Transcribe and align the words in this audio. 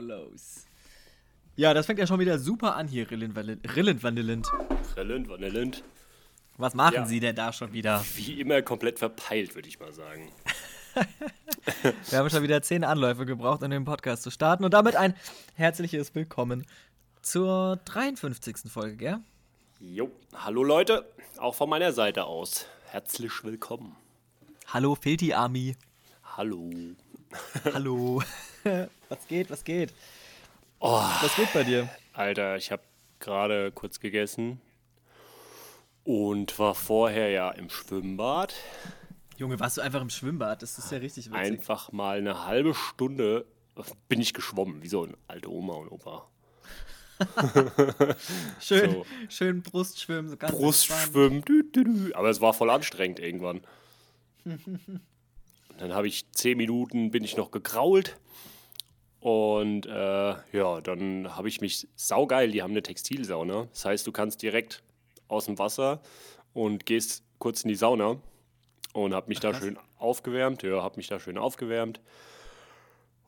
los. 0.00 0.64
Ja, 1.56 1.74
das 1.74 1.86
fängt 1.86 1.98
ja 1.98 2.06
schon 2.06 2.18
wieder 2.20 2.38
super 2.38 2.76
an 2.76 2.88
hier, 2.88 3.10
Rillend 3.10 3.34
Vanillend. 3.36 3.76
Rillend 4.96 5.28
Vanillend. 5.28 5.84
Was 6.56 6.74
machen 6.74 6.94
Ja. 6.94 7.06
Sie 7.06 7.20
denn 7.20 7.36
da 7.36 7.52
schon 7.52 7.72
wieder? 7.72 8.02
Wie 8.16 8.40
immer 8.40 8.62
komplett 8.62 8.98
verpeilt, 8.98 9.54
würde 9.54 9.68
ich 9.68 9.78
mal 9.78 9.92
sagen. 9.92 10.32
Wir 12.10 12.18
haben 12.18 12.28
schon 12.30 12.42
wieder 12.42 12.62
zehn 12.62 12.84
Anläufe 12.84 13.24
gebraucht, 13.26 13.62
um 13.62 13.70
den 13.70 13.84
Podcast 13.84 14.22
zu 14.22 14.30
starten. 14.30 14.64
Und 14.64 14.72
damit 14.74 14.96
ein 14.96 15.14
herzliches 15.54 16.14
Willkommen 16.14 16.66
zur 17.22 17.76
53. 17.84 18.70
Folge, 18.70 18.96
gell? 18.96 19.18
Jo, 19.80 20.10
hallo 20.34 20.62
Leute, 20.62 21.06
auch 21.38 21.54
von 21.54 21.68
meiner 21.68 21.92
Seite 21.92 22.24
aus. 22.24 22.66
Herzlich 22.86 23.32
willkommen. 23.44 23.96
Hallo, 24.68 24.94
Filti 24.94 25.32
Army. 25.32 25.76
Hallo. 26.36 26.70
Hallo. 27.72 28.22
was 29.12 29.28
geht, 29.28 29.50
was 29.50 29.62
geht? 29.62 29.92
Oh, 30.80 31.02
Was 31.20 31.36
geht 31.36 31.52
bei 31.52 31.64
dir? 31.64 31.88
Alter, 32.14 32.56
ich 32.56 32.72
habe 32.72 32.82
gerade 33.20 33.70
kurz 33.70 34.00
gegessen 34.00 34.58
und 36.02 36.58
war 36.58 36.74
vorher 36.74 37.28
ja 37.28 37.50
im 37.50 37.68
Schwimmbad. 37.68 38.54
Junge, 39.36 39.60
warst 39.60 39.76
du 39.76 39.82
einfach 39.82 40.00
im 40.00 40.08
Schwimmbad? 40.08 40.62
Das 40.62 40.78
ist 40.78 40.90
ja 40.90 40.98
richtig 40.98 41.26
witzig. 41.26 41.38
Einfach 41.38 41.92
mal 41.92 42.18
eine 42.18 42.46
halbe 42.46 42.74
Stunde 42.74 43.44
bin 44.08 44.20
ich 44.20 44.32
geschwommen, 44.32 44.82
wie 44.82 44.88
so 44.88 45.04
ein 45.04 45.14
alte 45.28 45.50
Oma 45.50 45.74
und 45.74 45.88
Opa. 45.88 46.26
schön, 48.60 48.90
so. 48.92 49.06
schön 49.28 49.62
Brustschwimmen, 49.62 50.30
so 50.30 50.38
ganz. 50.38 50.52
Brustschwimmen, 50.54 51.44
dü, 51.44 51.70
dü, 51.70 51.84
dü. 51.84 52.14
aber 52.14 52.30
es 52.30 52.40
war 52.40 52.54
voll 52.54 52.70
anstrengend 52.70 53.20
irgendwann. 53.20 53.60
Dann 55.78 55.92
habe 55.92 56.08
ich 56.08 56.30
zehn 56.32 56.56
Minuten, 56.56 57.10
bin 57.10 57.24
ich 57.24 57.36
noch 57.36 57.50
gekrault 57.50 58.18
und 59.22 59.86
äh, 59.86 60.34
ja, 60.52 60.80
dann 60.80 61.36
habe 61.36 61.46
ich 61.46 61.60
mich 61.60 61.86
saugeil, 61.94 62.50
die 62.50 62.60
haben 62.60 62.72
eine 62.72 62.82
Textilsauna. 62.82 63.68
Das 63.72 63.84
heißt, 63.84 64.04
du 64.04 64.10
kannst 64.10 64.42
direkt 64.42 64.82
aus 65.28 65.44
dem 65.46 65.60
Wasser 65.60 66.00
und 66.54 66.86
gehst 66.86 67.22
kurz 67.38 67.62
in 67.62 67.68
die 67.68 67.76
Sauna 67.76 68.16
und 68.94 69.14
habe 69.14 69.28
mich 69.28 69.38
da 69.38 69.54
schön 69.54 69.78
aufgewärmt. 69.96 70.64
Ja, 70.64 70.82
habe 70.82 70.96
mich 70.96 71.06
da 71.06 71.20
schön 71.20 71.38
aufgewärmt. 71.38 72.00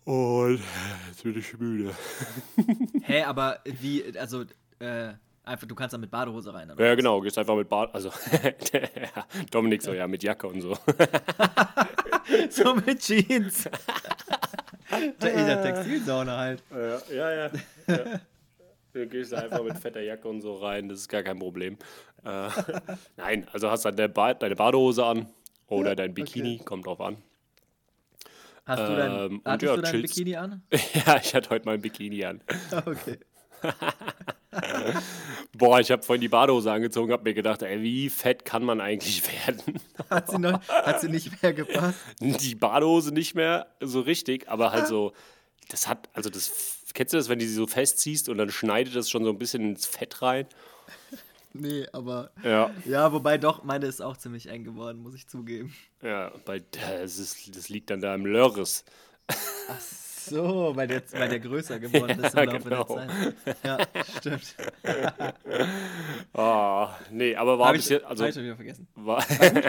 Und 0.03 0.61
jetzt 1.07 1.23
bin 1.23 1.39
ich 1.39 1.57
müde. 1.57 1.95
Hä, 3.05 3.23
aber 3.23 3.61
wie, 3.65 4.19
also, 4.19 4.43
äh, 4.81 5.13
einfach, 5.45 5.69
du 5.69 5.77
kannst 5.77 5.95
da 5.95 5.99
mit 5.99 6.11
Badehose 6.11 6.53
rein, 6.53 6.73
oder? 6.73 6.85
Ja, 6.85 6.97
genau, 6.97 7.21
gehst 7.21 7.39
einfach 7.39 7.55
mit 7.55 7.69
Bart, 7.69 7.95
also 7.95 8.11
Dominik 9.53 9.81
so, 9.81 9.95
ja, 9.95 10.09
mit 10.09 10.25
Jacke 10.25 10.49
und 10.49 10.61
so. 10.61 10.77
So 12.51 12.75
mit 12.75 13.01
Jeans. 13.01 13.69
In 15.01 15.47
der 15.47 15.63
Textilsauna 15.63 16.37
halt. 16.37 16.63
Ja, 16.71 17.15
ja, 17.15 17.33
ja. 17.33 17.51
ja. 17.89 18.21
Du 18.93 19.07
gehst 19.09 19.33
da 19.33 19.39
einfach 19.39 19.63
mit 19.65 19.77
fetter 19.79 20.01
Jacke 20.01 20.29
und 20.29 20.41
so 20.41 20.55
rein, 20.55 20.89
das 20.89 21.01
ist 21.01 21.09
gar 21.09 21.23
kein 21.25 21.39
Problem. 21.39 21.77
Äh, 22.25 22.49
nein, 23.17 23.47
also 23.53 23.71
hast 23.71 23.85
dann 23.85 23.97
deine, 23.97 24.09
ba 24.09 24.35
deine 24.35 24.55
Badehose 24.55 25.05
an 25.05 25.27
oder 25.67 25.97
dein 25.97 26.15
Bikini, 26.15 26.59
kommt 26.65 26.87
drauf 26.87 27.01
an. 27.01 27.17
Hast 28.67 28.89
du 28.89 28.97
dein, 28.97 29.11
Ähm, 29.11 29.43
hattest 29.45 29.69
ja, 29.69 29.77
du 29.77 29.83
dein 29.83 29.91
chillst. 29.91 30.15
Bikini 30.15 30.37
an? 30.37 30.63
ja, 31.07 31.17
ich 31.17 31.35
hatte 31.35 31.51
heute 31.51 31.67
mal 31.67 31.75
ein 31.75 31.81
Bikini 31.81 32.25
an. 32.25 32.41
Okay. 32.87 33.19
Boah, 35.57 35.81
ich 35.81 35.91
habe 35.91 36.03
vorhin 36.03 36.21
die 36.21 36.29
Badehose 36.29 36.71
angezogen, 36.73 37.13
habe 37.13 37.23
mir 37.23 37.35
gedacht, 37.35 37.63
ey, 37.63 37.81
wie 37.81 38.11
fett 38.11 38.45
kann 38.45 38.65
man 38.65 38.81
eigentlich 38.81 39.23
werden? 39.47 39.81
Hat 40.11 40.31
sie, 40.31 40.39
noch, 40.39 40.61
hat 40.69 41.01
sie 41.01 41.09
nicht 41.09 41.43
mehr 41.43 41.53
gepasst? 41.53 41.99
Die 42.21 42.55
Badehose 42.55 43.13
nicht 43.13 43.35
mehr 43.35 43.69
so 43.81 44.01
richtig, 44.01 44.49
aber 44.49 44.73
halt 44.73 44.87
so, 44.87 45.13
das 45.69 45.87
hat, 45.87 46.09
also 46.13 46.31
das, 46.31 46.81
kennst 46.93 47.13
du 47.13 47.17
das, 47.17 47.29
wenn 47.29 47.39
du 47.39 47.47
sie 47.47 47.55
so 47.55 47.67
festziehst 47.67 48.29
und 48.29 48.39
dann 48.39 48.51
schneidet 48.51 48.97
das 48.97 49.09
schon 49.09 49.25
so 49.25 49.31
ein 49.31 49.39
bisschen 49.39 49.63
ins 49.63 49.87
Fett 49.87 50.23
rein? 50.23 50.47
Nee, 51.53 51.87
aber. 51.93 52.33
Ja. 52.43 52.73
Ja, 52.85 53.13
wobei 53.13 53.39
doch, 53.39 53.63
meine 53.63 53.87
ist 53.87 54.03
auch 54.03 54.17
ziemlich 54.17 54.49
eng 54.49 54.65
geworden, 54.65 55.01
muss 55.01 55.15
ich 55.15 55.29
zugeben. 55.29 55.73
Ja, 56.03 56.33
weil 56.47 56.65
das, 56.73 57.19
ist, 57.19 57.57
das 57.57 57.69
liegt 57.69 57.91
dann 57.91 58.01
da 58.01 58.13
im 58.15 58.27
Lörres. 58.27 58.85
Ach 59.29 59.81
so, 60.27 60.73
weil 60.75 60.87
der, 60.89 61.03
weil 61.13 61.29
der 61.29 61.41
größer 61.41 61.79
geworden 61.79 62.19
ist 62.25 62.35
im 62.35 62.39
Ja, 62.39 62.45
Laufe 62.45 62.69
genau. 62.69 62.85
der 62.85 63.09
Zeit. 63.45 63.57
Ja, 63.65 63.79
stimmt. 64.19 64.55
Ah, 66.33 66.97
nee, 67.11 67.37
aber 67.37 67.59
war 67.59 67.69
Habe 67.69 67.79
bis 67.79 67.87
ich 67.87 67.93
jetzt, 67.93 68.05
also 68.07 68.25
hab 68.25 68.29
ich 68.31 68.35
schon 68.35 68.45
wieder 68.45 68.57
vergessen. 68.57 68.89
war, 68.97 69.25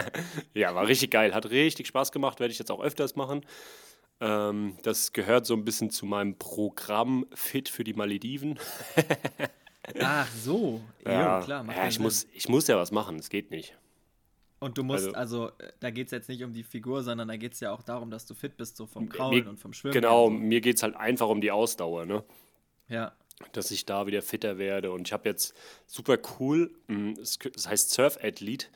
ja, 0.54 0.74
war 0.74 0.86
richtig 0.88 1.10
geil, 1.12 1.32
hat 1.34 1.48
richtig 1.50 1.86
Spaß 1.86 2.10
gemacht, 2.12 2.40
werde 2.40 2.52
ich 2.52 2.58
jetzt 2.58 2.70
auch 2.70 2.80
öfters 2.82 3.14
machen. 3.16 3.44
Ähm, 4.20 4.76
das 4.82 5.12
gehört 5.12 5.46
so 5.46 5.54
ein 5.54 5.64
bisschen 5.64 5.90
zu 5.90 6.06
meinem 6.06 6.36
Programm 6.38 7.26
Fit 7.34 7.68
für 7.68 7.84
die 7.84 7.94
Malediven. 7.94 8.58
Ach 10.00 10.26
so. 10.42 10.80
Ja, 11.04 11.40
klar. 11.42 11.62
Macht 11.62 11.76
ja 11.76 11.82
ja 11.82 11.88
ich, 11.88 11.94
Sinn. 11.94 12.02
muss, 12.02 12.26
ich 12.32 12.48
muss 12.48 12.66
ja 12.66 12.76
was 12.76 12.90
machen, 12.90 13.16
es 13.18 13.28
geht 13.30 13.50
nicht. 13.50 13.76
Und 14.58 14.78
du 14.78 14.82
musst, 14.84 15.14
also- 15.14 15.44
also, 15.46 15.48
äh, 15.58 15.70
da 15.80 15.90
geht 15.90 16.06
es 16.06 16.12
jetzt 16.12 16.28
nicht 16.28 16.42
um 16.42 16.52
die 16.54 16.62
Figur, 16.62 17.02
sondern 17.02 17.28
da 17.28 17.36
geht 17.36 17.52
es 17.52 17.60
ja 17.60 17.72
auch 17.72 17.82
darum, 17.82 18.10
dass 18.10 18.24
du 18.26 18.34
fit 18.34 18.56
bist, 18.56 18.76
so 18.76 18.86
vom 18.86 19.04
Mir- 19.04 19.10
Kraulen 19.10 19.46
und 19.48 19.58
vom 19.60 19.72
Schwimmen. 19.72 19.92
Genau, 19.94 20.26
und 20.26 20.40
mir 20.40 20.60
geht 20.62 20.76
es 20.76 20.82
halt 20.82 20.96
einfach 20.96 21.28
um 21.28 21.40
die 21.40 21.50
Ausdauer, 21.50 22.06
ne? 22.06 22.24
So. 22.88 22.94
Ja. 22.94 23.12
dass 23.52 23.70
ich 23.70 23.84
da 23.84 24.06
wieder 24.06 24.22
fitter 24.22 24.56
werde. 24.56 24.92
Und 24.92 25.08
ich 25.08 25.12
habe 25.12 25.28
jetzt 25.28 25.54
super 25.86 26.16
cool, 26.40 26.70
es 27.20 27.68
heißt 27.68 27.90
Surf-Athlet, 27.90 28.70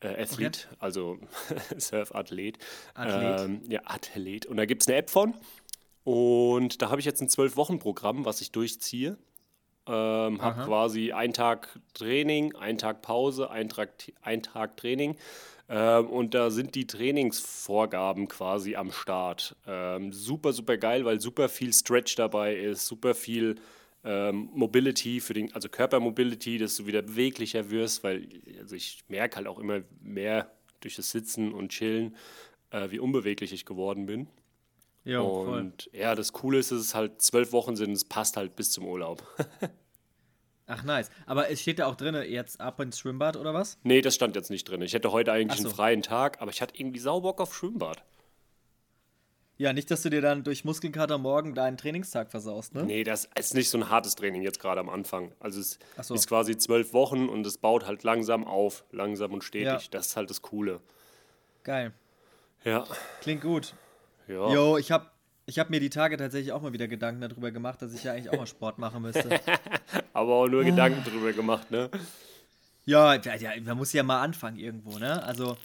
äh, 0.00 0.22
Athlet, 0.22 0.68
also 0.78 1.18
Surf-Athlet. 1.78 2.58
Athlet. 2.94 3.40
Ähm, 3.40 3.62
ja, 3.68 3.80
Athlet. 3.86 4.46
Und 4.46 4.56
da 4.56 4.66
gibt 4.66 4.82
es 4.82 4.88
eine 4.88 4.98
App 4.98 5.10
von. 5.10 5.34
Und 6.04 6.80
da 6.80 6.90
habe 6.90 7.00
ich 7.00 7.06
jetzt 7.06 7.20
ein 7.20 7.28
Zwölf-Wochen-Programm, 7.28 8.24
was 8.24 8.40
ich 8.40 8.52
durchziehe. 8.52 9.18
Ähm, 9.88 10.42
habe 10.42 10.64
quasi 10.64 11.12
einen 11.12 11.32
Tag 11.32 11.80
Training, 11.94 12.54
einen 12.56 12.78
Tag 12.78 13.02
Pause, 13.02 13.50
einen 13.50 13.68
Tag, 13.68 13.90
einen 14.22 14.42
Tag 14.42 14.76
Training. 14.76 15.16
Ähm, 15.68 16.06
und 16.08 16.34
da 16.34 16.50
sind 16.50 16.74
die 16.74 16.86
Trainingsvorgaben 16.86 18.28
quasi 18.28 18.76
am 18.76 18.90
Start. 18.90 19.56
Ähm, 19.66 20.12
super, 20.12 20.52
super 20.52 20.76
geil, 20.76 21.04
weil 21.04 21.20
super 21.20 21.48
viel 21.48 21.72
Stretch 21.72 22.16
dabei 22.16 22.56
ist, 22.56 22.86
super 22.86 23.14
viel 23.14 23.56
ähm, 24.04 24.48
Mobility 24.54 25.20
für 25.20 25.34
den, 25.34 25.52
also 25.54 25.68
Körpermobility, 25.68 26.58
dass 26.58 26.76
du 26.76 26.86
wieder 26.86 27.02
beweglicher 27.02 27.70
wirst, 27.70 28.04
weil 28.04 28.28
also 28.60 28.76
ich 28.76 29.04
merke 29.08 29.36
halt 29.36 29.46
auch 29.46 29.58
immer 29.58 29.80
mehr 30.00 30.50
durch 30.80 30.96
das 30.96 31.10
Sitzen 31.10 31.52
und 31.52 31.70
Chillen, 31.70 32.16
äh, 32.70 32.90
wie 32.90 32.98
unbeweglich 32.98 33.52
ich 33.52 33.66
geworden 33.66 34.06
bin. 34.06 34.28
Jo, 35.08 35.44
voll. 35.44 35.58
und 35.60 35.88
ja, 35.94 36.14
das 36.14 36.34
Coole 36.34 36.58
ist, 36.58 36.70
dass 36.70 36.80
es 36.80 36.94
halt 36.94 37.22
zwölf 37.22 37.52
Wochen 37.52 37.76
sind, 37.76 37.92
es 37.92 38.04
passt 38.04 38.36
halt 38.36 38.56
bis 38.56 38.72
zum 38.72 38.86
Urlaub. 38.86 39.22
Ach, 40.66 40.82
nice. 40.82 41.08
Aber 41.24 41.48
es 41.48 41.62
steht 41.62 41.78
da 41.78 41.86
auch 41.86 41.96
drin, 41.96 42.14
jetzt 42.30 42.60
ab 42.60 42.78
ins 42.80 42.98
Schwimmbad 42.98 43.38
oder 43.38 43.54
was? 43.54 43.78
nee, 43.84 44.02
das 44.02 44.14
stand 44.14 44.36
jetzt 44.36 44.50
nicht 44.50 44.68
drin. 44.68 44.82
Ich 44.82 44.92
hätte 44.92 45.10
heute 45.10 45.32
eigentlich 45.32 45.62
so. 45.62 45.68
einen 45.68 45.74
freien 45.74 46.02
Tag, 46.02 46.42
aber 46.42 46.50
ich 46.50 46.60
hatte 46.60 46.78
irgendwie 46.78 46.98
Saubock 46.98 47.40
auf 47.40 47.54
Schwimmbad. 47.54 48.04
Ja, 49.56 49.72
nicht, 49.72 49.90
dass 49.90 50.02
du 50.02 50.10
dir 50.10 50.20
dann 50.20 50.44
durch 50.44 50.66
Muskelkater 50.66 51.16
morgen 51.16 51.54
deinen 51.54 51.78
Trainingstag 51.78 52.30
versaust, 52.30 52.74
ne? 52.74 52.84
Nee, 52.84 53.02
das 53.02 53.30
ist 53.34 53.54
nicht 53.54 53.70
so 53.70 53.78
ein 53.78 53.88
hartes 53.88 54.14
Training 54.14 54.42
jetzt 54.42 54.60
gerade 54.60 54.78
am 54.78 54.90
Anfang. 54.90 55.32
Also 55.40 55.58
es 55.58 55.78
so. 56.02 56.14
ist 56.14 56.28
quasi 56.28 56.58
zwölf 56.58 56.92
Wochen 56.92 57.30
und 57.30 57.46
es 57.46 57.56
baut 57.56 57.86
halt 57.86 58.04
langsam 58.04 58.44
auf, 58.44 58.84
langsam 58.92 59.32
und 59.32 59.42
stetig. 59.42 59.66
Ja. 59.66 59.90
Das 59.90 60.08
ist 60.08 60.16
halt 60.16 60.28
das 60.28 60.42
Coole. 60.42 60.80
Geil. 61.64 61.94
Ja, 62.62 62.86
Klingt 63.22 63.40
gut. 63.40 63.72
Ja. 64.28 64.52
Jo, 64.52 64.76
ich 64.78 64.92
hab, 64.92 65.12
ich 65.46 65.58
hab 65.58 65.70
mir 65.70 65.80
die 65.80 65.90
Tage 65.90 66.16
tatsächlich 66.16 66.52
auch 66.52 66.62
mal 66.62 66.72
wieder 66.72 66.88
Gedanken 66.88 67.20
darüber 67.20 67.50
gemacht, 67.50 67.82
dass 67.82 67.94
ich 67.94 68.04
ja 68.04 68.12
eigentlich 68.12 68.30
auch 68.30 68.38
mal 68.38 68.46
Sport 68.46 68.78
machen 68.78 69.02
müsste. 69.02 69.28
Aber 70.12 70.34
auch 70.34 70.48
nur 70.48 70.64
Gedanken 70.64 71.02
drüber 71.04 71.32
gemacht, 71.32 71.70
ne? 71.70 71.90
Ja, 72.84 73.14
ja, 73.14 73.34
ja, 73.34 73.50
man 73.62 73.76
muss 73.76 73.92
ja 73.92 74.02
mal 74.02 74.22
anfangen 74.22 74.58
irgendwo, 74.58 74.98
ne? 74.98 75.22
Also, 75.22 75.56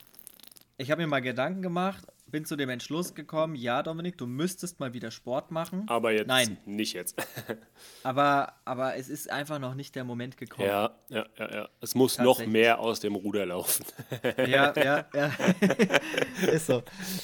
ich 0.77 0.91
habe 0.91 1.01
mir 1.01 1.07
mal 1.07 1.21
Gedanken 1.21 1.61
gemacht, 1.61 2.03
bin 2.33 2.45
zu 2.45 2.55
dem 2.55 2.69
Entschluss 2.69 3.13
gekommen, 3.13 3.53
ja, 3.53 3.83
Dominik, 3.83 4.17
du 4.17 4.25
müsstest 4.25 4.79
mal 4.79 4.91
wieder 4.93 5.11
Sport 5.11 5.51
machen. 5.51 5.83
Aber 5.85 6.11
jetzt 6.11 6.27
Nein. 6.27 6.57
nicht 6.65 6.93
jetzt. 6.93 7.15
Aber, 8.03 8.53
aber 8.65 8.95
es 8.95 9.07
ist 9.07 9.29
einfach 9.29 9.59
noch 9.59 9.75
nicht 9.75 9.95
der 9.95 10.03
Moment 10.03 10.35
gekommen. 10.35 10.67
ja, 10.67 10.91
ja, 11.09 11.25
ja, 11.37 11.53
ja. 11.53 11.69
Es 11.79 11.95
muss 11.95 12.17
noch 12.17 12.45
mehr 12.45 12.79
aus 12.79 12.99
dem 12.99 13.15
Ruder 13.15 13.45
laufen. 13.45 13.85
Ja, 14.37 14.73
ja, 14.75 15.05
ja. 15.13 15.31
ist 16.51 16.65
so. 16.67 16.81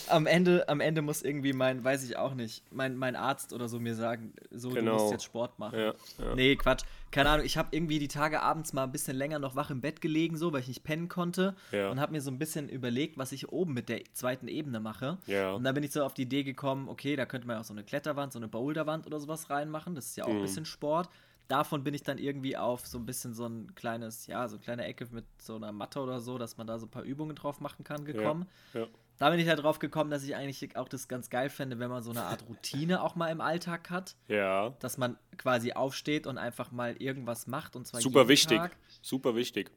Am 0.07 0.25
Ende, 0.27 0.67
am 0.69 0.79
Ende 0.79 1.01
muss 1.01 1.21
irgendwie 1.23 1.53
mein, 1.53 1.83
weiß 1.83 2.03
ich 2.03 2.17
auch 2.17 2.33
nicht, 2.35 2.63
mein, 2.71 2.95
mein 2.95 3.15
Arzt 3.15 3.51
oder 3.51 3.67
so 3.67 3.79
mir 3.79 3.95
sagen, 3.95 4.33
so, 4.51 4.69
du 4.69 4.75
Genau. 4.75 4.97
musst 4.99 5.11
jetzt 5.11 5.23
Sport 5.23 5.57
machen. 5.59 5.79
Ja, 5.79 5.93
ja. 6.19 6.35
Nee, 6.35 6.55
Quatsch. 6.55 6.83
Keine 7.11 7.29
Ahnung, 7.29 7.45
ich 7.45 7.57
habe 7.57 7.69
irgendwie 7.71 7.97
die 7.99 8.07
Tage 8.07 8.41
abends 8.41 8.73
mal 8.73 8.83
ein 8.83 8.91
bisschen 8.91 9.15
länger 9.17 9.39
noch 9.39 9.55
wach 9.55 9.69
im 9.71 9.81
Bett 9.81 9.99
gelegen, 10.01 10.37
so, 10.37 10.53
weil 10.53 10.61
ich 10.61 10.67
nicht 10.67 10.83
pennen 10.83 11.07
konnte. 11.09 11.55
Ja. 11.71 11.89
Und 11.89 11.99
habe 11.99 12.11
mir 12.11 12.21
so 12.21 12.29
ein 12.29 12.37
bisschen 12.37 12.69
überlegt, 12.69 13.17
was 13.17 13.31
ich 13.31 13.49
oben 13.49 13.73
mit 13.73 13.89
der 13.89 14.03
zweiten 14.13 14.47
Ebene 14.47 14.79
mache. 14.79 15.17
Ja. 15.25 15.51
Und 15.53 15.63
dann 15.63 15.73
bin 15.73 15.83
ich 15.83 15.91
so 15.91 16.03
auf 16.03 16.13
die 16.13 16.23
Idee 16.23 16.43
gekommen, 16.43 16.87
okay, 16.87 17.15
da 17.15 17.25
könnte 17.25 17.47
man 17.47 17.57
auch 17.57 17.63
so 17.63 17.73
eine 17.73 17.83
Kletterwand, 17.83 18.33
so 18.33 18.39
eine 18.39 18.47
Boulderwand 18.47 19.07
oder 19.07 19.19
sowas 19.19 19.49
reinmachen. 19.49 19.95
Das 19.95 20.05
ist 20.07 20.17
ja 20.17 20.25
auch 20.25 20.29
Mhm. 20.29 20.35
ein 20.37 20.41
bisschen 20.43 20.65
Sport. 20.65 21.09
Davon 21.47 21.83
bin 21.83 21.95
ich 21.95 22.03
dann 22.03 22.19
irgendwie 22.19 22.55
auf 22.57 22.85
so 22.85 22.99
ein 22.99 23.07
bisschen 23.07 23.33
so 23.33 23.47
ein 23.47 23.73
kleines, 23.73 24.27
ja, 24.27 24.47
so 24.47 24.57
eine 24.57 24.63
kleine 24.63 24.85
Ecke 24.85 25.07
mit 25.11 25.25
so 25.39 25.55
einer 25.55 25.71
Matte 25.71 25.99
oder 25.99 26.19
so, 26.19 26.37
dass 26.37 26.57
man 26.57 26.67
da 26.67 26.77
so 26.77 26.85
ein 26.85 26.91
paar 26.91 27.01
Übungen 27.03 27.35
drauf 27.35 27.59
machen 27.59 27.83
kann, 27.83 28.05
gekommen. 28.05 28.45
Ja. 28.75 28.85
Da 29.19 29.29
bin 29.29 29.39
ich 29.39 29.47
halt 29.47 29.61
drauf 29.61 29.77
gekommen, 29.79 30.09
dass 30.09 30.23
ich 30.23 30.35
eigentlich 30.35 30.75
auch 30.75 30.87
das 30.89 31.07
ganz 31.07 31.29
geil 31.29 31.49
fände, 31.49 31.77
wenn 31.77 31.89
man 31.89 32.01
so 32.01 32.09
eine 32.11 32.23
Art 32.23 32.45
Routine 32.49 33.01
auch 33.03 33.15
mal 33.15 33.27
im 33.27 33.41
Alltag 33.41 33.89
hat. 33.89 34.15
Ja. 34.27 34.71
Dass 34.79 34.97
man 34.97 35.17
quasi 35.37 35.73
aufsteht 35.73 36.25
und 36.25 36.37
einfach 36.37 36.71
mal 36.71 36.95
irgendwas 36.97 37.45
macht 37.45 37.75
und 37.75 37.85
zwar 37.85 38.01
Super 38.01 38.27
wichtig. 38.27 38.57
Tag. 38.57 38.77
Super 39.01 39.35
wichtig. 39.35 39.69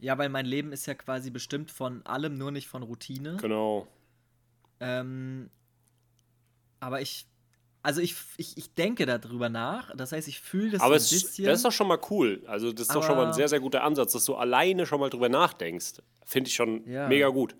Ja, 0.00 0.18
weil 0.18 0.30
mein 0.30 0.46
Leben 0.46 0.72
ist 0.72 0.86
ja 0.86 0.94
quasi 0.94 1.30
bestimmt 1.30 1.70
von 1.70 2.04
allem, 2.06 2.36
nur 2.36 2.50
nicht 2.50 2.66
von 2.66 2.82
Routine. 2.82 3.36
Genau. 3.40 3.86
Ähm, 4.80 5.48
aber 6.80 7.00
ich, 7.00 7.26
also 7.82 8.00
ich, 8.00 8.16
ich, 8.36 8.56
ich 8.56 8.74
denke 8.74 9.06
darüber 9.06 9.48
nach. 9.48 9.94
Das 9.96 10.12
heißt, 10.12 10.26
ich 10.28 10.40
fühle 10.40 10.70
das 10.72 10.80
Aber 10.80 10.98
so 10.98 11.04
es, 11.04 11.12
ein 11.12 11.16
ist- 11.16 11.26
bisschen. 11.26 11.44
das 11.44 11.58
ist 11.58 11.64
doch 11.64 11.72
schon 11.72 11.88
mal 11.88 12.00
cool. 12.10 12.42
Also, 12.46 12.72
das 12.72 12.88
ist 12.88 12.94
doch 12.94 13.02
schon 13.04 13.14
mal 13.16 13.22
ein 13.22 13.28
Aber- 13.28 13.34
sehr, 13.34 13.48
sehr 13.48 13.60
guter 13.60 13.84
Ansatz, 13.84 14.12
dass 14.12 14.24
du 14.24 14.34
alleine 14.34 14.86
schon 14.86 14.98
mal 14.98 15.10
drüber 15.10 15.28
nachdenkst. 15.28 16.02
Finde 16.24 16.48
ich 16.48 16.54
schon 16.54 16.84
Ja. 16.88 17.06
mega 17.08 17.28
gut. 17.28 17.54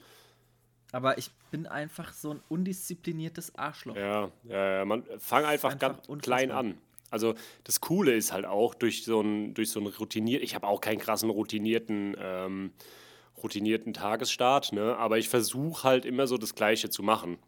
Aber 0.92 1.18
ich 1.18 1.30
bin 1.50 1.66
einfach 1.66 2.12
so 2.12 2.30
ein 2.30 2.40
undiszipliniertes 2.48 3.56
Arschloch. 3.56 3.96
Ja, 3.96 4.30
ja, 4.44 4.76
ja. 4.76 4.84
Man, 4.84 5.02
fang 5.18 5.44
einfach, 5.44 5.72
Einfach 5.72 5.78
ganz 5.78 6.08
unfassbar. 6.08 6.18
klein 6.18 6.50
an. 6.50 6.78
Also 7.10 7.34
das 7.64 7.80
Coole 7.80 8.14
ist 8.14 8.32
halt 8.32 8.46
auch 8.46 8.74
durch 8.74 9.04
so 9.04 9.20
ein, 9.20 9.52
durch 9.54 9.70
so 9.70 9.80
ein 9.80 9.86
routiniert, 9.86 10.42
ich 10.42 10.54
habe 10.54 10.66
auch 10.66 10.80
keinen 10.80 10.98
krassen 10.98 11.28
routinierten, 11.28 12.16
ähm, 12.18 12.72
routinierten 13.42 13.92
Tagesstart, 13.92 14.72
ne? 14.72 14.96
aber 14.96 15.18
ich 15.18 15.28
versuche 15.28 15.84
halt 15.84 16.04
immer 16.06 16.26
so 16.26 16.38
das 16.38 16.54
Gleiche 16.54 16.88
zu 16.88 17.02
machen. 17.02 17.38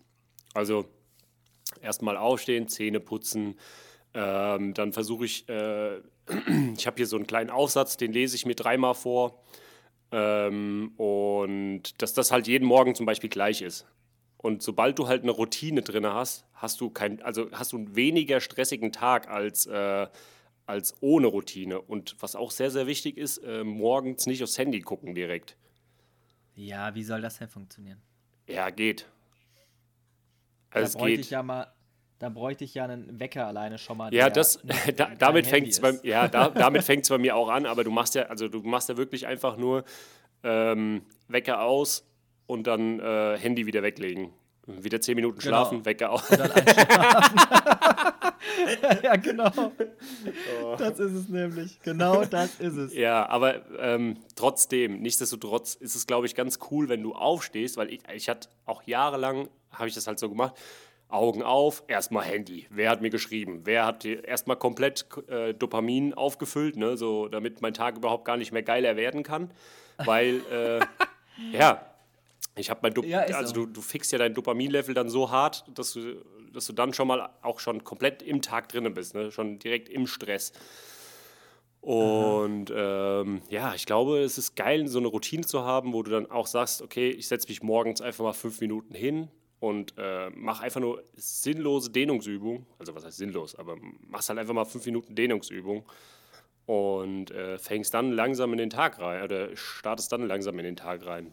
Also 0.52 0.87
erstmal 1.81 2.17
aufstehen, 2.17 2.69
Zähne 2.69 3.00
putzen, 3.00 3.58
ähm, 4.12 4.75
dann 4.75 4.93
versuche 4.93 5.25
ich, 5.25 5.49
äh, 5.49 5.96
ich 6.76 6.87
habe 6.87 6.96
hier 6.96 7.06
so 7.06 7.17
einen 7.17 7.26
kleinen 7.26 7.50
Aufsatz, 7.50 7.96
den 7.96 8.12
lese 8.12 8.37
ich 8.37 8.44
mir 8.46 8.55
dreimal 8.55 8.94
vor. 8.94 9.43
Ähm, 10.16 10.93
und 10.96 12.00
dass 12.00 12.14
das 12.14 12.31
halt 12.31 12.46
jeden 12.46 12.66
Morgen 12.69 12.94
zum 12.94 13.05
Beispiel 13.05 13.28
gleich 13.31 13.62
ist. 13.62 13.84
Und 14.37 14.62
sobald 14.62 14.96
du 15.00 15.08
halt 15.08 15.22
eine 15.22 15.32
Routine 15.32 15.82
drin 15.82 16.06
hast, 16.06 16.44
hast 16.52 16.81
du 16.81 16.88
kein, 16.90 17.20
also 17.22 17.50
hast 17.50 17.72
du 17.72 17.78
einen 17.78 17.96
weniger 17.96 18.40
stressigen 18.40 18.93
Tag 18.93 19.28
als, 19.28 19.66
äh, 19.66 20.06
als 20.66 20.94
ohne 21.00 21.26
Routine. 21.26 21.81
Und 21.81 22.14
was 22.20 22.37
auch 22.37 22.52
sehr, 22.52 22.70
sehr 22.70 22.87
wichtig 22.87 23.16
ist, 23.16 23.38
äh, 23.38 23.64
morgens 23.64 24.26
nicht 24.26 24.43
aufs 24.44 24.56
Handy 24.56 24.82
gucken 24.82 25.16
direkt. 25.16 25.56
Ja, 26.55 26.94
wie 26.94 27.02
soll 27.02 27.20
das 27.20 27.38
denn 27.38 27.49
funktionieren? 27.49 28.00
Ja, 28.46 28.70
geht. 28.70 29.10
Da 30.70 30.81
Also 30.81 30.90
es 30.90 30.96
bräuchte 30.96 31.17
geht. 31.17 31.25
ich 31.25 31.31
ja 31.31 31.43
mal, 31.43 31.72
da 32.19 32.28
bräuchte 32.28 32.64
ich 32.64 32.75
ja 32.75 32.84
einen 32.84 33.19
Wecker 33.20 33.46
alleine 33.46 33.78
schon 33.78 33.96
mal. 33.99 34.12
Ja, 34.14 34.31
das, 34.31 34.61
da, 34.96 35.11
damit 35.19 35.46
fängt 35.46 35.69
es 35.69 35.81
ja, 36.02 36.28
da, 36.28 36.49
damit 36.55 36.84
fängt's 36.84 37.08
bei 37.08 37.19
mir 37.19 37.37
auch 37.37 37.49
an, 37.49 37.66
aber 37.66 37.84
du 37.84 37.90
machst 37.90 38.14
ja, 38.14 38.25
also 38.25 38.49
du 38.49 38.61
machst 38.62 38.88
ja 38.88 38.96
wirklich 38.96 39.26
einfach 39.26 39.56
nur 39.56 39.84
ähm, 40.43 41.02
Wecker 41.28 41.62
aus 41.62 42.06
und 42.46 42.66
dann 42.66 43.00
äh, 43.00 43.37
Handy 43.38 43.66
wieder 43.66 43.82
weglegen. 43.82 44.32
Wieder 44.66 44.99
zehn 45.00 45.16
Minuten 45.16 45.38
Genau. 45.40 45.56
schlafen, 45.56 45.84
Wecker 45.84 46.11
aus. 46.11 46.31
Und 46.31 46.40
dann 46.40 46.50
einschlafen. 46.52 47.37
ja, 49.02 49.17
genau. 49.17 49.50
Oh. 50.62 50.76
Das 50.78 50.99
ist 50.99 51.12
es 51.12 51.28
nämlich. 51.28 51.78
Genau 51.82 52.25
das 52.25 52.60
ist 52.60 52.76
es. 52.76 52.94
Ja, 52.94 53.28
aber 53.28 53.60
ähm, 53.78 54.17
trotzdem, 54.37 55.00
nichtsdestotrotz 55.00 55.75
ist 55.75 55.94
es, 55.94 56.06
glaube 56.06 56.26
ich, 56.26 56.34
ganz 56.34 56.58
cool, 56.70 56.88
wenn 56.88 57.02
du 57.02 57.14
aufstehst, 57.14 57.76
weil 57.76 57.90
ich, 57.93 58.00
ich 58.14 58.31
hatte 58.31 58.49
auch 58.64 58.82
jahrelang, 58.84 59.49
habe 59.70 59.88
ich 59.88 59.94
das 59.94 60.06
halt 60.06 60.19
so 60.19 60.31
gemacht, 60.31 60.55
Augen 61.09 61.43
auf, 61.43 61.85
erstmal 61.87 62.25
Handy. 62.25 62.67
Wer 62.71 62.91
hat 62.91 63.01
mir 63.01 63.11
geschrieben? 63.11 63.61
Wer 63.65 63.87
hat 63.87 64.03
dir 64.05 64.25
erstmal 64.25 64.56
komplett 64.56 65.06
äh, 65.29 65.55
Dopamin 65.55 66.15
aufgefüllt, 66.15 66.77
ne? 66.77 66.97
so, 66.97 67.29
damit 67.29 67.62
mein 67.62 67.75
Tag 67.75 67.97
überhaupt 67.97 68.25
gar 68.25 68.37
nicht 68.37 68.53
mehr 68.53 68.62
geiler 68.62 68.97
werden 68.97 69.23
kann? 69.23 69.51
Weil, 70.05 70.41
äh, 70.51 70.81
ja, 71.56 71.87
ich 72.56 72.71
habe 72.71 72.81
mein 72.83 72.95
Dop 72.95 73.05
Ja, 73.05 73.21
also 73.21 73.47
so. 73.47 73.55
du, 73.55 73.67
du 73.67 73.81
fixst 73.81 74.12
ja 74.12 74.19
dein 74.19 74.35
Dopaminlevel 74.35 74.95
dann 74.95 75.09
so 75.09 75.31
hart, 75.31 75.65
dass 75.75 75.93
du, 75.93 76.25
dass 76.53 76.67
du 76.67 76.73
dann 76.73 76.93
schon 76.95 77.06
mal 77.06 77.31
auch 77.43 77.61
schon 77.61 77.85
komplett 77.85 78.23
im 78.23 78.43
Tag 78.43 78.69
drin 78.69 78.93
bist, 78.95 79.15
ne? 79.15 79.31
schon 79.31 79.59
direkt 79.59 79.89
im 79.89 80.06
Stress. 80.06 80.53
Und 81.81 82.73
ähm, 82.75 83.43
ja, 83.51 83.75
ich 83.75 83.85
glaube, 83.85 84.21
es 84.21 84.39
ist 84.39 84.56
geil, 84.56 84.89
so 84.89 84.99
eine 84.99 85.09
Routine 85.09 85.45
zu 85.45 85.65
haben, 85.65 85.93
wo 85.93 86.03
du 86.03 86.11
dann 86.11 86.31
auch 86.31 86.47
sagst, 86.47 86.81
okay, 86.81 87.11
ich 87.11 87.29
setze 87.29 87.49
mich 87.49 87.62
morgens 87.62 88.01
einfach 88.01 88.25
mal 88.25 88.33
fünf 88.33 88.61
Minuten 88.61 88.95
hin 88.95 89.29
und 89.64 89.94
äh, 89.96 90.28
mach 90.34 90.61
einfach 90.61 90.81
nur 90.81 91.02
sinnlose 91.14 91.90
Dehnungsübungen. 91.90 92.66
Also 92.78 92.94
was 92.94 93.05
heißt 93.06 93.16
sinnlos, 93.16 93.55
aber 93.55 93.76
machst 94.06 94.28
halt 94.28 94.38
einfach 94.38 94.52
mal 94.52 94.66
fünf 94.66 94.84
Minuten 94.84 95.14
Dehnungsübung 95.14 95.84
und 96.66 97.31
äh, 97.31 97.58
fängst 97.58 97.94
dann 97.94 98.12
langsam 98.12 98.52
in 98.52 98.58
den 98.58 98.69
Tag 98.69 98.99
rein 98.99 99.22
oder 99.22 99.56
startest 99.56 100.12
dann 100.12 100.26
langsam 100.26 100.58
in 100.58 100.66
den 100.66 100.76
Tag 100.76 101.06
rein. 101.06 101.32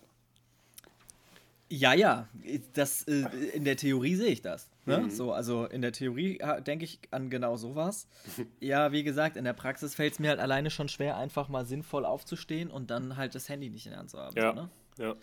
Ja, 1.68 1.94
ja, 1.94 2.30
das, 2.74 3.04
äh, 3.04 3.26
in 3.54 3.66
der 3.66 3.76
Theorie 3.76 4.16
sehe 4.16 4.32
ich 4.32 4.42
das. 4.42 4.70
Ne? 4.86 5.00
Mhm. 5.00 5.10
So, 5.10 5.34
also 5.34 5.66
in 5.66 5.82
der 5.82 5.92
Theorie 5.92 6.40
denke 6.66 6.86
ich 6.86 7.00
an 7.12 7.30
genau 7.30 7.58
sowas. 7.58 8.08
ja, 8.62 8.94
wie 8.94 9.04
gesagt, 9.04 9.36
in 9.36 9.44
der 9.44 9.54
Praxis 9.54 9.94
fällt 9.94 10.14
es 10.14 10.20
mir 10.20 10.30
halt 10.30 10.40
alleine 10.40 10.70
schon 10.70 10.88
schwer, 10.88 11.18
einfach 11.18 11.50
mal 11.50 11.66
sinnvoll 11.66 12.06
aufzustehen 12.06 12.72
und 12.72 12.92
dann 12.92 13.18
halt 13.18 13.36
das 13.36 13.50
Handy 13.50 13.70
nicht 13.70 13.88
in 13.88 13.92
der 13.92 14.00
Hand 14.00 14.10
zu 14.10 14.20
haben. 14.20 14.38
Ja, 14.38 14.54
So, 14.56 14.62
ne? 14.62 14.70
ja. 15.00 15.16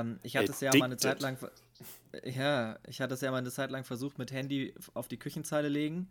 ähm, 0.00 0.20
ich 0.22 0.36
hatte 0.36 0.52
es 0.52 0.60
ja 0.60 0.70
mal 0.76 0.84
eine. 0.84 0.96
Zeit 0.96 1.20
lang. 1.20 1.36
Ja, 2.24 2.78
ich 2.86 3.00
hatte 3.00 3.14
es 3.14 3.20
ja 3.20 3.30
mal 3.30 3.38
eine 3.38 3.50
Zeit 3.50 3.70
lang 3.70 3.84
versucht, 3.84 4.18
mit 4.18 4.32
Handy 4.32 4.74
auf 4.94 5.08
die 5.08 5.18
Küchenzeile 5.18 5.68
legen. 5.68 6.10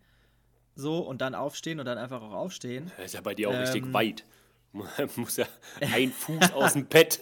So, 0.74 0.98
und 1.00 1.20
dann 1.20 1.34
aufstehen 1.34 1.80
und 1.80 1.86
dann 1.86 1.98
einfach 1.98 2.22
auch 2.22 2.32
aufstehen. 2.32 2.90
Das 2.96 3.06
ist 3.06 3.14
ja 3.14 3.20
bei 3.20 3.34
dir 3.34 3.50
auch 3.50 3.58
richtig 3.58 3.84
Ähm. 3.84 3.92
weit. 3.92 4.24
Man 4.72 4.86
muss 5.16 5.36
ja 5.38 5.46
ein 5.80 6.12
Fuß 6.12 6.52
aus 6.52 6.74
dem 6.74 6.86
Bett 6.86 7.20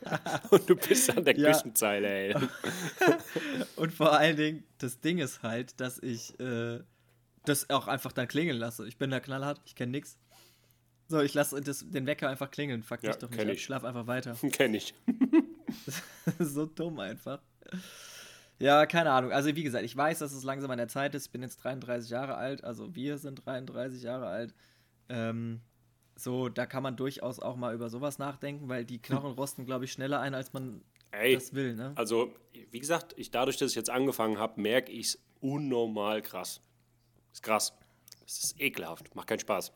und 0.50 0.68
du 0.68 0.76
bist 0.76 1.10
an 1.16 1.24
der 1.24 1.36
Ja. 1.38 1.50
Küchenzeile, 1.52 2.06
ey. 2.08 2.34
Und 3.76 3.92
vor 3.92 4.12
allen 4.12 4.36
Dingen, 4.36 4.64
das 4.78 5.00
Ding 5.00 5.18
ist 5.18 5.42
halt, 5.42 5.80
dass 5.80 5.98
ich 5.98 6.38
äh, 6.38 6.80
das 7.44 7.70
auch 7.70 7.88
einfach 7.88 8.12
dann 8.12 8.28
klingeln 8.28 8.58
lasse. 8.58 8.86
Ich 8.86 8.98
bin 8.98 9.10
da 9.10 9.20
knallhart, 9.20 9.60
ich 9.64 9.74
kenne 9.74 9.92
nix. 9.92 10.16
So, 11.08 11.20
ich 11.20 11.34
lasse 11.34 11.60
den 11.60 12.06
Wecker 12.06 12.28
einfach 12.28 12.50
klingeln. 12.50 12.82
Fuck 12.82 13.02
Ja, 13.02 13.10
dich 13.10 13.18
doch 13.18 13.30
nicht 13.30 13.42
ich. 13.42 13.48
ich 13.50 13.64
schlaf 13.64 13.84
einfach 13.84 14.06
weiter. 14.06 14.36
Kenn 14.52 14.72
ich. 14.74 14.94
so 16.38 16.66
dumm 16.66 17.00
einfach. 17.00 17.40
Ja, 18.62 18.86
keine 18.86 19.10
Ahnung. 19.10 19.32
Also, 19.32 19.56
wie 19.56 19.64
gesagt, 19.64 19.84
ich 19.84 19.96
weiß, 19.96 20.20
dass 20.20 20.32
es 20.32 20.44
langsam 20.44 20.70
an 20.70 20.78
der 20.78 20.86
Zeit 20.86 21.16
ist. 21.16 21.26
Ich 21.26 21.32
bin 21.32 21.42
jetzt 21.42 21.56
33 21.56 22.10
Jahre 22.10 22.36
alt. 22.36 22.62
Also, 22.62 22.94
wir 22.94 23.18
sind 23.18 23.44
33 23.44 24.04
Jahre 24.04 24.28
alt. 24.28 24.54
Ähm, 25.08 25.60
so, 26.14 26.48
da 26.48 26.64
kann 26.64 26.84
man 26.84 26.94
durchaus 26.96 27.40
auch 27.40 27.56
mal 27.56 27.74
über 27.74 27.90
sowas 27.90 28.20
nachdenken, 28.20 28.68
weil 28.68 28.84
die 28.84 29.02
Knochen 29.02 29.32
rosten, 29.36 29.64
glaube 29.64 29.86
ich, 29.86 29.90
schneller 29.90 30.20
ein, 30.20 30.32
als 30.32 30.52
man 30.52 30.80
Ey, 31.10 31.34
das 31.34 31.52
will, 31.54 31.74
ne? 31.74 31.90
also, 31.96 32.32
wie 32.70 32.78
gesagt, 32.78 33.14
ich, 33.16 33.32
dadurch, 33.32 33.56
dass 33.56 33.70
ich 33.70 33.76
jetzt 33.76 33.90
angefangen 33.90 34.38
habe, 34.38 34.60
merke 34.60 34.92
ich 34.92 35.08
es 35.08 35.18
unnormal 35.40 36.22
krass. 36.22 36.60
Ist 37.32 37.42
krass. 37.42 37.72
Es 38.24 38.44
ist 38.44 38.60
ekelhaft. 38.60 39.12
Macht 39.16 39.26
keinen 39.26 39.40
Spaß. 39.40 39.72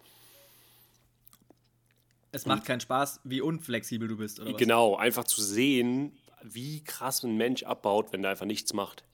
Es 2.30 2.46
macht 2.46 2.64
keinen 2.64 2.80
Spaß, 2.80 3.20
wie 3.24 3.40
unflexibel 3.40 4.06
du 4.06 4.16
bist, 4.16 4.38
oder 4.38 4.52
was? 4.52 4.58
Genau, 4.58 4.94
einfach 4.94 5.24
zu 5.24 5.42
sehen, 5.42 6.16
wie 6.42 6.84
krass 6.84 7.22
ein 7.22 7.36
Mensch 7.36 7.62
abbaut, 7.62 8.12
wenn 8.12 8.24
er 8.24 8.30
einfach 8.30 8.46
nichts 8.46 8.72
macht. 8.72 9.04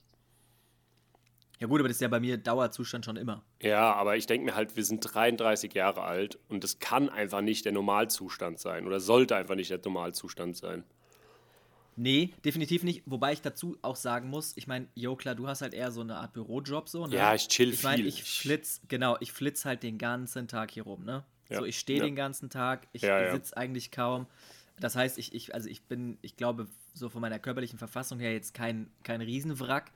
Ja 1.62 1.68
gut, 1.68 1.78
aber 1.78 1.88
das 1.88 1.98
ist 1.98 2.00
ja 2.00 2.08
bei 2.08 2.18
mir 2.18 2.38
Dauerzustand 2.38 3.04
schon 3.04 3.16
immer. 3.16 3.44
Ja, 3.60 3.92
aber 3.92 4.16
ich 4.16 4.26
denke 4.26 4.46
mir 4.46 4.56
halt, 4.56 4.74
wir 4.74 4.84
sind 4.84 5.00
33 5.00 5.72
Jahre 5.72 6.02
alt 6.02 6.38
und 6.48 6.64
das 6.64 6.80
kann 6.80 7.08
einfach 7.08 7.40
nicht 7.40 7.64
der 7.64 7.70
Normalzustand 7.70 8.58
sein 8.58 8.84
oder 8.84 8.98
sollte 8.98 9.36
einfach 9.36 9.54
nicht 9.54 9.70
der 9.70 9.78
Normalzustand 9.78 10.56
sein. 10.56 10.82
Nee, 11.94 12.30
definitiv 12.44 12.82
nicht. 12.82 13.02
Wobei 13.06 13.32
ich 13.32 13.42
dazu 13.42 13.78
auch 13.82 13.96
sagen 13.96 14.28
muss, 14.28 14.56
ich 14.56 14.66
meine, 14.66 14.88
jo 14.94 15.14
klar, 15.14 15.34
du 15.34 15.46
hast 15.46 15.62
halt 15.62 15.74
eher 15.74 15.92
so 15.92 16.00
eine 16.00 16.16
Art 16.16 16.32
Bürojob 16.32 16.88
so, 16.88 17.06
ne? 17.06 17.14
Ja, 17.14 17.34
ich 17.34 17.46
chill 17.48 17.72
ich 17.72 17.82
mein, 17.82 17.96
viel. 17.96 18.06
Ich 18.08 18.24
flitz, 18.24 18.80
genau, 18.88 19.16
ich 19.20 19.32
flitz 19.32 19.64
halt 19.64 19.82
den 19.82 19.98
ganzen 19.98 20.48
Tag 20.48 20.70
hier 20.70 20.84
rum, 20.84 21.04
ne? 21.04 21.24
Ja, 21.48 21.58
So, 21.58 21.64
ich 21.64 21.78
stehe 21.78 21.98
ja. 21.98 22.04
den 22.04 22.16
ganzen 22.16 22.50
Tag, 22.50 22.88
ich 22.92 23.02
ja. 23.02 23.30
sitze 23.30 23.56
eigentlich 23.56 23.90
kaum. 23.90 24.26
Das 24.82 24.96
heißt, 24.96 25.16
ich, 25.16 25.32
ich, 25.32 25.54
also 25.54 25.68
ich 25.68 25.82
bin, 25.82 26.18
ich 26.22 26.36
glaube, 26.36 26.66
so 26.92 27.08
von 27.08 27.20
meiner 27.20 27.38
körperlichen 27.38 27.78
Verfassung 27.78 28.18
her 28.18 28.32
jetzt 28.32 28.52
kein, 28.52 28.90
kein 29.04 29.20
Riesenwrack. 29.20 29.92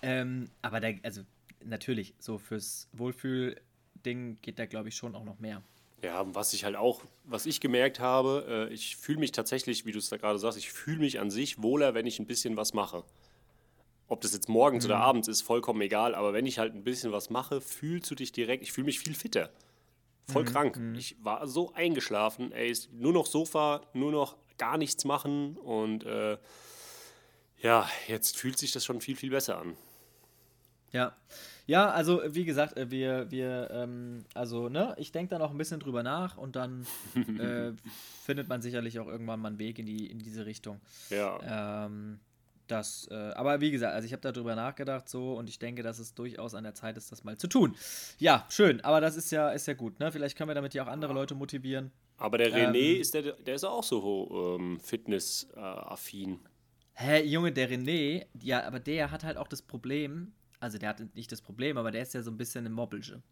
Ähm, 0.00 0.48
aber 0.62 0.78
da, 0.78 0.90
also 1.02 1.22
natürlich, 1.64 2.14
so 2.20 2.38
fürs 2.38 2.88
Wohlfühl-Ding 2.92 4.38
geht 4.40 4.60
da, 4.60 4.66
glaube 4.66 4.90
ich, 4.90 4.96
schon 4.96 5.16
auch 5.16 5.24
noch 5.24 5.40
mehr. 5.40 5.60
Ja, 6.02 6.24
was 6.36 6.52
ich 6.52 6.62
halt 6.62 6.76
auch, 6.76 7.02
was 7.24 7.46
ich 7.46 7.60
gemerkt 7.60 7.98
habe, 7.98 8.68
äh, 8.70 8.72
ich 8.72 8.96
fühle 8.96 9.18
mich 9.18 9.32
tatsächlich, 9.32 9.86
wie 9.86 9.90
du 9.90 9.98
es 9.98 10.08
da 10.08 10.18
gerade 10.18 10.38
sagst, 10.38 10.56
ich 10.56 10.70
fühle 10.70 10.98
mich 10.98 11.18
an 11.18 11.32
sich 11.32 11.60
wohler, 11.60 11.94
wenn 11.94 12.06
ich 12.06 12.20
ein 12.20 12.26
bisschen 12.26 12.56
was 12.56 12.72
mache. 12.72 13.02
Ob 14.06 14.20
das 14.20 14.34
jetzt 14.34 14.48
morgens 14.48 14.84
oder 14.84 14.98
abends 14.98 15.26
ist, 15.26 15.42
vollkommen 15.42 15.80
egal, 15.80 16.14
aber 16.14 16.32
wenn 16.32 16.46
ich 16.46 16.60
halt 16.60 16.76
ein 16.76 16.84
bisschen 16.84 17.10
was 17.10 17.28
mache, 17.28 17.60
fühlst 17.60 18.08
du 18.08 18.14
dich 18.14 18.30
direkt, 18.30 18.62
ich 18.62 18.70
fühle 18.70 18.84
mich 18.84 19.00
viel 19.00 19.14
fitter. 19.14 19.50
Voll 20.30 20.44
krank. 20.44 20.78
Ich 20.96 21.16
war 21.22 21.46
so 21.46 21.72
eingeschlafen, 21.74 22.52
ey, 22.52 22.70
ist 22.70 22.92
nur 22.92 23.12
noch 23.12 23.26
Sofa, 23.26 23.82
nur 23.94 24.12
noch 24.12 24.36
gar 24.58 24.76
nichts 24.76 25.04
machen 25.04 25.56
und 25.56 26.04
äh, 26.04 26.36
ja, 27.60 27.88
jetzt 28.06 28.36
fühlt 28.36 28.58
sich 28.58 28.72
das 28.72 28.84
schon 28.84 29.00
viel, 29.00 29.16
viel 29.16 29.30
besser 29.30 29.58
an. 29.58 29.76
Ja. 30.92 31.16
Ja, 31.66 31.90
also 31.90 32.22
wie 32.26 32.46
gesagt, 32.46 32.78
äh, 32.78 32.90
wir, 32.90 33.30
wir, 33.30 33.68
ähm, 33.70 34.24
also, 34.32 34.70
ne, 34.70 34.94
ich 34.96 35.12
denke 35.12 35.30
da 35.30 35.38
noch 35.38 35.50
ein 35.50 35.58
bisschen 35.58 35.80
drüber 35.80 36.02
nach 36.02 36.38
und 36.38 36.56
dann 36.56 36.86
äh, 37.38 37.72
findet 38.24 38.48
man 38.48 38.62
sicherlich 38.62 38.98
auch 39.00 39.06
irgendwann 39.06 39.40
mal 39.40 39.48
einen 39.48 39.58
Weg 39.58 39.78
in 39.78 39.84
die, 39.84 40.06
in 40.06 40.18
diese 40.18 40.46
Richtung. 40.46 40.80
Ja, 41.10 41.84
Ähm, 41.86 42.20
Das, 42.68 43.08
äh, 43.10 43.14
aber 43.14 43.60
wie 43.60 43.70
gesagt, 43.70 43.94
also 43.94 44.06
ich 44.06 44.12
habe 44.12 44.20
darüber 44.20 44.54
nachgedacht 44.54 45.08
so 45.08 45.34
und 45.34 45.48
ich 45.48 45.58
denke, 45.58 45.82
dass 45.82 45.98
es 45.98 46.14
durchaus 46.14 46.54
an 46.54 46.64
der 46.64 46.74
Zeit 46.74 46.96
ist, 46.96 47.10
das 47.10 47.24
mal 47.24 47.36
zu 47.36 47.48
tun. 47.48 47.74
Ja, 48.18 48.46
schön, 48.50 48.82
aber 48.82 49.00
das 49.00 49.16
ist 49.16 49.32
ja, 49.32 49.50
ist 49.50 49.66
ja 49.66 49.74
gut, 49.74 49.98
ne? 49.98 50.12
Vielleicht 50.12 50.36
können 50.36 50.50
wir 50.50 50.54
damit 50.54 50.74
ja 50.74 50.84
auch 50.84 50.88
andere 50.88 51.14
Leute 51.14 51.34
motivieren. 51.34 51.90
Aber 52.18 52.36
der 52.36 52.52
René 52.52 52.94
ähm, 52.96 53.00
ist 53.00 53.14
der, 53.14 53.22
der 53.22 53.54
ist 53.54 53.64
auch 53.64 53.82
so 53.82 54.56
ähm, 54.58 54.78
fitnessaffin. 54.80 56.40
Hä, 56.92 57.22
Junge, 57.24 57.52
der 57.52 57.70
René, 57.70 58.26
ja, 58.40 58.64
aber 58.64 58.80
der 58.80 59.10
hat 59.10 59.24
halt 59.24 59.38
auch 59.38 59.48
das 59.48 59.62
Problem, 59.62 60.32
also 60.60 60.78
der 60.78 60.90
hat 60.90 61.14
nicht 61.14 61.32
das 61.32 61.40
Problem, 61.40 61.78
aber 61.78 61.90
der 61.90 62.02
ist 62.02 62.12
ja 62.12 62.22
so 62.22 62.30
ein 62.30 62.36
bisschen 62.36 62.66
ein 62.66 62.72
Mobbelge. 62.72 63.22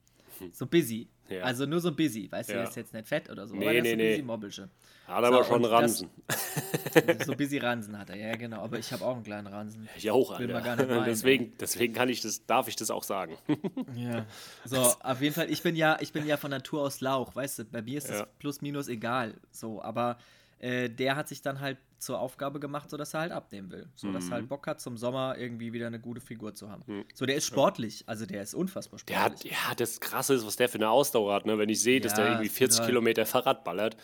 So 0.52 0.66
busy. 0.66 1.09
Ja. 1.28 1.43
Also 1.43 1.66
nur 1.66 1.81
so 1.81 1.93
busy. 1.93 2.31
Weißt 2.31 2.50
du, 2.50 2.55
ja. 2.55 2.61
der 2.61 2.69
ist 2.69 2.76
jetzt 2.76 2.95
nicht 2.95 3.07
fett 3.07 3.31
oder 3.31 3.47
so. 3.47 3.55
Nee, 3.55 3.64
aber 3.69 3.73
nee, 3.73 3.78
ist 3.81 3.90
so 3.90 3.97
nee. 3.97 4.11
busy 4.12 4.23
Mobbelge. 4.23 4.69
Hat 5.07 5.25
aber 5.25 5.45
schon 5.45 5.64
Ransen. 5.64 6.11
so 7.26 7.37
busy 7.37 7.59
Ransen 7.59 7.97
hat 7.99 8.11
er, 8.11 8.16
ja 8.16 8.37
genau. 8.37 8.62
Aber 8.62 8.78
ich 8.78 8.93
habe 8.93 9.05
auch 9.05 9.14
einen 9.14 9.25
kleinen 9.25 9.47
Ransen. 9.47 9.88
Ich 9.97 10.11
auch, 10.11 10.33
Alter. 10.33 10.61
Meinen, 10.61 11.05
deswegen, 11.05 11.52
deswegen 11.59 11.95
kann 11.95 12.09
ich 12.09 12.21
das, 12.21 12.45
darf 12.47 12.66
ich 12.66 12.76
das 12.76 12.90
auch 12.90 13.05
sagen. 13.05 13.37
ja. 13.97 14.26
So, 14.64 14.78
auf 14.78 15.21
jeden 15.21 15.35
Fall, 15.35 15.49
ich 15.50 15.62
bin 15.62 15.76
ja, 15.76 15.99
ich 16.00 16.12
bin 16.12 16.26
ja 16.26 16.37
von 16.37 16.50
Natur 16.50 16.83
aus 16.83 17.00
Lauch, 17.00 17.37
weißt 17.37 17.61
du, 17.61 17.64
bei 17.66 17.83
mir 17.83 17.99
ist 17.99 18.09
das 18.09 18.21
ja. 18.21 18.26
plus 18.38 18.61
minus 18.62 18.88
egal. 18.88 19.35
So, 19.52 19.81
aber 19.81 20.19
äh, 20.58 20.88
der 20.88 21.16
hat 21.16 21.28
sich 21.28 21.42
dann 21.42 21.60
halt 21.60 21.78
zur 21.98 22.20
Aufgabe 22.20 22.60
gemacht, 22.60 22.90
so 22.90 22.96
dass 22.96 23.14
er 23.14 23.20
halt 23.20 23.32
abnehmen 23.32 23.70
will. 23.70 23.88
So 23.94 24.12
dass 24.12 24.25
mhm. 24.25 24.32
er 24.32 24.34
halt 24.36 24.48
Bock 24.48 24.66
hat, 24.66 24.80
zum 24.80 24.96
Sommer 24.96 25.36
irgendwie 25.38 25.72
wieder 25.72 25.86
eine 25.86 25.98
gute 25.98 26.20
Figur 26.20 26.54
zu 26.54 26.70
haben. 26.70 26.82
Mhm. 26.86 27.04
So, 27.14 27.26
der 27.26 27.36
ist 27.36 27.46
sportlich, 27.46 28.04
also 28.06 28.26
der 28.26 28.42
ist 28.42 28.54
unfassbar 28.54 28.98
sportlich. 28.98 29.16
Der 29.16 29.25
hat, 29.25 29.44
ja, 29.44 29.75
das 29.76 30.00
Krasse 30.00 30.34
ist, 30.34 30.46
was 30.46 30.56
der 30.56 30.68
für 30.68 30.78
eine 30.78 30.90
Ausdauer 30.90 31.34
hat, 31.34 31.46
ne? 31.46 31.58
Wenn 31.58 31.68
ich 31.68 31.80
sehe, 31.80 32.00
dass 32.00 32.12
ja, 32.12 32.18
der 32.18 32.28
irgendwie 32.32 32.48
40 32.48 32.76
total. 32.76 32.86
Kilometer 32.86 33.26
Fahrrad 33.26 33.64
ballert, 33.64 33.96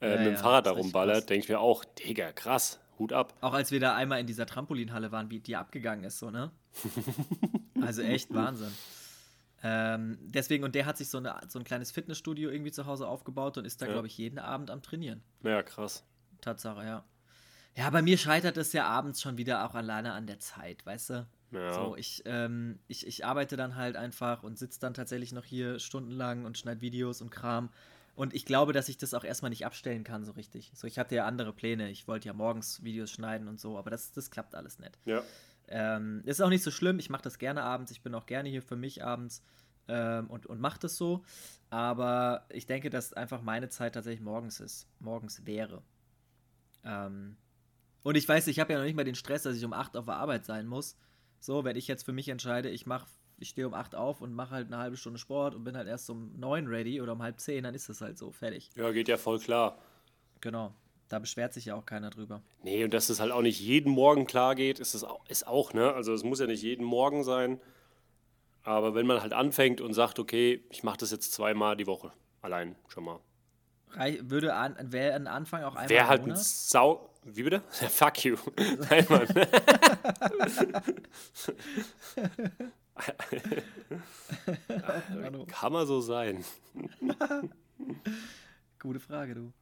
äh, 0.00 0.10
ja, 0.10 0.16
mit 0.16 0.26
dem 0.26 0.34
ja, 0.34 0.38
Fahrrad 0.38 0.66
da 0.66 0.72
rumballert, 0.72 1.28
denke 1.28 1.44
ich 1.44 1.48
mir 1.48 1.60
auch, 1.60 1.84
Digga, 1.84 2.32
krass, 2.32 2.78
Hut 2.98 3.12
ab. 3.12 3.34
Auch 3.40 3.54
als 3.54 3.70
wir 3.70 3.80
da 3.80 3.94
einmal 3.94 4.20
in 4.20 4.26
dieser 4.26 4.46
Trampolinhalle 4.46 5.12
waren, 5.12 5.30
wie 5.30 5.40
die 5.40 5.56
abgegangen 5.56 6.04
ist, 6.04 6.18
so, 6.18 6.30
ne? 6.30 6.50
also 7.82 8.02
echt 8.02 8.32
Wahnsinn. 8.32 8.72
Ähm, 9.62 10.18
deswegen, 10.22 10.64
und 10.64 10.74
der 10.74 10.86
hat 10.86 10.96
sich 10.96 11.10
so, 11.10 11.18
eine, 11.18 11.38
so 11.48 11.58
ein 11.58 11.64
kleines 11.64 11.90
Fitnessstudio 11.90 12.50
irgendwie 12.50 12.72
zu 12.72 12.86
Hause 12.86 13.06
aufgebaut 13.06 13.58
und 13.58 13.64
ist 13.66 13.82
da, 13.82 13.86
glaube 13.86 14.06
ich, 14.06 14.16
jeden 14.16 14.38
Abend 14.38 14.70
am 14.70 14.82
Trainieren. 14.82 15.22
Ja, 15.42 15.62
krass. 15.62 16.04
Tatsache, 16.40 16.84
ja. 16.84 17.04
Ja, 17.76 17.90
bei 17.90 18.02
mir 18.02 18.18
scheitert 18.18 18.56
es 18.56 18.72
ja 18.72 18.86
abends 18.86 19.20
schon 19.20 19.36
wieder 19.36 19.64
auch 19.64 19.74
alleine 19.74 20.12
an 20.12 20.26
der 20.26 20.40
Zeit, 20.40 20.84
weißt 20.84 21.10
du? 21.10 21.26
Ja. 21.52 21.72
So, 21.72 21.96
ich, 21.96 22.22
ähm, 22.26 22.78
ich, 22.88 23.06
ich 23.06 23.24
arbeite 23.24 23.56
dann 23.56 23.76
halt 23.76 23.96
einfach 23.96 24.42
und 24.42 24.58
sitze 24.58 24.80
dann 24.80 24.94
tatsächlich 24.94 25.32
noch 25.32 25.44
hier 25.44 25.78
stundenlang 25.78 26.44
und 26.44 26.58
schneide 26.58 26.80
Videos 26.80 27.20
und 27.20 27.30
Kram. 27.30 27.70
Und 28.14 28.34
ich 28.34 28.44
glaube, 28.44 28.72
dass 28.72 28.88
ich 28.88 28.98
das 28.98 29.14
auch 29.14 29.24
erstmal 29.24 29.50
nicht 29.50 29.66
abstellen 29.66 30.04
kann, 30.04 30.24
so 30.24 30.32
richtig. 30.32 30.72
So, 30.74 30.86
ich 30.86 30.98
hatte 30.98 31.14
ja 31.14 31.26
andere 31.26 31.52
Pläne. 31.52 31.90
Ich 31.90 32.06
wollte 32.06 32.28
ja 32.28 32.34
morgens 32.34 32.82
Videos 32.82 33.10
schneiden 33.10 33.48
und 33.48 33.60
so, 33.60 33.78
aber 33.78 33.90
das, 33.90 34.12
das 34.12 34.30
klappt 34.30 34.54
alles 34.54 34.78
nicht. 34.78 34.98
Ja. 35.04 35.22
Ähm, 35.70 36.22
ist 36.26 36.42
auch 36.42 36.48
nicht 36.48 36.64
so 36.64 36.70
schlimm. 36.70 36.98
Ich 36.98 37.10
mache 37.10 37.22
das 37.22 37.38
gerne 37.38 37.62
abends. 37.62 37.92
Ich 37.92 38.02
bin 38.02 38.14
auch 38.14 38.26
gerne 38.26 38.48
hier 38.48 38.62
für 38.62 38.76
mich 38.76 39.04
abends 39.04 39.42
ähm, 39.88 40.28
und, 40.28 40.46
und 40.46 40.60
mache 40.60 40.80
das 40.80 40.96
so. 40.96 41.24
Aber 41.70 42.46
ich 42.50 42.66
denke, 42.66 42.90
dass 42.90 43.12
einfach 43.12 43.40
meine 43.42 43.68
Zeit 43.68 43.94
tatsächlich 43.94 44.20
morgens 44.20 44.60
ist. 44.60 44.88
Morgens 44.98 45.46
wäre. 45.46 45.82
Ähm, 46.84 47.36
und 48.02 48.16
ich 48.16 48.28
weiß, 48.28 48.46
ich 48.48 48.58
habe 48.58 48.72
ja 48.72 48.78
noch 48.78 48.86
nicht 48.86 48.96
mal 48.96 49.04
den 49.04 49.14
Stress, 49.14 49.44
dass 49.44 49.56
ich 49.56 49.64
um 49.64 49.72
8 49.72 49.96
auf 49.96 50.06
der 50.06 50.14
Arbeit 50.14 50.44
sein 50.44 50.66
muss. 50.66 50.96
So, 51.38 51.64
wenn 51.64 51.76
ich 51.76 51.86
jetzt 51.86 52.04
für 52.04 52.12
mich 52.12 52.28
entscheide, 52.28 52.68
ich 52.68 52.86
mache, 52.86 53.06
ich 53.38 53.50
stehe 53.50 53.66
um 53.66 53.74
8 53.74 53.94
auf 53.94 54.20
und 54.20 54.34
mache 54.34 54.50
halt 54.50 54.66
eine 54.66 54.78
halbe 54.78 54.96
Stunde 54.96 55.18
Sport 55.18 55.54
und 55.54 55.64
bin 55.64 55.76
halt 55.76 55.86
erst 55.86 56.10
um 56.10 56.38
9 56.38 56.66
ready 56.66 57.00
oder 57.00 57.12
um 57.12 57.22
halb 57.22 57.38
10, 57.38 57.64
dann 57.64 57.74
ist 57.74 57.88
das 57.88 58.00
halt 58.00 58.18
so, 58.18 58.32
fertig. 58.32 58.70
Ja, 58.74 58.90
geht 58.90 59.08
ja 59.08 59.16
voll 59.16 59.38
klar. 59.38 59.78
Genau. 60.40 60.74
Da 61.10 61.18
beschwert 61.18 61.52
sich 61.52 61.64
ja 61.64 61.74
auch 61.74 61.84
keiner 61.84 62.08
drüber. 62.08 62.40
Nee, 62.62 62.84
und 62.84 62.94
dass 62.94 63.10
es 63.10 63.18
halt 63.18 63.32
auch 63.32 63.42
nicht 63.42 63.60
jeden 63.60 63.92
Morgen 63.92 64.28
klar 64.28 64.54
geht, 64.54 64.78
ist 64.78 64.94
es 64.94 65.02
auch, 65.02 65.26
ist 65.26 65.44
auch, 65.44 65.72
ne? 65.72 65.92
Also 65.92 66.14
es 66.14 66.22
muss 66.22 66.38
ja 66.38 66.46
nicht 66.46 66.62
jeden 66.62 66.84
Morgen 66.84 67.24
sein. 67.24 67.60
Aber 68.62 68.94
wenn 68.94 69.06
man 69.06 69.20
halt 69.20 69.32
anfängt 69.32 69.80
und 69.80 69.92
sagt, 69.92 70.20
okay, 70.20 70.64
ich 70.70 70.84
mache 70.84 70.98
das 70.98 71.10
jetzt 71.10 71.32
zweimal 71.32 71.76
die 71.76 71.88
Woche, 71.88 72.12
allein 72.42 72.76
schon 72.86 73.02
mal. 73.02 73.18
Würde 74.20 74.54
an, 74.54 74.76
wäre 74.92 75.16
ein 75.16 75.26
Anfang 75.26 75.64
auch 75.64 75.74
einmal 75.74 75.88
Wäre 75.88 76.06
halt 76.06 76.28
ein 76.28 76.36
Sau. 76.36 77.10
Wie 77.24 77.42
bitte? 77.42 77.64
Fuck 77.70 78.24
you. 78.24 78.36
Nein, 78.88 79.04
Mann. 79.08 79.26
Kann 85.48 85.72
man 85.72 85.88
so 85.88 86.00
sein. 86.00 86.44
Gute 88.78 89.00
Frage, 89.00 89.34
du. 89.34 89.52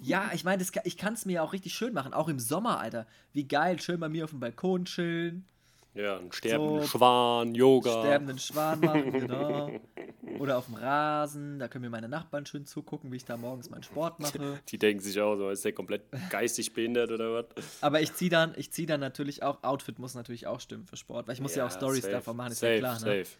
Ja, 0.00 0.30
ich 0.34 0.44
meine, 0.44 0.62
ich 0.84 0.96
kann 0.96 1.14
es 1.14 1.26
mir 1.26 1.42
auch 1.42 1.52
richtig 1.52 1.74
schön 1.74 1.92
machen, 1.92 2.12
auch 2.12 2.28
im 2.28 2.38
Sommer, 2.38 2.80
Alter. 2.80 3.06
Wie 3.32 3.46
geil, 3.46 3.80
schön 3.80 4.00
bei 4.00 4.08
mir 4.08 4.24
auf 4.24 4.30
dem 4.30 4.40
Balkon 4.40 4.84
chillen. 4.84 5.46
Ja, 5.94 6.16
einen 6.16 6.32
sterbenden 6.32 6.80
so, 6.80 6.86
Schwan, 6.86 7.54
Yoga. 7.54 7.90
Sterbenden 7.90 8.38
Schwan 8.38 8.80
machen, 8.80 9.12
genau. 9.12 9.70
Oder 10.38 10.56
auf 10.56 10.66
dem 10.66 10.76
Rasen, 10.76 11.58
da 11.58 11.68
können 11.68 11.82
mir 11.82 11.90
meine 11.90 12.08
Nachbarn 12.08 12.46
schön 12.46 12.64
zugucken, 12.64 13.12
wie 13.12 13.16
ich 13.16 13.26
da 13.26 13.36
morgens 13.36 13.68
meinen 13.68 13.82
Sport 13.82 14.18
mache. 14.18 14.60
Die 14.68 14.78
denken 14.78 15.02
sich 15.02 15.20
auch 15.20 15.36
so, 15.36 15.50
ist 15.50 15.64
der 15.64 15.72
komplett 15.72 16.04
geistig 16.30 16.72
behindert 16.72 17.10
oder 17.10 17.34
was? 17.34 17.82
Aber 17.82 18.00
ich 18.00 18.14
ziehe 18.14 18.30
dann, 18.30 18.54
zieh 18.70 18.86
dann 18.86 19.00
natürlich 19.00 19.42
auch, 19.42 19.62
Outfit 19.62 19.98
muss 19.98 20.14
natürlich 20.14 20.46
auch 20.46 20.60
stimmen 20.60 20.86
für 20.86 20.96
Sport, 20.96 21.28
weil 21.28 21.34
ich 21.34 21.42
muss 21.42 21.54
ja, 21.54 21.64
ja 21.64 21.66
auch 21.66 21.76
Stories 21.76 22.08
davon 22.08 22.38
machen, 22.38 22.52
ist 22.52 22.60
safe, 22.60 22.72
ja 22.72 22.78
klar. 22.78 22.94
Ne? 22.94 23.24
Safe. 23.24 23.36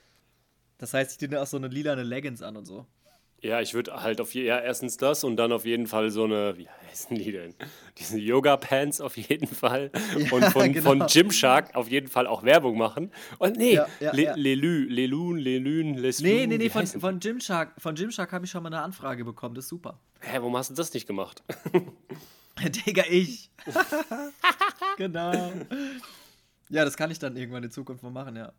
Das 0.76 0.92
heißt, 0.92 1.12
ich 1.12 1.20
nehme 1.20 1.40
auch 1.40 1.46
so 1.46 1.56
eine 1.56 1.68
lilane 1.68 2.02
Leggings 2.02 2.42
an 2.42 2.56
und 2.56 2.66
so. 2.66 2.86
Ja, 3.42 3.60
ich 3.60 3.74
würde 3.74 4.00
halt 4.00 4.20
auf 4.20 4.34
ja, 4.34 4.60
erstens 4.60 4.96
das 4.96 5.24
und 5.24 5.36
dann 5.36 5.50
auf 5.50 5.64
jeden 5.64 5.88
Fall 5.88 6.12
so 6.12 6.24
eine, 6.24 6.56
wie 6.56 6.68
heißen 6.68 7.16
die 7.16 7.32
denn? 7.32 7.54
Diese 7.98 8.16
Yoga-Pants 8.16 9.00
auf 9.00 9.16
jeden 9.16 9.48
Fall. 9.48 9.90
Und 10.30 10.44
von, 10.44 10.72
genau. 10.72 10.90
von 10.90 11.06
Gymshark 11.06 11.74
auf 11.74 11.88
jeden 11.90 12.06
Fall 12.06 12.28
auch 12.28 12.44
Werbung 12.44 12.78
machen. 12.78 13.10
Und 13.38 13.56
nee, 13.56 13.74
ja, 13.74 13.88
ja, 13.98 14.12
Le, 14.14 14.22
ja. 14.22 14.34
Lelü, 14.36 14.86
Lelun, 14.88 15.38
Lelün, 15.38 15.94
Leslun. 15.94 16.30
Nee, 16.30 16.46
nee, 16.46 16.56
nee, 16.56 16.70
von, 16.70 16.86
von 16.86 17.18
Gymshark, 17.18 17.72
von 17.78 17.96
Gymshark 17.96 18.32
habe 18.32 18.44
ich 18.44 18.50
schon 18.50 18.62
mal 18.62 18.68
eine 18.68 18.80
Anfrage 18.80 19.24
bekommen, 19.24 19.56
das 19.56 19.64
ist 19.64 19.70
super. 19.70 19.98
Hä, 20.20 20.36
warum 20.38 20.56
hast 20.56 20.70
du 20.70 20.74
das 20.74 20.94
nicht 20.94 21.08
gemacht? 21.08 21.42
Digga, 22.86 23.02
ich. 23.10 23.50
genau. 24.96 25.52
Ja, 26.68 26.84
das 26.84 26.96
kann 26.96 27.10
ich 27.10 27.18
dann 27.18 27.36
irgendwann 27.36 27.64
in 27.64 27.70
Zukunft 27.72 28.04
mal 28.04 28.10
machen, 28.10 28.36
ja. 28.36 28.52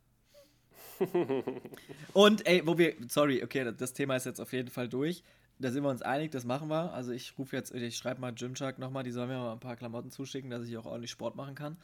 Und 2.14 2.46
ey, 2.48 2.66
wo 2.66 2.78
wir, 2.78 2.96
sorry, 3.08 3.44
okay, 3.44 3.72
das 3.78 3.94
Thema 3.94 4.16
ist 4.16 4.26
jetzt 4.26 4.40
auf 4.40 4.54
jeden 4.54 4.70
Fall 4.70 4.90
durch. 4.90 5.24
Da 5.60 5.72
sind 5.72 5.84
wir 5.84 5.90
uns 5.90 6.02
einig, 6.02 6.32
das 6.32 6.46
machen 6.46 6.70
wir. 6.70 6.94
Also 6.94 7.12
ich 7.12 7.38
rufe 7.38 7.56
jetzt, 7.56 7.74
ich 7.74 7.96
schreibe 7.98 8.22
mal 8.22 8.34
Gymshark 8.34 8.80
nochmal, 8.80 9.04
die 9.04 9.12
sollen 9.12 9.30
mir 9.30 9.38
mal 9.38 9.54
ein 9.54 9.60
paar 9.60 9.76
Klamotten 9.76 10.12
zuschicken, 10.12 10.50
dass 10.50 10.68
ich 10.68 10.78
auch 10.78 10.86
ordentlich 10.86 11.12
Sport 11.12 11.36
machen 11.36 11.56
kann. 11.56 11.78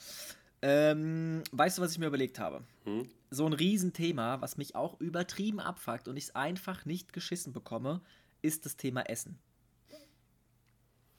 Ähm, 0.61 1.43
weißt 1.51 1.77
du, 1.77 1.81
was 1.81 1.91
ich 1.91 1.99
mir 1.99 2.07
überlegt 2.07 2.39
habe? 2.39 2.63
Hm? 2.83 3.07
So 3.29 3.45
ein 3.45 3.53
Riesenthema, 3.53 4.41
was 4.41 4.57
mich 4.57 4.75
auch 4.75 4.99
übertrieben 4.99 5.59
abfuckt 5.59 6.07
und 6.07 6.17
ich 6.17 6.25
es 6.25 6.35
einfach 6.35 6.85
nicht 6.85 7.13
geschissen 7.13 7.53
bekomme, 7.53 8.01
ist 8.41 8.65
das 8.65 8.75
Thema 8.75 9.01
Essen. 9.03 9.39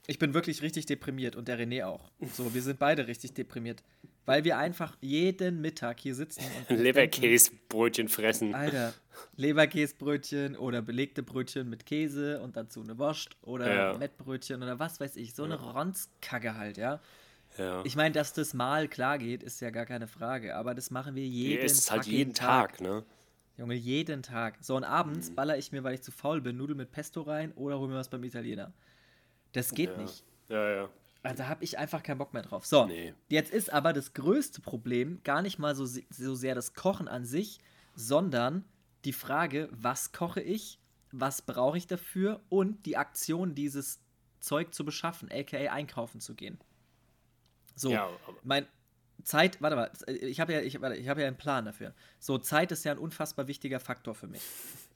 Ich 0.07 0.19
bin 0.19 0.35
wirklich 0.35 0.63
richtig 0.63 0.87
deprimiert 0.87 1.37
und 1.37 1.47
der 1.47 1.59
René 1.59 1.85
auch. 1.85 2.11
So, 2.35 2.53
wir 2.53 2.63
sind 2.63 2.79
beide 2.79 3.07
richtig 3.07 3.33
deprimiert. 3.35 3.83
Weil 4.31 4.45
wir 4.45 4.59
einfach 4.59 4.97
jeden 5.01 5.61
Mittag 5.61 5.99
hier 5.99 6.15
sitzen 6.15 6.45
und. 6.69 6.79
Leberkäsebrötchen 6.79 8.09
fressen. 8.09 8.55
Alter, 8.55 8.95
Leberkäsebrötchen 9.35 10.57
oder 10.57 10.83
belegte 10.83 11.25
Brötchen 11.25 11.69
mit 11.69 11.85
Käse 11.85 12.41
und 12.41 12.57
dazu 12.57 12.81
eine 12.81 12.97
Wurst 12.97 13.31
oder 13.43 13.75
ja. 13.75 13.99
Mettbrötchen 13.99 14.63
oder 14.63 14.79
was 14.79 15.01
weiß 15.01 15.17
ich. 15.17 15.35
So 15.35 15.43
eine 15.43 15.57
ja. 15.57 15.61
Ronskacke 15.73 16.57
halt, 16.57 16.77
ja. 16.77 17.01
Ja. 17.59 17.83
Ich 17.85 17.97
meine, 17.97 18.15
dass 18.15 18.33
das 18.33 18.55
mal 18.55 18.87
klar 18.87 19.19
geht, 19.19 19.43
ist 19.43 19.61
ja 19.61 19.71
gar 19.71 19.85
keine 19.85 20.07
Frage. 20.07 20.55
Aber 20.55 20.77
das 20.77 20.93
machen 20.93 21.17
wir 21.17 21.27
jeden 21.27 21.63
Tag. 21.63 21.71
Es 21.73 21.91
halt 21.91 22.07
jeden 22.07 22.33
Tag, 22.33 22.77
Tag, 22.77 22.81
ne? 22.83 23.05
Junge, 23.57 23.75
jeden 23.75 24.23
Tag. 24.23 24.59
So, 24.61 24.77
und 24.77 24.85
abends 24.85 25.31
mhm. 25.31 25.35
baller 25.35 25.59
ich 25.59 25.73
mir, 25.73 25.83
weil 25.83 25.95
ich 25.95 26.03
zu 26.03 26.13
faul 26.13 26.41
bin, 26.41 26.57
Nudeln 26.57 26.77
mit 26.77 26.93
Pesto 26.93 27.23
rein 27.23 27.51
oder 27.57 27.81
hol 27.81 27.89
mir 27.89 27.97
was 27.97 28.09
beim 28.09 28.23
Italiener. 28.23 28.73
Das 29.51 29.75
geht 29.75 29.91
ja. 29.91 29.97
nicht. 29.97 30.25
Ja, 30.49 30.71
ja. 30.71 30.89
Also 31.23 31.43
da 31.43 31.49
habe 31.49 31.65
ich 31.65 31.79
einfach 31.79 32.03
keinen 32.03 32.19
Bock 32.19 32.33
mehr 32.33 32.43
drauf. 32.43 32.65
So, 32.65 32.87
nee. 32.87 33.15
jetzt 33.29 33.53
ist 33.53 33.73
aber 33.73 33.93
das 33.93 34.15
größte 34.15 34.61
Problem 34.61 35.21
gar 35.23 35.43
nicht 35.43 35.59
mal 35.59 35.75
so, 35.75 35.85
so 35.85 36.35
sehr 36.35 36.55
das 36.55 36.75
Kochen 36.75 37.09
an 37.09 37.25
sich, 37.25 37.59
sondern 37.95 38.65
die 39.05 39.13
Frage, 39.13 39.69
was 39.71 40.13
koche 40.13 40.41
ich, 40.41 40.79
was 41.13 41.43
brauche 41.43 41.77
ich 41.77 41.87
dafür 41.87 42.41
und 42.49 42.87
die 42.87 42.97
Aktion, 42.97 43.55
dieses 43.55 44.01
Zeug 44.41 44.73
zu 44.73 44.85
beschaffen, 44.85 45.31
aka 45.31 45.59
einkaufen 45.73 46.21
zu 46.21 46.35
gehen. 46.35 46.59
So, 47.75 47.91
ja, 47.91 48.09
mein 48.43 48.67
Zeit, 49.23 49.61
warte 49.61 49.77
mal, 49.77 49.91
ich 50.07 50.41
habe 50.41 50.53
ja, 50.55 50.61
ich, 50.61 50.75
ich 50.75 51.09
hab 51.09 51.19
ja 51.19 51.27
einen 51.27 51.37
Plan 51.37 51.67
dafür. 51.67 51.95
So, 52.19 52.39
Zeit 52.39 52.73
ist 52.73 52.85
ja 52.85 52.93
ein 52.93 52.99
unfassbar 52.99 53.47
wichtiger 53.47 53.81
Faktor 53.81 54.15
für 54.15 54.27
mich. 54.27 54.43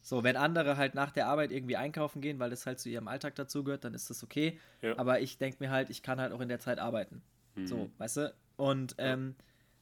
So, 0.05 0.23
wenn 0.23 0.37
andere 0.37 0.77
halt 0.77 0.95
nach 0.95 1.11
der 1.13 1.29
Arbeit 1.29 1.51
irgendwie 1.51 1.79
einkaufen 1.79 2.21
gehen, 2.21 2.39
weil 2.39 2.51
das 2.51 2.67
halt 2.67 2.79
zu 2.79 2.91
ihrem 2.91 3.09
Alltag 3.09 3.37
dazugehört, 3.37 3.85
dann 3.85 3.95
ist 3.95 4.11
das 4.11 4.23
okay. 4.23 4.61
Ja. 4.83 4.99
Aber 4.99 5.21
ich 5.21 5.39
denke 5.39 5.57
mir 5.61 5.71
halt, 5.71 5.89
ich 5.89 6.03
kann 6.03 6.21
halt 6.21 6.31
auch 6.35 6.41
in 6.41 6.49
der 6.51 6.61
Zeit 6.61 6.79
arbeiten. 6.79 7.23
Mhm. 7.55 7.67
So, 7.67 7.91
weißt 7.97 8.19
du? 8.19 8.35
Und 8.57 8.95
ähm, 8.99 9.35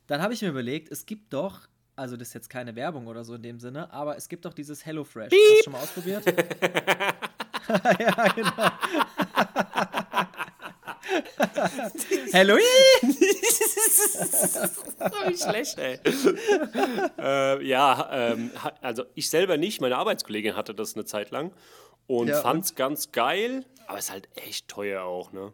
dann 0.07 0.23
habe 0.23 0.33
ich 0.33 0.41
mir 0.41 0.49
überlegt, 0.49 0.93
es 0.93 1.07
gibt 1.07 1.33
doch, 1.33 1.63
also 1.97 2.17
das 2.17 2.29
ist 2.29 2.35
jetzt 2.35 2.51
keine 2.51 2.77
Werbung 2.77 3.09
oder 3.09 3.25
so 3.25 3.35
in 3.35 3.43
dem 3.43 3.59
Sinne, 3.59 3.93
aber 3.93 4.17
es 4.17 4.29
gibt 4.29 4.45
doch 4.45 4.55
dieses 4.55 4.87
HelloFresh. 4.87 5.33
Hast 5.33 5.59
du 5.59 5.65
schon 5.65 5.73
mal 5.73 5.81
ausprobiert? 5.81 6.25
ja, 7.99 8.29
genau. 8.29 8.71
Halloween! 12.33 12.63
Nicht 15.29 15.43
schlecht, 15.43 15.79
ey. 15.79 15.99
äh, 17.19 17.65
ja, 17.67 18.09
ähm, 18.13 18.51
also 18.81 19.05
ich 19.15 19.29
selber 19.31 19.57
nicht, 19.57 19.81
meine 19.81 19.97
Arbeitskollegin 19.97 20.57
hatte 20.57 20.75
das 20.75 20.95
eine 20.95 21.05
Zeit 21.05 21.31
lang 21.31 21.53
und 22.07 22.29
Ja, 22.29 22.41
fand's 22.41 22.75
ganz 22.75 23.13
geil, 23.13 23.65
aber 23.87 23.99
ist 23.99 24.11
halt 24.11 24.29
echt 24.35 24.69
teuer 24.69 25.03
auch, 25.05 25.33
ne? 25.33 25.53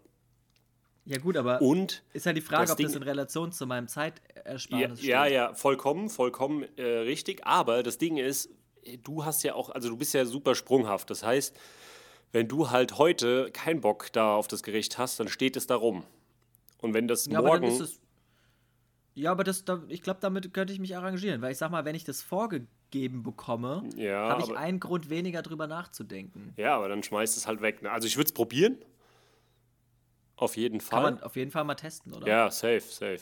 Ja, 1.04 1.18
gut, 1.18 1.36
aber 1.38 1.62
Und 1.62 2.02
ist 2.12 2.26
ja 2.26 2.32
die 2.34 2.42
Frage, 2.42 2.64
das 2.64 2.72
ob 2.72 2.78
das 2.78 2.92
Ding- 2.92 3.00
in 3.02 3.08
Relation 3.08 3.50
zu 3.52 3.66
meinem 3.66 3.84
ja, 3.86 3.88
Zeitersparnis 3.88 5.02
ja, 5.02 5.22
steht. 5.24 5.34
ja, 5.34 5.54
vollkommen, 5.54 6.10
vollkommen 6.10 6.66
äh, 6.76 6.82
richtig. 6.82 7.46
Aber 7.46 7.82
das 7.82 7.96
Ding 7.96 8.18
ist, 8.18 8.50
du 9.04 9.24
hast 9.24 9.42
ja 9.42 9.54
auch, 9.54 9.70
also 9.70 9.88
du 9.88 9.96
bist 9.96 10.12
ja 10.12 10.26
super 10.26 10.54
sprunghaft. 10.54 11.08
Das 11.08 11.22
heißt, 11.22 11.56
wenn 12.32 12.48
du 12.48 12.70
halt 12.70 12.98
heute 12.98 13.50
keinen 13.52 13.80
Bock 13.80 14.12
da 14.12 14.34
auf 14.34 14.48
das 14.48 14.62
Gericht 14.62 14.98
hast, 14.98 15.18
dann 15.20 15.28
steht 15.28 15.56
es 15.56 15.66
da 15.66 15.76
rum. 15.76 16.04
Und 16.80 16.94
wenn 16.94 17.08
das 17.08 17.26
Ja, 17.26 17.38
aber 17.38 17.48
morgen. 17.48 17.64
ist 17.64 17.80
es. 17.80 18.00
Ja, 19.14 19.32
aber 19.32 19.42
das, 19.42 19.64
da, 19.64 19.82
ich 19.88 20.02
glaube, 20.02 20.20
damit 20.20 20.54
könnte 20.54 20.72
ich 20.72 20.78
mich 20.78 20.96
arrangieren, 20.96 21.42
weil 21.42 21.50
ich 21.50 21.58
sag 21.58 21.70
mal, 21.72 21.84
wenn 21.84 21.96
ich 21.96 22.04
das 22.04 22.22
vorgegeben 22.22 23.24
bekomme, 23.24 23.82
Ja, 23.96 24.28
habe 24.28 24.42
ich 24.42 24.50
aber- 24.50 24.58
einen 24.58 24.78
Grund 24.78 25.10
weniger 25.10 25.42
drüber 25.42 25.66
nachzudenken. 25.66 26.52
ja, 26.56 26.76
aber 26.76 26.88
dann 26.88 27.02
schmeißt 27.02 27.36
es 27.36 27.46
halt 27.48 27.60
weg. 27.60 27.82
Ne? 27.82 27.90
Also 27.90 28.06
ich 28.06 28.16
würde 28.16 28.28
es 28.28 28.32
probieren. 28.32 28.78
Auf 30.36 30.56
jeden 30.56 30.78
Kann 30.78 30.86
Fall. 30.86 31.02
man 31.02 31.22
auf 31.22 31.34
jeden 31.34 31.50
Fall 31.50 31.64
mal 31.64 31.74
testen, 31.74 32.12
oder? 32.14 32.26
Ja, 32.28 32.50
safe, 32.50 32.80
safe. 32.80 33.20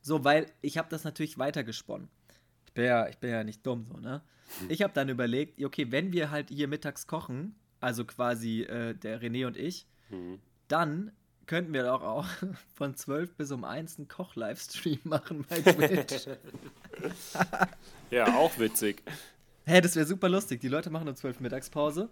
So, 0.00 0.24
weil 0.24 0.46
ich 0.62 0.78
habe 0.78 0.88
das 0.88 1.04
natürlich 1.04 1.36
weitergesponnen. 1.38 2.08
Ich 2.66 2.72
bin 2.72 2.84
ja, 2.86 3.06
ich 3.08 3.18
bin 3.18 3.30
ja 3.30 3.44
nicht 3.44 3.66
dumm 3.66 3.84
so, 3.86 3.98
ne? 3.98 4.22
Ich 4.68 4.80
habe 4.82 4.92
dann 4.94 5.08
überlegt, 5.10 5.62
okay, 5.62 5.90
wenn 5.92 6.12
wir 6.12 6.30
halt 6.30 6.48
hier 6.48 6.68
mittags 6.68 7.06
kochen, 7.06 7.54
also 7.82 8.04
quasi 8.04 8.62
äh, 8.62 8.94
der 8.94 9.20
René 9.20 9.46
und 9.46 9.56
ich, 9.56 9.86
Hm. 10.08 10.38
dann 10.68 11.12
könnten 11.46 11.72
wir 11.72 11.82
doch 11.84 12.02
auch 12.02 12.26
von 12.74 12.94
12 12.94 13.34
bis 13.34 13.50
um 13.50 13.64
1 13.64 13.98
einen 13.98 14.08
Koch-Livestream 14.08 15.00
machen 15.04 15.44
bei 15.48 15.60
Twitch. 15.60 16.28
Ja, 18.10 18.34
auch 18.36 18.58
witzig. 18.58 19.02
Hä, 19.64 19.80
das 19.80 19.96
wäre 19.96 20.06
super 20.06 20.28
lustig. 20.28 20.60
Die 20.60 20.68
Leute 20.68 20.90
machen 20.90 21.08
um 21.08 21.16
12 21.16 21.40
Mittagspause. 21.40 22.10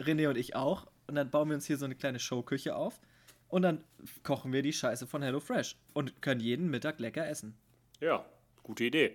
René 0.00 0.28
und 0.28 0.36
ich 0.38 0.56
auch. 0.56 0.86
Und 1.06 1.14
dann 1.16 1.30
bauen 1.30 1.48
wir 1.48 1.54
uns 1.56 1.66
hier 1.66 1.76
so 1.76 1.84
eine 1.84 1.94
kleine 1.94 2.18
Showküche 2.18 2.74
auf. 2.74 3.00
Und 3.48 3.62
dann 3.62 3.84
kochen 4.22 4.52
wir 4.52 4.62
die 4.62 4.72
Scheiße 4.72 5.06
von 5.06 5.20
HelloFresh. 5.22 5.76
Und 5.92 6.22
können 6.22 6.40
jeden 6.40 6.70
Mittag 6.70 7.00
lecker 7.00 7.26
essen. 7.28 7.54
Ja, 8.00 8.24
gute 8.62 8.84
Idee. 8.84 9.14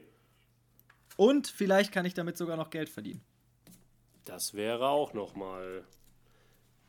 Und 1.15 1.47
vielleicht 1.47 1.91
kann 1.91 2.05
ich 2.05 2.13
damit 2.13 2.37
sogar 2.37 2.55
noch 2.57 2.69
Geld 2.69 2.89
verdienen. 2.89 3.21
Das 4.25 4.53
wäre 4.53 4.87
auch 4.89 5.13
nochmal 5.13 5.83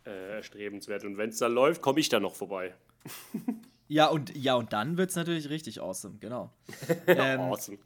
äh, 0.08 0.36
erstrebenswert. 0.36 1.04
Und 1.04 1.18
wenn 1.18 1.30
es 1.30 1.38
dann 1.38 1.52
läuft, 1.52 1.82
komme 1.82 2.00
ich 2.00 2.08
dann 2.08 2.22
noch 2.22 2.34
vorbei. 2.34 2.74
Ja, 3.90 4.08
und, 4.08 4.36
ja, 4.36 4.54
und 4.54 4.74
dann 4.74 4.98
wird 4.98 5.08
es 5.08 5.16
natürlich 5.16 5.48
richtig 5.48 5.80
awesome, 5.80 6.18
genau. 6.20 6.52
ähm, 7.06 7.40
awesome. 7.40 7.78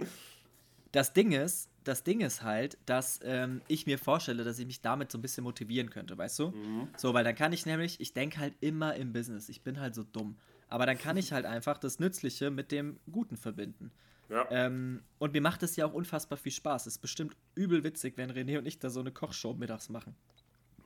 das 0.90 1.12
Ding 1.12 1.30
ist, 1.30 1.68
das 1.84 2.02
Ding 2.02 2.20
ist 2.20 2.42
halt, 2.42 2.76
dass 2.86 3.20
ähm, 3.22 3.62
ich 3.68 3.86
mir 3.86 3.98
vorstelle, 3.98 4.42
dass 4.42 4.58
ich 4.58 4.66
mich 4.66 4.80
damit 4.80 5.12
so 5.12 5.18
ein 5.18 5.22
bisschen 5.22 5.44
motivieren 5.44 5.90
könnte, 5.90 6.18
weißt 6.18 6.40
du? 6.40 6.52
So, 6.96 7.14
weil 7.14 7.22
dann 7.22 7.36
kann 7.36 7.52
ich 7.52 7.66
nämlich, 7.66 8.00
ich 8.00 8.12
denke 8.14 8.38
halt 8.38 8.54
immer 8.60 8.96
im 8.96 9.12
Business, 9.12 9.48
ich 9.48 9.62
bin 9.62 9.78
halt 9.78 9.94
so 9.94 10.02
dumm. 10.02 10.36
Aber 10.68 10.86
dann 10.86 10.98
kann 10.98 11.16
ich 11.16 11.32
halt 11.32 11.46
einfach 11.46 11.78
das 11.78 12.00
Nützliche 12.00 12.50
mit 12.50 12.72
dem 12.72 12.98
Guten 13.10 13.36
verbinden. 13.36 13.92
Ja. 14.28 14.46
Ähm, 14.50 15.02
und 15.18 15.34
mir 15.34 15.42
macht 15.42 15.62
es 15.62 15.76
ja 15.76 15.86
auch 15.86 15.92
unfassbar 15.92 16.38
viel 16.38 16.52
Spaß. 16.52 16.86
Es 16.86 16.94
ist 16.94 16.98
bestimmt 17.00 17.36
übel 17.54 17.84
witzig, 17.84 18.16
wenn 18.16 18.32
René 18.32 18.58
und 18.58 18.66
ich 18.66 18.78
da 18.78 18.90
so 18.90 19.00
eine 19.00 19.12
Kochshow 19.12 19.54
mittags 19.54 19.88
machen. 19.88 20.16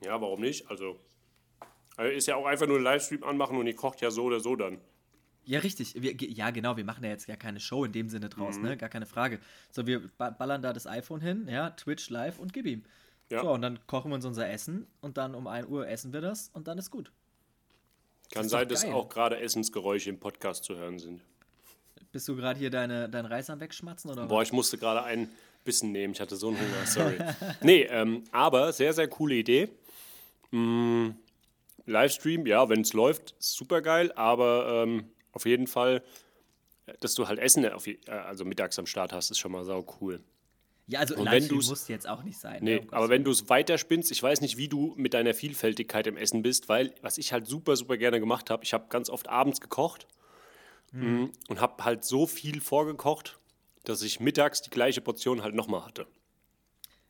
ja, 0.05 0.21
warum 0.21 0.41
nicht? 0.41 0.69
Also, 0.71 0.99
also, 1.97 2.13
ist 2.13 2.27
ja 2.27 2.37
auch 2.37 2.47
einfach 2.47 2.67
nur 2.67 2.77
einen 2.77 2.85
Livestream 2.85 3.25
anmachen 3.25 3.57
und 3.57 3.67
ihr 3.67 3.77
kocht 3.77 4.01
ja 4.01 4.11
so 4.11 4.25
oder 4.25 4.41
so 4.41 4.57
dann. 4.57 4.79
Ja, 5.45 5.61
richtig. 5.61 5.95
Wir, 6.01 6.15
ja, 6.15 6.51
genau, 6.51 6.77
wir 6.77 6.85
machen 6.85 7.05
ja 7.05 7.11
jetzt 7.11 7.27
gar 7.29 7.37
keine 7.37 7.61
Show 7.61 7.85
in 7.85 7.93
dem 7.93 8.09
Sinne 8.09 8.29
draus, 8.29 8.59
ne? 8.59 8.77
Gar 8.77 8.89
keine 8.89 9.07
Frage. 9.07 9.39
So, 9.71 9.87
wir 9.87 10.09
ba- 10.19 10.31
ballern 10.31 10.61
da 10.61 10.73
das 10.73 10.89
iPhone 10.89 11.21
hin, 11.21 11.47
ja, 11.49 11.71
Twitch 11.71 12.11
live 12.11 12.41
und 12.41 12.53
gib 12.53 12.67
ihm. 12.67 12.83
Ja. 13.31 13.43
So, 13.43 13.53
und 13.53 13.63
dann 13.63 13.79
kochen 13.87 14.11
wir 14.11 14.17
uns 14.17 14.25
unser 14.25 14.49
Essen 14.49 14.87
und 15.01 15.17
dann 15.17 15.35
um 15.35 15.47
1 15.47 15.69
Uhr 15.69 15.89
essen 15.89 16.13
wir 16.13 16.21
das 16.21 16.51
und 16.53 16.67
dann 16.67 16.79
ist 16.79 16.91
gut. 16.91 17.13
Kann 18.33 18.45
ist 18.45 18.53
doch 18.53 18.59
sein, 18.59 18.69
dass 18.69 18.85
auch 18.85 19.09
gerade 19.09 19.39
Essensgeräusche 19.39 20.11
im 20.11 20.19
Podcast 20.19 20.65
zu 20.65 20.77
hören 20.77 20.99
sind. 20.99 21.23
Bist 22.11 22.27
du 22.29 22.35
gerade 22.37 22.59
hier 22.59 22.71
deine, 22.71 23.09
dein 23.09 23.27
Reis 23.27 23.49
am 23.51 23.61
Wegschmatzen 23.61 24.11
oder 24.11 24.27
Boah, 24.27 24.43
ich 24.43 24.53
musste 24.53 24.79
gerade 24.79 25.03
ein 25.05 25.29
Bissen 25.65 25.93
nehmen. 25.93 26.13
Ich 26.13 26.21
hatte 26.21 26.37
so 26.37 26.49
einen 26.49 26.59
Hunger, 26.59 26.87
sorry. 26.87 27.19
nee, 27.63 27.83
ähm, 27.83 28.25
aber 28.33 28.73
sehr, 28.73 28.93
sehr 28.93 29.09
coole 29.09 29.35
Idee. 29.37 29.69
Mm, 30.51 31.11
Livestream, 31.87 32.47
ja, 32.47 32.69
wenn 32.69 32.81
es 32.83 32.93
läuft, 32.93 33.35
super 33.39 33.81
geil, 33.83 34.13
aber 34.13 34.83
ähm, 34.85 35.11
auf 35.33 35.47
jeden 35.47 35.67
Fall, 35.67 36.03
dass 37.01 37.15
du 37.15 37.27
halt 37.29 37.39
Essen 37.39 37.69
auf, 37.71 37.87
je- 37.87 37.99
äh, 38.07 38.11
also 38.11 38.45
mittags 38.45 38.79
am 38.79 38.87
Start 38.87 39.13
hast, 39.13 39.31
ist 39.31 39.39
schon 39.39 39.53
mal 39.53 39.65
sau 39.65 39.87
cool. 40.01 40.21
Ja, 40.89 41.01
also 41.01 41.17
Und 41.17 41.25
Livestream 41.25 41.59
muss 41.65 41.89
jetzt 41.89 42.09
auch 42.09 42.23
nicht 42.23 42.39
sein. 42.39 42.63
Nee, 42.63 42.77
ne, 42.77 42.81
um 42.83 42.95
aber 42.95 43.09
wenn 43.09 43.25
du 43.25 43.31
es 43.33 43.49
weiterspinnst, 43.49 44.13
ich 44.13 44.23
weiß 44.23 44.41
nicht, 44.41 44.57
wie 44.57 44.69
du 44.69 44.95
mit 44.97 45.15
deiner 45.15 45.35
Vielfältigkeit 45.35 46.07
im 46.07 46.17
Essen 46.17 46.43
bist, 46.43 46.69
weil 46.69 46.95
was 47.03 47.19
ich 47.19 47.33
halt 47.33 47.47
super, 47.47 47.75
super 47.77 47.97
gerne 47.97 48.21
gemacht 48.21 48.51
habe, 48.51 48.63
ich 48.63 48.73
habe 48.73 48.87
ganz 48.89 49.11
oft 49.11 49.29
abends 49.29 49.61
gekocht 49.61 50.07
mm, 50.93 51.25
und 51.49 51.61
habe 51.61 51.85
halt 51.85 52.05
so 52.05 52.27
viel 52.29 52.61
vorgekocht, 52.61 53.39
dass 53.85 54.03
ich 54.03 54.21
mittags 54.21 54.63
die 54.63 54.71
gleiche 54.71 55.01
Portion 55.01 55.43
halt 55.43 55.55
nochmal 55.57 55.85
hatte. 55.85 56.07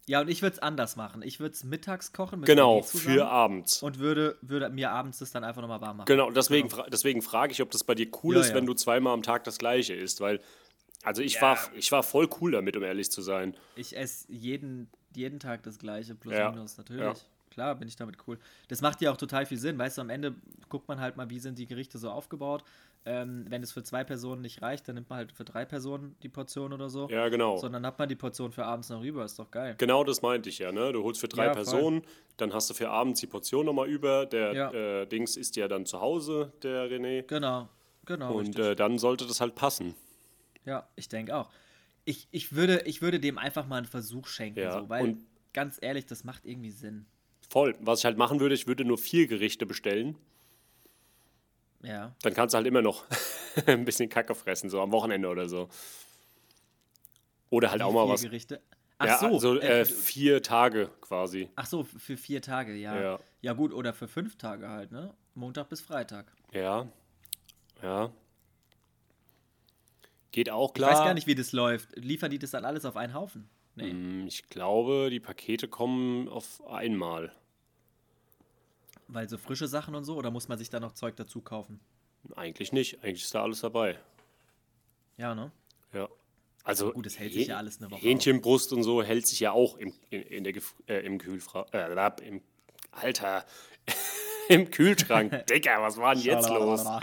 Ja, 0.08 0.20
und 0.20 0.28
ich 0.28 0.40
würde 0.40 0.54
es 0.54 0.58
anders 0.62 0.94
machen. 0.94 1.22
Ich 1.22 1.40
würde 1.40 1.52
es 1.54 1.64
mittags 1.64 2.12
kochen 2.12 2.40
mit 2.40 2.46
Genau, 2.46 2.82
für 2.82 3.26
abends. 3.26 3.82
und 3.82 3.98
würde, 3.98 4.38
würde 4.40 4.68
mir 4.70 4.90
abends 4.92 5.18
das 5.18 5.32
dann 5.32 5.42
einfach 5.42 5.62
nochmal 5.62 5.80
warm 5.80 5.96
machen. 5.98 6.06
Genau, 6.06 6.30
deswegen, 6.30 6.70
fra 6.70 6.86
deswegen 6.88 7.22
frage 7.22 7.52
ich, 7.52 7.60
ob 7.60 7.70
das 7.72 7.82
bei 7.82 7.94
dir 7.96 8.08
cool 8.22 8.36
Ja, 8.36 8.40
ist, 8.42 8.50
ja. 8.50 8.54
wenn 8.54 8.66
du 8.66 8.74
zweimal 8.74 9.12
am 9.14 9.22
Tag 9.22 9.42
das 9.44 9.58
gleiche 9.58 9.94
isst, 9.94 10.20
weil, 10.20 10.40
also 11.02 11.22
ich, 11.22 11.42
war, 11.42 11.58
ich 11.74 11.90
war 11.90 12.04
voll 12.04 12.28
cool 12.40 12.52
damit, 12.52 12.76
um 12.76 12.84
ehrlich 12.84 13.10
zu 13.10 13.20
sein. 13.20 13.56
Ich 13.74 13.96
esse 13.96 14.30
jeden, 14.30 14.88
jeden 15.14 15.40
Tag 15.40 15.64
das 15.64 15.78
gleiche, 15.78 16.14
plus 16.14 16.34
Ja, 16.34 16.50
minus, 16.50 16.76
natürlich. 16.78 17.02
ja. 17.02 17.14
Klar, 17.50 17.74
bin 17.76 17.88
ich 17.88 17.96
damit 17.96 18.16
cool. 18.26 18.38
Das 18.68 18.82
macht 18.82 19.00
ja 19.00 19.10
auch 19.10 19.16
total 19.16 19.46
viel 19.46 19.56
Sinn. 19.56 19.78
Weißt 19.78 19.96
du, 19.96 20.02
am 20.02 20.10
Ende 20.10 20.34
guckt 20.68 20.88
man 20.88 21.00
halt 21.00 21.16
mal, 21.16 21.30
wie 21.30 21.38
sind 21.38 21.58
die 21.58 21.66
Gerichte 21.66 21.96
so 21.96 22.10
aufgebaut. 22.10 22.62
Ähm, 23.08 23.46
wenn 23.48 23.62
es 23.62 23.70
für 23.70 23.84
zwei 23.84 24.02
Personen 24.02 24.42
nicht 24.42 24.62
reicht, 24.62 24.88
dann 24.88 24.96
nimmt 24.96 25.08
man 25.08 25.18
halt 25.18 25.30
für 25.32 25.44
drei 25.44 25.64
Personen 25.64 26.16
die 26.24 26.28
Portion 26.28 26.72
oder 26.72 26.90
so. 26.90 27.08
Ja, 27.08 27.28
genau. 27.28 27.56
Sondern 27.56 27.86
hat 27.86 27.98
man 28.00 28.08
die 28.08 28.16
Portion 28.16 28.50
für 28.50 28.64
abends 28.64 28.88
noch 28.90 29.00
rüber. 29.00 29.24
Ist 29.24 29.38
doch 29.38 29.48
geil. 29.50 29.76
Genau 29.78 30.02
das 30.02 30.22
meinte 30.22 30.48
ich 30.48 30.58
ja, 30.58 30.72
ne? 30.72 30.92
Du 30.92 31.04
holst 31.04 31.20
für 31.20 31.28
drei 31.28 31.44
Ja, 31.46 31.54
voll. 31.54 31.62
Personen, 31.62 32.02
dann 32.36 32.52
hast 32.52 32.68
du 32.68 32.74
für 32.74 32.90
abends 32.90 33.20
die 33.20 33.28
Portion 33.28 33.64
nochmal 33.64 33.86
über. 33.88 34.26
Der 34.26 34.52
Ja. 34.52 34.72
äh, 34.72 35.06
Dings 35.06 35.36
ist 35.36 35.54
ja 35.54 35.68
dann 35.68 35.86
zu 35.86 36.00
Hause, 36.00 36.52
der 36.64 36.90
René. 36.90 37.22
Genau, 37.22 37.68
genau. 38.04 38.34
Und 38.34 38.58
äh, 38.58 38.74
dann 38.74 38.98
sollte 38.98 39.24
das 39.24 39.40
halt 39.40 39.54
passen. 39.54 39.94
ja, 40.64 40.88
ich 40.96 41.08
denke 41.08 41.36
auch. 41.36 41.48
Ich, 42.04 42.26
ich, 42.32 42.54
würde, 42.54 42.82
ich 42.86 43.02
würde 43.02 43.20
dem 43.20 43.38
einfach 43.38 43.66
mal 43.68 43.76
einen 43.76 43.86
Versuch 43.86 44.26
schenken, 44.26 44.58
Ja, 44.60 44.80
so, 44.80 44.88
weil 44.88 45.04
und- 45.04 45.24
ganz 45.52 45.78
ehrlich, 45.80 46.06
das 46.06 46.24
macht 46.24 46.44
irgendwie 46.44 46.70
Sinn. 46.72 47.06
Voll. 47.48 47.76
Was 47.80 48.00
ich 48.00 48.04
halt 48.04 48.18
machen 48.18 48.40
würde, 48.40 48.56
ich 48.56 48.66
würde 48.66 48.84
nur 48.84 48.98
vier 48.98 49.28
Gerichte 49.28 49.64
bestellen. 49.64 50.16
Ja. 51.86 52.14
Dann 52.22 52.34
kannst 52.34 52.52
du 52.54 52.56
halt 52.56 52.66
immer 52.66 52.82
noch 52.82 53.04
ein 53.66 53.84
bisschen 53.84 54.08
Kacke 54.08 54.34
fressen, 54.34 54.68
so 54.70 54.80
am 54.80 54.90
Wochenende 54.92 55.28
oder 55.28 55.48
so. 55.48 55.68
Oder 57.50 57.70
halt 57.70 57.82
auch 57.82 57.92
mal 57.92 58.08
was. 58.08 58.22
Gerichte. 58.22 58.60
Ach 58.98 59.06
ja, 59.06 59.18
so. 59.18 59.26
also 59.26 59.60
äh, 59.60 59.84
vier 59.84 60.42
Tage 60.42 60.90
quasi. 61.00 61.50
ach 61.54 61.66
so, 61.66 61.84
für 61.84 62.16
vier 62.16 62.40
Tage, 62.42 62.74
ja. 62.74 62.98
Ja. 63.00 63.18
Ja, 63.42 63.52
gut, 63.52 63.72
oder 63.72 63.92
für 63.92 64.08
fünf 64.08 64.36
Tage 64.36 64.68
halt, 64.68 64.90
ne? 64.90 65.14
Montag 65.34 65.68
bis 65.68 65.80
Freitag. 65.82 66.32
Ja. 66.52 66.88
Ja. 67.82 68.10
Geht 70.32 70.50
auch 70.50 70.70
Ich 70.70 70.74
klar. 70.74 70.90
weiß 70.92 70.98
gar 71.00 71.14
nicht, 71.14 71.26
wie 71.26 71.34
das 71.34 71.52
läuft. 71.52 71.94
Liefern 71.96 72.30
die 72.30 72.38
das 72.38 72.50
dann 72.50 72.64
alles 72.64 72.84
auf 72.84 72.96
einen 72.96 73.14
Haufen? 73.14 73.48
Nee. 73.74 73.90
Hm, 73.90 74.26
Ich 74.26 74.48
glaube, 74.48 75.08
die 75.10 75.20
Pakete 75.20 75.68
kommen 75.68 76.28
auf 76.28 76.66
einmal. 76.66 77.32
Weil 79.08 79.28
so 79.28 79.38
frische 79.38 79.68
Sachen 79.68 79.94
und 79.94 80.04
so, 80.04 80.16
oder 80.16 80.30
muss 80.30 80.48
man 80.48 80.58
sich 80.58 80.68
da 80.70 80.80
noch 80.80 80.92
Zeug 80.92 81.16
dazu 81.16 81.40
kaufen? 81.40 81.80
Eigentlich 82.34 82.72
nicht. 82.72 83.02
Eigentlich 83.04 83.22
ist 83.22 83.34
da 83.34 83.42
alles 83.42 83.60
dabei. 83.60 83.98
Ja, 85.16 85.34
ne? 85.34 85.52
Ja. 85.92 86.08
Also 86.64 86.92
Gut, 86.92 87.06
das 87.06 87.18
hält 87.18 87.32
sich 87.32 87.46
ja 87.46 87.58
alles 87.58 87.78
eine 87.78 87.90
Woche 87.92 88.00
Hähnchenbrust 88.00 88.72
und 88.72 88.82
so 88.82 89.02
hält 89.02 89.26
sich 89.26 89.38
ja 89.38 89.52
auch 89.52 89.76
im, 89.76 89.94
in, 90.10 90.22
in 90.22 90.44
der 90.44 90.54
äh, 90.88 91.06
im 91.06 91.18
Kühlfra 91.18 91.64
äh, 91.72 92.26
im 92.26 92.42
Alter 92.90 93.46
im 94.48 94.68
Kühlschrank. 94.70 95.46
Digga, 95.50 95.80
was 95.80 95.96
war 95.96 96.14
denn 96.14 96.24
jetzt 96.24 96.48
los? 96.48 96.84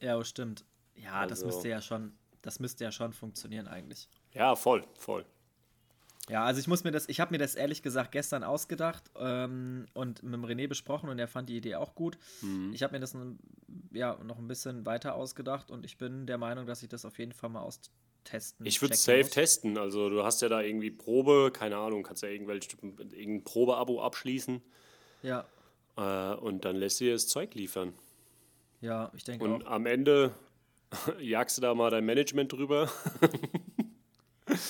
Ja, 0.00 0.22
stimmt. 0.24 0.64
Ja, 0.94 1.26
das 1.26 1.42
Also- 1.42 1.46
müsste 1.46 1.68
ja 1.68 1.80
schon, 1.80 2.16
das 2.42 2.60
müsste 2.60 2.84
ja 2.84 2.92
schon 2.92 3.12
funktionieren 3.12 3.66
eigentlich. 3.66 4.08
Ja, 4.32 4.54
voll, 4.54 4.84
voll. 4.98 5.24
Ja, 6.28 6.44
also 6.44 6.58
ich 6.60 6.66
muss 6.66 6.82
mir 6.82 6.90
das, 6.90 7.08
ich 7.08 7.20
habe 7.20 7.30
mir 7.32 7.38
das 7.38 7.54
ehrlich 7.54 7.82
gesagt 7.82 8.10
gestern 8.12 8.42
ausgedacht 8.42 9.04
ähm, 9.16 9.86
und 9.94 10.22
mit 10.24 10.34
dem 10.34 10.44
René 10.44 10.66
besprochen 10.66 11.08
und 11.08 11.18
er 11.20 11.28
fand 11.28 11.48
die 11.48 11.56
Idee 11.56 11.76
auch 11.76 11.94
gut. 11.94 12.18
Mhm. 12.42 12.72
Ich 12.74 12.82
habe 12.82 12.94
mir 12.94 13.00
das 13.00 13.16
ja 13.92 14.18
noch 14.24 14.38
ein 14.38 14.48
bisschen 14.48 14.84
weiter 14.86 15.14
ausgedacht 15.14 15.70
und 15.70 15.84
ich 15.84 15.98
bin 15.98 16.26
der 16.26 16.36
Meinung, 16.38 16.66
dass 16.66 16.82
ich 16.82 16.88
das 16.88 17.04
auf 17.04 17.18
jeden 17.20 17.32
Fall 17.32 17.50
mal 17.50 17.60
austesten. 17.60 18.66
Ich 18.66 18.82
würde 18.82 18.94
checken 18.96 19.04
safe 19.04 19.18
muss. 19.24 19.30
testen. 19.30 19.78
Also 19.78 20.10
du 20.10 20.24
hast 20.24 20.42
ja 20.42 20.48
da 20.48 20.60
irgendwie 20.62 20.90
Probe, 20.90 21.52
keine 21.52 21.76
Ahnung, 21.76 22.02
kannst 22.02 22.24
ja 22.24 22.28
irgendwelche 22.28 22.70
irgendein 22.82 23.44
Probeabo 23.44 24.02
abschließen. 24.02 24.60
Ja, 25.22 25.46
Äh, 25.96 26.34
und 26.34 26.64
dann 26.64 26.74
lässt 26.76 27.00
du 27.00 27.04
dir 27.04 27.12
das 27.12 27.26
Zeug 27.28 27.54
liefern. 27.54 27.94
Ja, 28.80 29.10
ich 29.16 29.24
denke 29.24 29.44
Und 29.44 29.64
auch. 29.66 29.70
am 29.70 29.86
Ende 29.86 30.34
jagst 31.20 31.56
du 31.56 31.62
da 31.62 31.72
mal 31.74 31.90
dein 31.90 32.04
Management 32.04 32.52
drüber. 32.52 32.90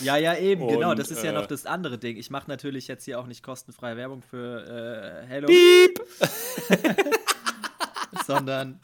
Ja, 0.01 0.17
ja, 0.17 0.37
eben, 0.37 0.67
genau. 0.69 0.91
Und, 0.91 0.99
Das 0.99 1.11
ist 1.11 1.23
ja 1.23 1.31
äh, 1.31 1.35
noch 1.35 1.47
das 1.47 1.67
andere 1.67 1.99
Ding. 1.99 2.17
Ich 2.17 2.31
mache 2.31 2.49
natürlich 2.49 2.89
jetzt 2.89 3.05
hier 3.05 3.19
auch 3.19 3.27
nicht 3.27 3.43
kostenfreie 3.43 3.97
Werbung 3.97 4.23
für 4.23 5.23
äh, 5.23 5.27
Hello. 5.27 5.49
sondern, 8.27 8.81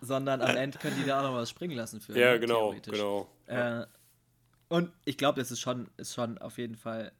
sondern 0.00 0.42
am 0.42 0.56
Ende 0.56 0.78
können 0.78 0.96
die 0.98 1.06
da 1.06 1.20
auch 1.20 1.24
noch 1.24 1.34
was 1.34 1.50
springen 1.50 1.76
lassen 1.76 2.00
für. 2.00 2.18
Ja, 2.18 2.32
ne, 2.32 2.40
genau, 2.40 2.74
genau. 2.82 3.28
Äh, 3.46 3.86
und 4.68 4.90
ich 5.04 5.16
glaube, 5.16 5.40
es 5.40 5.50
ist 5.50 5.60
schon, 5.60 5.88
ist 5.96 6.14
schon 6.14 6.38
auf 6.38 6.58
jeden 6.58 6.76
Fall 6.76 7.12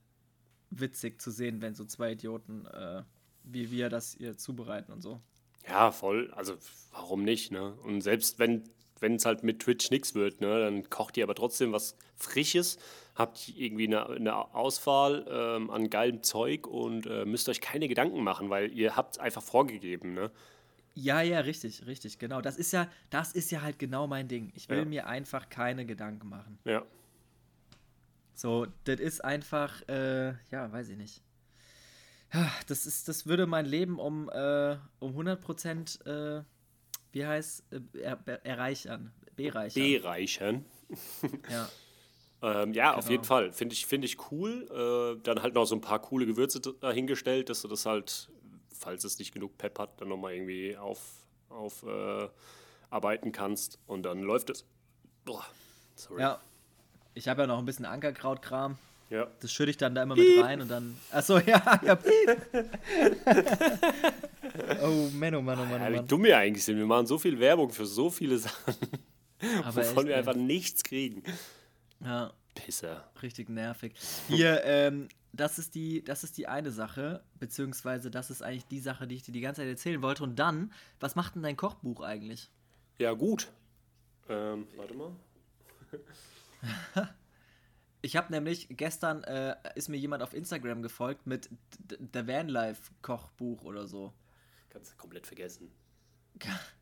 witzig 0.70 1.20
zu 1.20 1.30
sehen, 1.30 1.62
wenn 1.62 1.74
so 1.74 1.84
zwei 1.84 2.12
Idioten 2.12 2.66
äh, 2.66 3.02
wie 3.44 3.70
wir 3.70 3.88
das 3.88 4.16
hier 4.18 4.36
zubereiten 4.36 4.92
und 4.92 5.02
so. 5.02 5.20
Ja, 5.68 5.92
voll. 5.92 6.32
Also 6.34 6.56
warum 6.92 7.22
nicht, 7.22 7.52
ne? 7.52 7.74
Und 7.84 8.00
selbst 8.00 8.38
wenn 8.38 8.64
wenn 9.00 9.16
es 9.16 9.24
halt 9.24 9.42
mit 9.42 9.60
Twitch 9.60 9.90
nichts 9.90 10.14
wird, 10.14 10.40
ne, 10.40 10.60
dann 10.60 10.88
kocht 10.88 11.16
ihr 11.16 11.24
aber 11.24 11.34
trotzdem 11.34 11.72
was 11.72 11.96
Frisches, 12.16 12.78
habt 13.16 13.48
irgendwie 13.56 13.86
eine, 13.86 14.06
eine 14.08 14.54
Auswahl 14.54 15.26
ähm, 15.28 15.70
an 15.70 15.90
geilem 15.90 16.22
Zeug 16.22 16.66
und 16.66 17.06
äh, 17.06 17.24
müsst 17.24 17.48
euch 17.48 17.60
keine 17.60 17.88
Gedanken 17.88 18.22
machen, 18.22 18.48
weil 18.50 18.70
ihr 18.72 18.94
habt 18.96 19.14
es 19.16 19.18
einfach 19.18 19.42
vorgegeben, 19.42 20.14
ne? 20.14 20.30
Ja, 20.94 21.20
ja, 21.20 21.40
richtig, 21.40 21.86
richtig, 21.86 22.18
genau. 22.18 22.40
Das 22.40 22.56
ist 22.56 22.72
ja, 22.72 22.88
das 23.10 23.32
ist 23.32 23.50
ja 23.50 23.60
halt 23.62 23.78
genau 23.78 24.06
mein 24.06 24.28
Ding. 24.28 24.50
Ich 24.54 24.68
will 24.70 24.78
Ja. 24.78 24.84
mir 24.84 25.06
einfach 25.06 25.48
keine 25.50 25.84
Gedanken 25.84 26.28
machen. 26.28 26.58
Ja. 26.64 26.84
So, 28.34 28.66
das 28.84 29.00
ist 29.00 29.24
einfach, 29.24 29.86
äh, 29.88 30.28
ja, 30.50 30.70
weiß 30.72 30.90
ich 30.90 30.96
nicht. 30.96 31.22
Das, 32.66 32.86
ist, 32.86 33.08
das 33.08 33.26
würde 33.26 33.46
mein 33.46 33.66
Leben 33.66 33.98
um, 33.98 34.28
äh, 34.30 34.76
um 34.98 35.16
100% 35.18 36.04
äh, 36.40 36.44
wie 37.12 37.24
heißt, 37.26 37.64
äh, 37.72 37.80
er, 38.02 38.18
er, 38.26 38.44
erreichern, 38.44 39.10
bereichern. 39.36 39.82
Bereichern. 39.82 40.64
ja. 41.50 41.68
Ähm, 42.42 42.72
ja, 42.74 42.94
auf 42.94 43.04
Genau. 43.06 43.10
jeden 43.12 43.24
Fall. 43.24 43.52
Finde 43.52 43.72
ich, 43.74 43.86
find 43.86 44.04
ich 44.04 44.30
cool. 44.30 45.16
Äh, 45.18 45.22
dann 45.22 45.42
halt 45.42 45.54
noch 45.54 45.64
so 45.64 45.74
ein 45.74 45.80
paar 45.80 46.00
coole 46.00 46.26
Gewürze 46.26 46.60
dahingestellt, 46.60 47.48
dass 47.48 47.62
du 47.62 47.68
das 47.68 47.86
halt, 47.86 48.28
falls 48.72 49.04
es 49.04 49.18
nicht 49.18 49.32
genug 49.32 49.56
Pep 49.58 49.78
hat, 49.78 50.00
dann 50.00 50.08
nochmal 50.08 50.34
irgendwie 50.34 50.76
auf, 50.76 51.00
auf 51.48 51.82
äh, 51.84 52.28
arbeiten 52.90 53.32
kannst. 53.32 53.78
Und 53.86 54.02
dann 54.04 54.22
läuft 54.22 54.50
es. 54.50 54.64
Boah, 55.24 55.44
sorry. 55.94 56.20
ja. 56.20 56.40
Ich 57.14 57.28
habe 57.28 57.40
ja 57.42 57.46
noch 57.46 57.58
ein 57.58 57.64
bisschen 57.64 57.86
Ankerkrautkram. 57.86 58.76
ja. 59.08 59.26
Das 59.40 59.50
schütte 59.50 59.70
ich 59.70 59.78
dann 59.78 59.94
da 59.94 60.02
immer 60.02 60.14
mit 60.16 60.38
rein 60.44 60.60
und 60.60 60.70
dann. 60.70 60.96
Achso, 61.10 61.38
ja, 61.46 61.80
ja. 61.82 61.98
oh 64.82 65.08
Mann, 65.14 65.34
oh 65.34 65.40
Mann, 65.42 65.58
oh 65.58 65.64
Mann, 65.64 65.80
Ja, 65.80 65.88
oh 65.88 66.02
wie 66.02 66.06
dumm 66.06 66.24
wir 66.24 66.36
eigentlich 66.38 66.64
sind. 66.64 66.76
Wir 66.76 66.86
machen 66.86 67.06
so 67.06 67.18
viel 67.18 67.38
Werbung 67.40 67.70
für 67.70 67.86
so 67.86 68.10
viele 68.10 68.38
Sachen, 68.38 68.74
Aber 69.64 69.76
wovon 69.76 70.06
wir 70.06 70.16
einfach 70.16 70.34
nichts 70.34 70.82
kriegen. 70.82 71.22
Ja, 72.00 72.32
Pisser. 72.54 73.10
richtig 73.22 73.48
nervig. 73.48 73.94
Hier, 74.28 74.62
ähm, 74.64 75.08
das 75.32 75.58
ist 75.58 75.74
die, 75.74 76.02
das 76.04 76.24
ist 76.24 76.38
die 76.38 76.46
eine 76.48 76.70
Sache, 76.70 77.22
beziehungsweise 77.38 78.10
das 78.10 78.30
ist 78.30 78.42
eigentlich 78.42 78.66
die 78.66 78.80
Sache, 78.80 79.06
die 79.06 79.16
ich 79.16 79.22
dir 79.22 79.32
die 79.32 79.40
ganze 79.40 79.60
Zeit 79.62 79.68
erzählen 79.68 80.00
wollte. 80.02 80.22
Und 80.22 80.36
dann, 80.38 80.72
was 81.00 81.14
macht 81.16 81.34
denn 81.34 81.42
dein 81.42 81.56
Kochbuch 81.56 82.00
eigentlich? 82.00 82.50
Ja, 82.98 83.12
gut. 83.12 83.50
Ähm, 84.28 84.66
warte 84.76 84.94
mal. 84.94 85.12
Ich 88.02 88.14
habe 88.14 88.30
nämlich 88.32 88.68
gestern 88.70 89.24
äh, 89.24 89.56
ist 89.74 89.88
mir 89.88 89.96
jemand 89.96 90.22
auf 90.22 90.32
Instagram 90.32 90.80
gefolgt 90.80 91.26
mit 91.26 91.50
D- 91.90 91.96
D- 91.96 92.08
The 92.12 92.28
Vanlife 92.28 92.92
Kochbuch 93.02 93.64
oder 93.64 93.88
so. 93.88 94.12
Kannst 94.70 94.92
du 94.92 94.96
komplett 94.96 95.26
vergessen. 95.26 95.72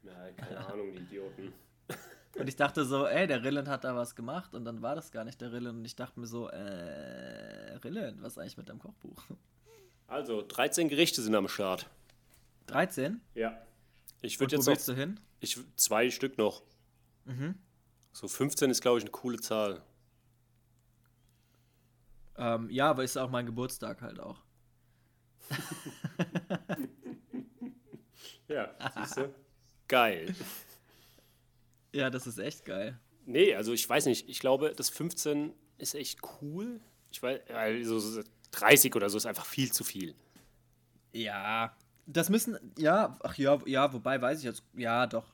Ja, 0.03 0.33
keine 0.37 0.66
Ahnung, 0.66 0.92
die 0.92 0.98
Idioten. 0.98 1.53
Und 2.37 2.49
ich 2.49 2.57
dachte 2.57 2.85
so, 2.85 3.07
ey, 3.07 3.27
der 3.27 3.44
Rilland 3.44 3.68
hat 3.68 3.85
da 3.85 3.94
was 3.94 4.16
gemacht 4.16 4.55
und 4.55 4.64
dann 4.64 4.83
war 4.83 4.94
das 4.94 5.12
gar 5.12 5.25
nicht 5.25 5.40
der 5.40 5.53
Rilland 5.53 5.79
und 5.79 5.85
ich 5.85 5.97
dachte 5.97 6.18
mir 6.18 6.27
so, 6.27 6.49
äh, 6.49 7.77
Rilland, 7.85 8.23
was 8.23 8.38
eigentlich 8.38 8.57
mit 8.57 8.68
deinem 8.68 8.81
Kochbuch? 8.81 9.25
Also, 10.09 10.42
13 10.42 10.88
Gerichte 10.88 11.23
sind 11.23 11.35
am 11.35 11.49
Start. 11.49 11.88
13? 12.66 13.20
Ja. 13.35 13.57
Ich 14.23 14.40
würde 14.40 14.53
wo 14.53 14.57
jetzt 14.57 14.66
noch 14.66 14.73
willst 14.73 14.88
du 14.88 14.94
hin? 14.94 15.20
Ich, 15.40 15.59
zwei 15.77 16.11
Stück 16.11 16.38
noch. 16.38 16.62
So 18.12 18.29
15 18.29 18.70
ist, 18.70 18.81
glaube 18.81 18.99
ich, 18.99 19.05
eine 19.05 19.11
coole 19.11 19.40
Zahl. 19.40 19.83
Ähm, 22.37 22.68
ja, 22.70 22.90
aber 22.90 23.05
ist 23.05 23.16
auch 23.16 23.31
mein 23.31 23.47
Geburtstag 23.47 24.03
halt 24.03 24.20
auch. 24.20 24.42
Ja, 28.49 28.75
siehst 28.94 29.16
du? 29.16 29.35
Geil. 29.88 30.35
Ja, 31.94 32.11
das 32.11 32.26
ist 32.26 32.38
echt 32.38 32.64
geil. 32.64 32.98
Nee, 33.24 33.54
also 33.54 33.72
ich 33.72 33.88
weiß 33.88 34.07
nicht. 34.07 34.28
Ich 34.28 34.40
glaube, 34.40 34.72
das 34.76 34.90
15 34.90 35.54
ist 35.78 35.94
echt 35.94 36.18
cool. 36.42 36.80
Ich 37.12 37.22
weiß, 37.22 37.40
also 37.50 37.98
so 38.00 38.22
30 38.50 38.94
oder 38.96 39.09
so 39.09 39.16
ist 39.16 39.26
einfach 39.26 39.46
viel 39.46 39.72
zu 39.72 39.85
viel. 39.85 40.14
Ja. 41.12 41.76
Das 42.07 42.28
müssen, 42.28 42.59
ja, 42.76 43.16
ach 43.22 43.38
ja, 43.38 43.59
ja, 43.64 43.92
wobei 43.92 44.20
weiß 44.20 44.40
ich 44.40 44.44
jetzt, 44.44 44.62
ja, 44.74 45.07
doch. 45.07 45.33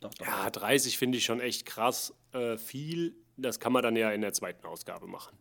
Doch, 0.00 0.12
doch. 0.14 0.26
Ja, 0.26 0.50
30 0.50 0.98
finde 0.98 1.18
ich 1.18 1.24
schon 1.24 1.40
echt 1.40 1.64
krass 1.64 2.14
äh, 2.32 2.58
viel. 2.58 3.16
Das 3.36 3.58
kann 3.58 3.72
man 3.72 3.82
dann 3.82 3.96
ja 3.96 4.10
in 4.12 4.20
der 4.20 4.34
zweiten 4.34 4.66
Ausgabe 4.66 5.06
machen. 5.06 5.36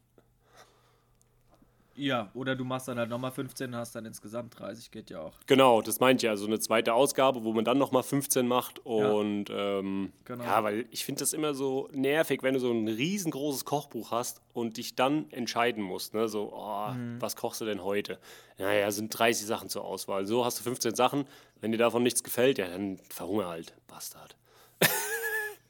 Ja, 2.01 2.31
oder 2.33 2.55
du 2.55 2.65
machst 2.65 2.87
dann 2.87 2.97
halt 2.97 3.11
nochmal 3.11 3.29
15 3.29 3.69
und 3.69 3.75
hast 3.75 3.93
dann 3.93 4.05
insgesamt 4.05 4.57
30, 4.57 4.89
geht 4.89 5.11
ja 5.11 5.21
auch. 5.21 5.33
Genau, 5.45 5.83
das 5.83 5.99
meint 5.99 6.23
ja. 6.23 6.31
Also 6.31 6.47
eine 6.47 6.59
zweite 6.59 6.95
Ausgabe, 6.95 7.43
wo 7.43 7.53
man 7.53 7.63
dann 7.63 7.77
nochmal 7.77 8.01
15 8.01 8.47
macht. 8.47 8.79
Und 8.83 9.49
ja, 9.49 9.79
ähm, 9.79 10.11
Genau. 10.25 10.43
ja 10.43 10.63
weil 10.63 10.87
ich 10.89 11.05
finde 11.05 11.19
das 11.19 11.31
immer 11.33 11.53
so 11.53 11.89
nervig, 11.93 12.41
wenn 12.41 12.55
du 12.55 12.59
so 12.59 12.71
ein 12.71 12.87
riesengroßes 12.87 13.65
Kochbuch 13.65 14.09
hast 14.09 14.41
und 14.53 14.77
dich 14.77 14.95
dann 14.95 15.29
entscheiden 15.31 15.83
musst. 15.83 16.15
Ne? 16.15 16.27
So, 16.27 16.51
oh, 16.51 16.89
was 17.19 17.35
kochst 17.35 17.61
du 17.61 17.65
denn 17.65 17.83
heute? 17.83 18.17
Naja, 18.57 18.89
sind 18.89 19.09
30 19.15 19.45
Sachen 19.45 19.69
zur 19.69 19.85
Auswahl. 19.85 20.25
So 20.25 20.43
hast 20.43 20.57
du 20.57 20.63
15 20.63 20.95
Sachen. 20.95 21.25
Wenn 21.59 21.71
dir 21.71 21.77
davon 21.77 22.01
nichts 22.01 22.23
gefällt, 22.23 22.57
ja, 22.57 22.67
dann 22.67 22.97
verhungere 23.09 23.47
halt. 23.49 23.75
Bastard. 23.87 24.35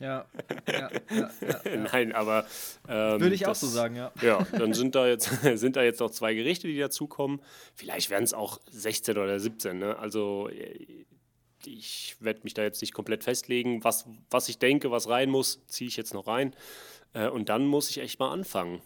Ja, 0.02 0.26
ja, 0.68 0.90
ja, 1.10 1.32
ja. 1.42 1.78
Nein, 1.92 2.12
aber. 2.14 2.46
Ähm, 2.88 3.22
Würde 3.22 3.36
ich 3.36 3.46
auch 3.46 3.52
das- 3.52 3.62
so 3.62 3.68
sagen, 3.68 3.96
ja. 3.96 4.12
Ja, 4.22 4.46
dann 4.52 4.74
sind 4.74 4.96
da 4.96 5.08
jetzt, 5.08 5.30
sind 5.60 5.76
da 5.76 5.84
jetzt 5.84 6.00
noch 6.00 6.10
zwei 6.10 6.34
Gerichte, 6.34 6.68
die 6.68 6.78
dazukommen. 6.78 7.42
Vielleicht 7.76 8.10
werden 8.10 8.24
es 8.24 8.34
auch 8.34 8.60
16 8.72 9.18
oder 9.18 9.40
17. 9.40 9.78
Ne? 9.78 9.98
Also 9.98 10.50
äh, 10.50 11.06
ich 11.66 12.16
werde 12.20 12.42
mich 12.44 12.54
da 12.56 12.64
jetzt 12.64 12.82
nicht 12.82 12.94
komplett 12.94 13.24
festlegen. 13.24 13.84
Was, 13.84 14.06
was 14.30 14.50
ich 14.50 14.58
denke, 14.58 14.90
was 14.92 15.08
rein 15.08 15.30
muss, 15.30 15.66
ziehe 15.68 15.88
ich 15.88 15.98
jetzt 15.98 16.14
noch 16.14 16.28
rein. 16.28 16.56
Äh, 17.14 17.28
und 17.30 17.50
dann 17.50 17.66
muss 17.68 17.90
ich 17.90 18.00
echt 18.00 18.20
mal 18.20 18.32
anfangen. 18.32 18.82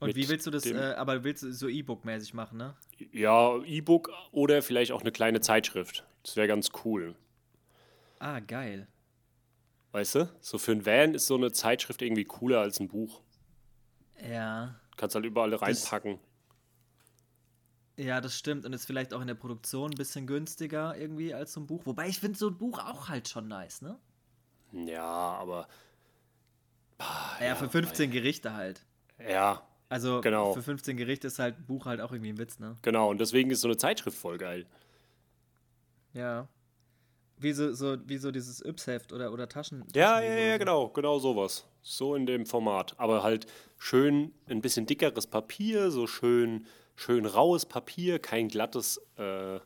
Und 0.00 0.14
wie 0.14 0.28
willst 0.28 0.46
du 0.46 0.50
das, 0.50 0.64
äh, 0.64 0.76
aber 0.96 1.24
willst 1.24 1.42
du 1.42 1.52
so 1.52 1.66
E-Book-mäßig 1.68 2.32
machen, 2.32 2.58
ne? 2.58 2.76
Ja, 3.12 3.56
E-Book 3.64 4.10
oder 4.30 4.62
vielleicht 4.62 4.92
auch 4.92 5.00
eine 5.00 5.10
kleine 5.10 5.40
Zeitschrift. 5.40 6.04
Das 6.22 6.36
wäre 6.36 6.46
ganz 6.46 6.70
cool. 6.84 7.16
Ah, 8.20 8.38
geil. 8.40 8.86
Weißt 9.98 10.14
du? 10.14 10.28
So 10.40 10.58
für 10.58 10.70
ein 10.70 10.86
Van 10.86 11.14
ist 11.14 11.26
so 11.26 11.34
eine 11.34 11.50
Zeitschrift 11.50 12.02
irgendwie 12.02 12.24
cooler 12.24 12.60
als 12.60 12.78
ein 12.78 12.86
Buch. 12.86 13.20
Ja. 14.24 14.76
Kannst 14.96 15.16
halt 15.16 15.24
überall 15.24 15.52
reinpacken. 15.52 16.20
Ja, 17.96 18.20
das 18.20 18.38
stimmt. 18.38 18.64
Und 18.64 18.72
ist 18.72 18.86
vielleicht 18.86 19.12
auch 19.12 19.20
in 19.20 19.26
der 19.26 19.34
Produktion 19.34 19.90
ein 19.90 19.96
bisschen 19.96 20.28
günstiger 20.28 20.96
irgendwie 20.96 21.34
als 21.34 21.52
so 21.52 21.58
ein 21.60 21.66
Buch. 21.66 21.84
Wobei 21.84 22.06
ich 22.06 22.20
finde 22.20 22.38
so 22.38 22.46
ein 22.46 22.56
Buch 22.56 22.78
auch 22.78 23.08
halt 23.08 23.28
schon 23.28 23.48
nice, 23.48 23.82
ne? 23.82 23.98
Ja, 24.72 25.02
aber. 25.02 25.66
Ah, 26.98 27.42
Ja, 27.42 27.56
für 27.56 27.68
15 27.68 28.12
Gerichte 28.12 28.54
halt. 28.54 28.84
Ja, 29.18 29.66
Also 29.88 30.20
Genau. 30.20 30.54
für 30.54 30.62
15 30.62 30.96
Gerichte 30.96 31.26
ist 31.26 31.40
halt 31.40 31.58
ein 31.58 31.66
Buch 31.66 31.86
halt 31.86 32.00
auch 32.00 32.12
irgendwie 32.12 32.30
ein 32.30 32.38
Witz, 32.38 32.60
ne? 32.60 32.76
genau. 32.82 33.10
Und 33.10 33.18
deswegen 33.20 33.50
ist 33.50 33.62
so 33.62 33.66
eine 33.68 33.76
Zeitschrift 33.76 34.16
voll 34.16 34.38
geil. 34.38 34.64
Ja. 36.12 36.46
Wie 37.40 37.52
so, 37.52 37.72
so, 37.72 37.96
wie 38.06 38.18
so 38.18 38.30
dieses 38.30 38.60
Yps-Heft 38.64 39.12
oder, 39.12 39.32
oder 39.32 39.48
Taschen. 39.48 39.84
Ja, 39.94 40.20
ja, 40.20 40.34
ja, 40.36 40.56
genau, 40.58 40.88
genau 40.88 41.18
sowas. 41.18 41.66
So 41.82 42.14
in 42.14 42.26
dem 42.26 42.46
Format. 42.46 42.94
Aber 42.98 43.22
halt 43.22 43.46
schön 43.78 44.32
ein 44.48 44.60
bisschen 44.60 44.86
dickeres 44.86 45.26
Papier, 45.26 45.90
so 45.90 46.06
schön, 46.06 46.66
schön 46.96 47.26
raues 47.26 47.64
Papier, 47.66 48.18
kein 48.18 48.48
glattes 48.48 49.00
äh, 49.16 49.60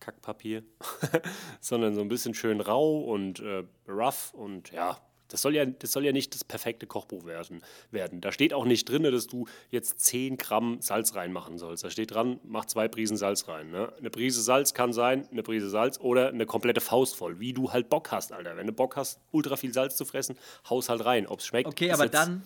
Kackpapier, 0.00 0.62
sondern 1.60 1.94
so 1.94 2.00
ein 2.00 2.08
bisschen 2.08 2.34
schön 2.34 2.60
rau 2.60 3.00
und 3.00 3.40
äh, 3.40 3.64
rough 3.88 4.32
und 4.34 4.70
ja. 4.72 4.98
Das 5.28 5.42
soll, 5.42 5.54
ja, 5.54 5.64
das 5.64 5.92
soll 5.92 6.04
ja 6.04 6.12
nicht 6.12 6.34
das 6.34 6.44
perfekte 6.44 6.86
Kochbuch 6.86 7.24
werden, 7.24 7.62
werden. 7.90 8.20
Da 8.20 8.32
steht 8.32 8.52
auch 8.52 8.64
nicht 8.64 8.88
drin, 8.88 9.02
dass 9.04 9.26
du 9.26 9.46
jetzt 9.70 10.00
10 10.00 10.36
Gramm 10.36 10.80
Salz 10.80 11.14
reinmachen 11.14 11.58
sollst. 11.58 11.84
Da 11.84 11.90
steht 11.90 12.12
dran, 12.12 12.40
mach 12.44 12.66
zwei 12.66 12.88
Prisen 12.88 13.16
Salz 13.16 13.48
rein. 13.48 13.70
Ne? 13.70 13.92
Eine 13.98 14.10
Prise 14.10 14.42
Salz 14.42 14.74
kann 14.74 14.92
sein, 14.92 15.26
eine 15.30 15.42
Prise 15.42 15.70
Salz 15.70 15.98
oder 15.98 16.28
eine 16.28 16.46
komplette 16.46 16.80
Faust 16.80 17.16
voll, 17.16 17.40
wie 17.40 17.52
du 17.52 17.72
halt 17.72 17.88
Bock 17.88 18.10
hast, 18.10 18.32
Alter. 18.32 18.56
Wenn 18.56 18.66
du 18.66 18.72
Bock 18.72 18.96
hast, 18.96 19.20
ultra 19.30 19.56
viel 19.56 19.72
Salz 19.72 19.96
zu 19.96 20.04
fressen, 20.04 20.36
haus 20.68 20.88
halt 20.88 21.04
rein. 21.04 21.26
Ob 21.26 21.40
es 21.40 21.46
schmeckt, 21.46 21.68
Okay, 21.68 21.90
aber 21.90 22.08
dann, 22.08 22.42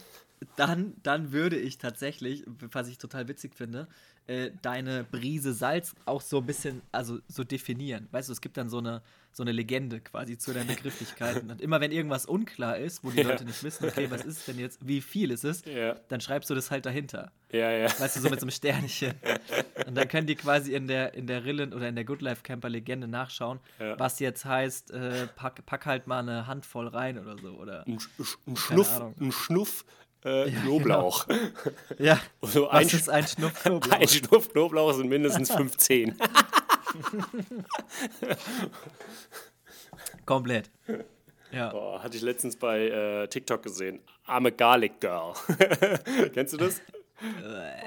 dann, 0.57 0.95
dann 1.03 1.33
würde 1.33 1.57
ich 1.59 1.79
tatsächlich, 1.79 2.45
was 2.47 2.89
ich 2.89 2.99
total 2.99 3.29
witzig 3.29 3.55
finde, 3.55 3.89
äh, 4.29 4.51
deine 4.63 5.05
Brise 5.05 5.53
Salz 5.53 5.95
auch 6.05 6.21
so 6.21 6.39
ein 6.39 6.47
bisschen, 6.47 6.83
also 6.93 7.19
so 7.29 7.43
definieren. 7.45 8.07
Weißt 8.13 8.29
du, 8.29 8.33
es 8.33 8.41
gibt 8.41 8.57
dann 8.57 8.69
so 8.69 8.79
eine, 8.79 9.03
so 9.33 9.43
eine 9.43 9.53
Legende 9.53 10.01
quasi 10.01 10.37
zu 10.39 10.53
deinen 10.53 10.67
Begrifflichkeiten. 10.69 11.51
Und 11.51 11.61
immer 11.61 11.81
wenn 11.81 11.91
irgendwas 11.93 12.27
unklar 12.27 12.77
ist, 12.79 13.03
wo 13.03 13.11
die 13.11 13.19
Ja. 13.23 13.29
Leute 13.29 13.45
nicht 13.45 13.63
wissen, 13.65 13.87
okay, 13.87 14.11
was 14.11 14.25
ist 14.25 14.47
denn 14.47 14.59
jetzt, 14.59 14.87
wie 14.87 15.01
viel 15.01 15.31
ist 15.31 15.45
es, 15.45 15.65
Ja. 15.65 15.97
dann 16.09 16.21
schreibst 16.21 16.51
du 16.51 16.55
das 16.55 16.71
halt 16.71 16.87
dahinter. 16.87 17.33
Ja, 17.51 17.71
ja. 17.71 17.87
Weißt 17.99 18.17
du, 18.17 18.21
so 18.21 18.29
mit 18.29 18.39
so 18.41 18.45
einem 18.45 18.51
Sternchen. 18.51 19.15
Und 19.87 19.95
dann 19.97 20.07
können 20.09 20.27
die 20.27 20.35
quasi 20.37 20.75
in 20.75 20.87
der, 20.87 21.15
in 21.15 21.27
der 21.27 21.45
Rillen 21.47 21.73
oder 21.73 21.89
in 21.89 21.95
der 21.95 22.05
Good 22.05 22.21
Life 22.21 22.43
Camper 22.43 22.69
Legende 22.69 23.09
nachschauen, 23.09 23.59
Ja. 23.81 23.99
was 23.99 24.19
jetzt 24.21 24.45
heißt, 24.45 24.91
äh, 24.91 25.27
pack, 25.37 25.65
pack 25.65 25.87
halt 25.87 26.07
mal 26.07 26.19
eine 26.21 26.47
Handvoll 26.47 26.89
rein 26.89 27.19
oder 27.19 27.39
so. 27.39 27.53
Oder 27.55 27.87
Ein, 27.87 27.99
Sch- 27.99 28.37
ein 28.47 28.57
Schnuff, 28.57 28.97
Ahnung. 28.97 29.15
ein 29.21 29.33
Schnuff 29.33 29.85
äh, 30.25 30.49
Ja, 30.51 30.61
Knoblauch. 30.61 31.27
ja, 31.99 32.21
So 32.43 32.65
was 32.65 32.73
ein, 32.73 32.87
ist 32.87 33.09
ein 33.09 33.27
Schnupf 33.27 33.63
Knoblauch? 33.63 33.99
ein 33.99 34.09
Schnuff 34.09 34.53
Knoblauch 34.53 34.93
sind 34.95 35.09
mindestens 35.09 35.51
15. 35.53 36.17
Komplett. 40.27 40.71
Ja. 41.51 41.71
Boah, 41.71 42.03
hatte 42.03 42.17
ich 42.17 42.23
letztens 42.23 42.57
bei 42.57 42.89
äh, 42.89 43.29
TikTok 43.29 43.63
gesehen. 43.63 44.01
I'm 44.27 44.47
a 44.47 44.51
Garlic 44.51 45.01
Girl. 45.01 45.33
Kennst 46.35 46.53
du 46.53 46.59
das? 46.59 46.83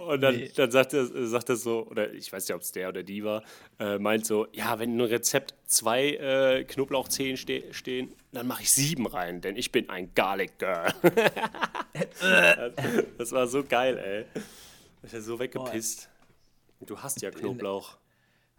Und 0.08 0.22
dann, 0.22 0.36
nee. 0.36 0.52
dann 0.56 0.72
sagt 0.72 0.94
er, 0.94 1.04
äh, 1.04 1.26
sagt 1.28 1.50
er 1.50 1.56
so, 1.56 1.88
oder 1.88 2.12
ich 2.14 2.32
weiß 2.32 2.48
nicht, 2.48 2.56
ob 2.56 2.62
es 2.62 2.72
der 2.72 2.90
oder 2.90 3.04
die 3.04 3.24
war, 3.24 3.44
äh, 3.80 3.98
meint 3.98 4.26
so, 4.26 4.48
ja, 4.52 4.78
wenn 4.80 4.94
in 4.94 5.00
einem 5.00 5.10
Rezept 5.10 5.56
zwei 5.66 6.16
äh, 6.16 6.64
Knoblauchzehen 6.66 7.38
ste 7.38 7.74
stehen, 7.74 8.14
dann 8.34 8.48
mache 8.48 8.64
ich 8.64 8.72
sieben 8.72 9.08
rein, 9.08 9.40
denn 9.42 9.56
ich 9.56 9.72
bin 9.72 9.90
ein 9.90 10.14
Garlic 10.14 10.60
Girl. 10.60 10.94
das, 13.18 13.32
war 13.32 13.48
so 13.48 13.64
geil, 13.64 13.98
ey. 13.98 14.26
Ich 15.04 15.12
bin 15.12 15.22
so 15.22 15.40
weggepisst. 15.40 16.10
Du 16.82 17.00
hast 17.00 17.22
ja 17.22 17.32
Knoblauch. 17.32 17.98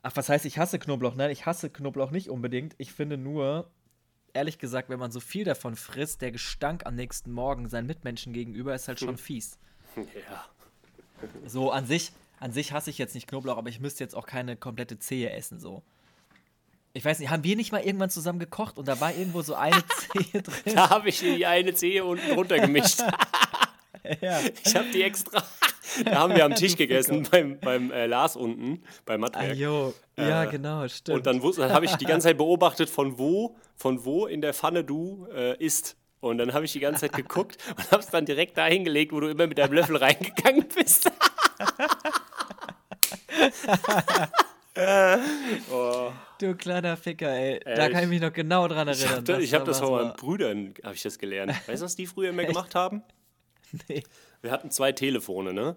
Ach, 0.02 0.12
was 0.16 0.28
heißt, 0.28 0.44
ich 0.46 0.58
hasse 0.58 0.78
Knoblauch? 0.78 1.14
Nein, 1.14 1.30
ich 1.30 1.46
hasse 1.46 1.70
Knoblauch 1.70 2.10
nicht 2.10 2.30
unbedingt. 2.30 2.74
Ich 2.78 2.92
finde 2.92 3.16
nur, 3.16 3.70
ehrlich 4.32 4.58
gesagt, 4.58 4.88
wenn 4.88 4.98
man 4.98 5.12
so 5.12 5.20
viel 5.20 5.44
davon 5.44 5.76
frisst, 5.76 6.22
der 6.22 6.32
Gestank 6.32 6.86
am 6.86 6.94
nächsten 6.94 7.30
Morgen 7.30 7.68
seinen 7.68 7.86
Mitmenschen 7.86 8.32
gegenüber 8.32 8.74
ist 8.74 8.88
halt 8.88 9.00
schon 9.00 9.16
fies. 9.16 9.58
Ja. 9.94 10.46
So 11.46 11.70
an 11.70 11.86
sich, 11.86 12.12
an 12.40 12.52
sich 12.52 12.72
hasse 12.72 12.90
ich 12.90 12.98
jetzt 12.98 13.14
nicht 13.14 13.26
Knoblauch, 13.28 13.56
aber 13.58 13.68
ich 13.68 13.80
müsste 13.80 14.02
jetzt 14.04 14.14
auch 14.14 14.26
keine 14.26 14.56
komplette 14.56 14.98
Zehe 14.98 15.30
essen, 15.30 15.60
so. 15.60 15.82
Ich 16.94 17.04
weiß 17.04 17.20
nicht, 17.20 17.30
haben 17.30 17.42
wir 17.44 17.56
nicht 17.56 17.72
mal 17.72 17.80
irgendwann 17.82 18.10
zusammen 18.10 18.38
gekocht 18.38 18.76
und 18.76 18.86
da 18.86 19.00
war 19.00 19.14
irgendwo 19.14 19.40
so 19.42 19.54
eine 19.54 19.82
Zehe 20.12 20.42
drin? 20.42 20.74
Da 20.74 20.90
habe 20.90 21.08
ich 21.08 21.20
die 21.20 21.46
eine 21.46 21.72
Zehe 21.74 22.04
unten 22.04 22.32
runter 22.32 22.58
gemischt. 22.58 23.00
ja. 24.20 24.40
Ich 24.64 24.76
habe 24.76 24.88
die 24.92 25.02
extra. 25.02 25.42
Da 26.06 26.20
haben 26.20 26.34
wir 26.34 26.44
am 26.46 26.54
Tisch 26.54 26.74
gegessen 26.76 27.28
beim, 27.30 27.58
beim 27.60 27.90
äh, 27.90 28.06
Lars 28.06 28.34
unten, 28.36 28.82
beim 29.04 29.22
Ah, 29.22 29.26
Mattwerk. 29.26 29.56
jo. 29.58 29.92
Ja, 30.16 30.44
Äh, 30.44 30.50
genau, 30.50 30.88
stimmt. 30.88 31.18
Und 31.18 31.26
dann, 31.26 31.42
dann 31.56 31.72
habe 31.72 31.84
ich 31.84 31.94
die 31.96 32.06
ganze 32.06 32.28
Zeit 32.28 32.38
beobachtet, 32.38 32.88
von 32.88 33.18
wo, 33.18 33.56
von 33.76 34.02
wo 34.06 34.24
in 34.26 34.40
der 34.40 34.54
Pfanne 34.54 34.84
du 34.84 35.26
äh, 35.34 35.54
isst. 35.62 35.96
Und 36.22 36.38
dann 36.38 36.54
habe 36.54 36.64
ich 36.64 36.72
die 36.72 36.78
ganze 36.80 37.00
Zeit 37.02 37.12
geguckt 37.14 37.58
und 37.76 37.90
habe 37.90 38.00
es 38.00 38.08
dann 38.08 38.24
direkt 38.24 38.56
dahin 38.56 38.84
gelegt, 38.84 39.12
wo 39.12 39.18
du 39.20 39.28
immer 39.28 39.48
mit 39.48 39.58
deinem 39.58 39.72
Löffel 39.74 39.96
reingegangen 39.96 40.68
bist. 40.74 41.10
oh, 45.70 46.10
du 46.40 46.54
kleiner 46.54 46.96
Ficker, 46.96 47.28
ey. 47.28 47.60
da 47.64 47.88
kann 47.88 48.04
ich 48.04 48.08
mich 48.08 48.20
noch 48.20 48.32
genau 48.32 48.68
dran 48.68 48.88
ich 48.88 49.04
erinnern. 49.04 49.24
habe 49.28 49.42
ich 49.42 49.52
hab 49.54 49.64
das 49.64 49.80
von 49.80 49.90
meinen. 49.90 50.12
Brüdern 50.14 50.74
hab 50.84 50.94
ich 50.94 51.02
das 51.02 51.18
gelernt. 51.18 51.52
Weißt 51.66 51.82
du, 51.82 51.86
was 51.86 51.96
die 51.96 52.06
früher 52.06 52.30
immer 52.30 52.44
gemacht 52.46 52.74
haben? 52.74 53.02
Nee. 53.88 54.02
Wir 54.42 54.50
hatten 54.50 54.70
zwei 54.70 54.92
Telefone, 54.92 55.52
ne? 55.52 55.76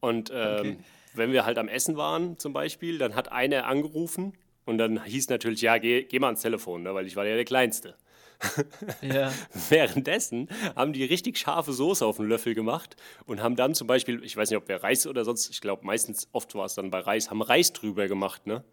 Und 0.00 0.30
ähm, 0.34 0.58
Okay. 0.58 0.78
wenn 1.14 1.32
wir 1.32 1.44
halt 1.46 1.58
am 1.58 1.68
Essen 1.68 1.96
waren 1.96 2.38
zum 2.38 2.52
Beispiel, 2.52 2.98
dann 2.98 3.14
hat 3.14 3.30
einer 3.32 3.66
angerufen 3.66 4.32
und 4.64 4.78
dann 4.78 5.04
hieß 5.04 5.28
natürlich, 5.28 5.60
ja, 5.62 5.78
geh, 5.78 6.02
geh 6.04 6.18
mal 6.18 6.26
ans 6.28 6.42
Telefon, 6.42 6.82
ne? 6.82 6.94
weil 6.94 7.06
ich 7.06 7.16
war 7.16 7.24
ja 7.24 7.34
der 7.36 7.44
Kleinste. 7.44 7.96
Ja. 9.02 9.32
Währenddessen 9.68 10.48
haben 10.74 10.92
die 10.92 11.04
richtig 11.04 11.38
scharfe 11.38 11.72
Soße 11.72 12.04
auf 12.04 12.16
den 12.16 12.26
Löffel 12.26 12.54
gemacht 12.54 12.96
und 13.26 13.42
haben 13.42 13.56
dann 13.56 13.74
zum 13.74 13.86
Beispiel, 13.86 14.22
ich 14.24 14.36
weiß 14.36 14.50
nicht, 14.50 14.58
ob 14.58 14.68
wir 14.68 14.82
Reis 14.82 15.06
oder 15.06 15.24
sonst, 15.24 15.50
ich 15.50 15.60
glaube 15.60 15.84
meistens, 15.86 16.28
oft 16.32 16.54
war 16.54 16.66
es 16.66 16.74
dann 16.74 16.90
bei 16.90 17.00
Reis, 17.00 17.30
haben 17.30 17.42
Reis 17.42 17.72
drüber 17.72 18.08
gemacht, 18.08 18.46
ne? 18.46 18.64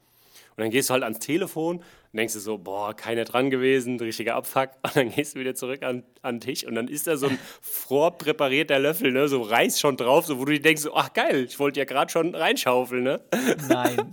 Und 0.55 0.61
dann 0.61 0.69
gehst 0.69 0.89
du 0.89 0.93
halt 0.93 1.03
ans 1.03 1.17
Telefon 1.17 1.77
und 1.77 2.17
denkst 2.17 2.35
du 2.35 2.39
so, 2.39 2.59
boah, 2.59 2.95
keiner 2.95 3.23
dran 3.23 3.49
gewesen, 3.49 3.99
richtiger 3.99 4.35
Abfuck. 4.35 4.69
Und 4.83 4.95
dann 4.95 5.09
gehst 5.09 5.33
du 5.33 5.39
wieder 5.39 5.55
zurück 5.55 5.81
an, 5.81 6.03
an 6.21 6.35
den 6.35 6.41
Tisch 6.41 6.63
und 6.63 6.75
dann 6.75 6.87
ist 6.87 7.07
da 7.07 7.17
so 7.17 7.27
ein 7.27 7.39
vorpräparierter 7.61 8.77
Löffel, 8.77 9.11
ne? 9.11 9.27
so 9.27 9.41
Reis 9.41 9.79
schon 9.79 9.97
drauf, 9.97 10.27
so, 10.27 10.39
wo 10.39 10.45
du 10.45 10.53
dir 10.53 10.61
denkst, 10.61 10.83
so, 10.83 10.93
ach 10.93 11.11
geil, 11.13 11.45
ich 11.45 11.57
wollte 11.57 11.79
ja 11.79 11.85
gerade 11.85 12.11
schon 12.11 12.35
reinschaufeln, 12.35 13.03
ne? 13.03 13.21
Nein. 13.67 14.11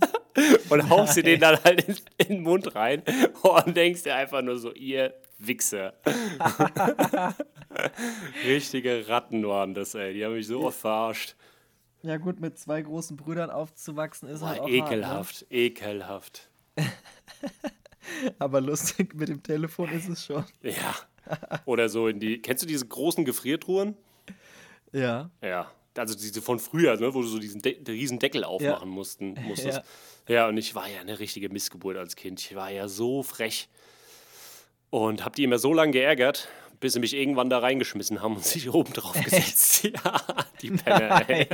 Und 0.69 0.89
haust 0.89 1.17
dir 1.17 1.23
den 1.23 1.39
dann 1.39 1.63
halt 1.63 1.87
in, 1.87 1.95
in 2.17 2.27
den 2.27 2.41
Mund 2.41 2.73
rein 2.73 3.03
und 3.43 3.77
denkst 3.77 4.03
dir 4.03 4.15
einfach 4.15 4.41
nur 4.41 4.57
so, 4.57 4.73
ihr 4.73 5.13
Wichser. 5.47 5.93
Richtige 8.45 9.07
Ratten 9.07 9.47
waren 9.47 9.73
das, 9.73 9.95
ey. 9.95 10.13
Die 10.13 10.25
haben 10.25 10.33
mich 10.33 10.47
so 10.47 10.63
oft 10.63 10.79
verarscht. 10.79 11.35
Ja, 12.03 12.17
gut, 12.17 12.39
mit 12.39 12.57
zwei 12.57 12.81
großen 12.81 13.15
Brüdern 13.15 13.49
aufzuwachsen 13.49 14.27
ist 14.27 14.41
halt 14.41 14.57
Boah, 14.57 14.65
auch 14.65 14.69
ekelhaft, 14.69 15.45
ekelhaft. 15.51 16.49
Hart, 16.77 16.83
ne? 18.25 18.33
Aber 18.39 18.59
lustig 18.59 19.13
mit 19.13 19.29
dem 19.29 19.43
Telefon 19.43 19.89
ist 19.91 20.09
es 20.09 20.25
schon. 20.25 20.43
Ja. 20.61 20.95
Oder 21.65 21.89
so 21.89 22.07
in 22.07 22.19
die. 22.19 22.41
Kennst 22.41 22.63
du 22.63 22.67
diese 22.67 22.85
großen 22.87 23.23
Gefriertruhen? 23.23 23.95
Ja. 24.91 25.29
Ja. 25.41 25.71
Also 25.95 26.15
diese 26.15 26.41
von 26.41 26.59
früher, 26.59 26.95
ne, 26.97 27.13
wo 27.13 27.21
du 27.21 27.27
so 27.27 27.37
diesen 27.37 27.61
De 27.61 27.77
riesen 27.87 28.17
Deckel 28.17 28.43
aufmachen 28.43 28.89
mussten, 28.89 29.33
musstest. 29.47 29.81
Ja. 30.27 30.47
und 30.47 30.57
ich 30.57 30.75
war 30.75 30.87
ja 30.87 31.01
eine 31.01 31.19
richtige 31.19 31.49
Missgeburt 31.49 31.97
als 31.97 32.15
Kind. 32.15 32.39
Ich 32.39 32.55
war 32.55 32.71
ja 32.71 32.87
so 32.87 33.21
frech. 33.23 33.67
Und 34.91 35.25
hab 35.25 35.35
die 35.35 35.43
immer 35.45 35.57
so 35.57 35.73
lange 35.73 35.93
geärgert, 35.93 36.49
bis 36.81 36.93
sie 36.93 36.99
mich 36.99 37.15
irgendwann 37.15 37.49
da 37.49 37.59
reingeschmissen 37.59 38.21
haben 38.21 38.35
und 38.35 38.43
sich 38.45 38.71
oben 38.71 38.93
drauf 38.93 39.13
gesetzt. 39.13 39.69
Ja, 40.03 40.21
die 40.61 40.69
Penner, 40.71 41.27
ey. 41.27 41.47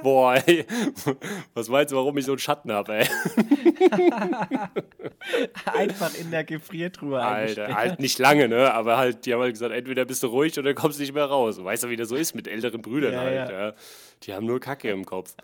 Boah, 0.00 0.36
ey. 0.46 0.64
Was 1.54 1.68
meinst 1.68 1.92
du, 1.92 1.96
warum 1.96 2.16
ich 2.18 2.24
so 2.24 2.32
einen 2.32 2.38
Schatten 2.38 2.70
habe, 2.70 2.98
ey? 2.98 3.08
Einfach 5.64 6.14
in 6.14 6.30
der 6.30 6.44
Gefriertruhe 6.44 7.20
Alter, 7.20 7.74
halt 7.74 7.98
nicht 7.98 8.18
lange, 8.20 8.48
ne? 8.48 8.72
Aber 8.72 8.96
halt, 8.96 9.26
die 9.26 9.34
haben 9.34 9.40
halt 9.40 9.54
gesagt, 9.54 9.74
entweder 9.74 10.04
bist 10.04 10.22
du 10.22 10.28
ruhig 10.28 10.56
oder 10.56 10.72
kommst 10.74 11.00
nicht 11.00 11.12
mehr 11.14 11.24
raus. 11.24 11.62
Weißt 11.62 11.82
du, 11.82 11.88
wie 11.88 11.96
das 11.96 12.10
so 12.10 12.16
ist 12.16 12.34
mit 12.34 12.46
älteren 12.46 12.80
Brüdern 12.80 13.12
Ja, 13.14 13.20
halt, 13.20 13.50
ja. 13.50 13.66
ja. 13.68 13.74
Die 14.22 14.34
haben 14.34 14.46
nur 14.46 14.60
Kacke 14.60 14.90
im 14.90 15.04
Kopf. 15.04 15.34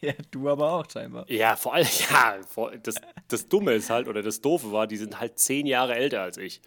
Ja, 0.02 0.12
du 0.30 0.48
aber 0.48 0.72
auch 0.72 0.86
scheinbar. 0.90 1.30
Ja, 1.30 1.56
vor 1.56 1.74
allem, 1.74 1.86
ja, 2.10 2.38
vor, 2.48 2.72
das, 2.76 2.94
das 3.28 3.48
Dumme 3.48 3.74
ist 3.74 3.90
halt, 3.90 4.08
oder 4.08 4.22
das 4.22 4.40
Doofe 4.40 4.72
war, 4.72 4.86
die 4.86 4.96
sind 4.96 5.20
halt 5.20 5.38
zehn 5.38 5.66
Jahre 5.66 5.94
älter 5.94 6.22
als 6.22 6.36
ich. 6.38 6.60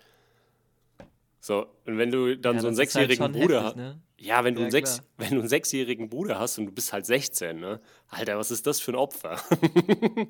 So, 1.40 1.66
und 1.86 1.98
wenn 1.98 2.12
du 2.12 2.38
dann 2.38 2.56
Ja, 2.56 2.62
so 2.62 2.68
einen 2.68 2.78
halt 2.78 2.90
sechsjährigen 2.90 3.26
schon 3.26 3.32
Bruder 3.34 3.64
hast. 3.64 3.76
ne? 3.76 4.00
Ja, 4.18 4.44
wenn 4.46 4.54
du, 4.56 4.62
Ja, 4.62 4.66
einen 4.66 4.72
sechs, 4.72 5.02
wenn 5.18 5.32
du 5.32 5.40
einen 5.40 5.50
sechsjährigen 5.50 6.10
Bruder 6.10 6.40
hast 6.40 6.58
und 6.58 6.68
du 6.68 6.72
bist 6.72 6.94
halt 6.94 7.06
16, 7.06 7.60
ne? 7.60 7.82
Alter, 8.08 8.38
was 8.38 8.52
ist 8.52 8.66
das 8.68 8.80
für 8.80 8.92
ein 8.92 8.96
Opfer? 8.96 9.38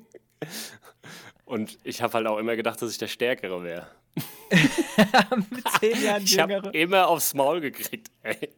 und 1.44 1.78
ich 1.84 2.02
habe 2.02 2.14
halt 2.14 2.26
auch 2.26 2.38
immer 2.38 2.56
gedacht, 2.56 2.80
dass 2.82 2.90
ich 2.90 2.98
der 2.98 3.06
Stärkere 3.08 3.62
wäre. 3.62 3.86
Mit 5.50 5.68
zehn 5.80 6.02
Jahren 6.02 6.22
Ich 6.24 6.38
habe 6.38 6.54
jüngere. 6.54 6.74
immer 6.74 7.08
aufs 7.08 7.34
Maul 7.34 7.60
gekriegt, 7.60 8.10
ey. 8.22 8.50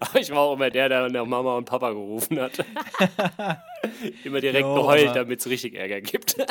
Aber 0.00 0.20
ich 0.20 0.30
war 0.30 0.38
auch 0.38 0.54
immer 0.54 0.70
der, 0.70 0.88
der 0.88 1.08
nach 1.08 1.26
Mama 1.26 1.56
und 1.56 1.64
Papa 1.64 1.90
gerufen 1.90 2.40
hat. 2.40 2.58
immer 4.24 4.40
direkt 4.40 4.66
Jo, 4.66 4.74
geheult, 4.74 5.16
damit 5.16 5.40
es 5.40 5.48
richtig 5.48 5.74
Ärger 5.74 6.00
gibt. 6.00 6.36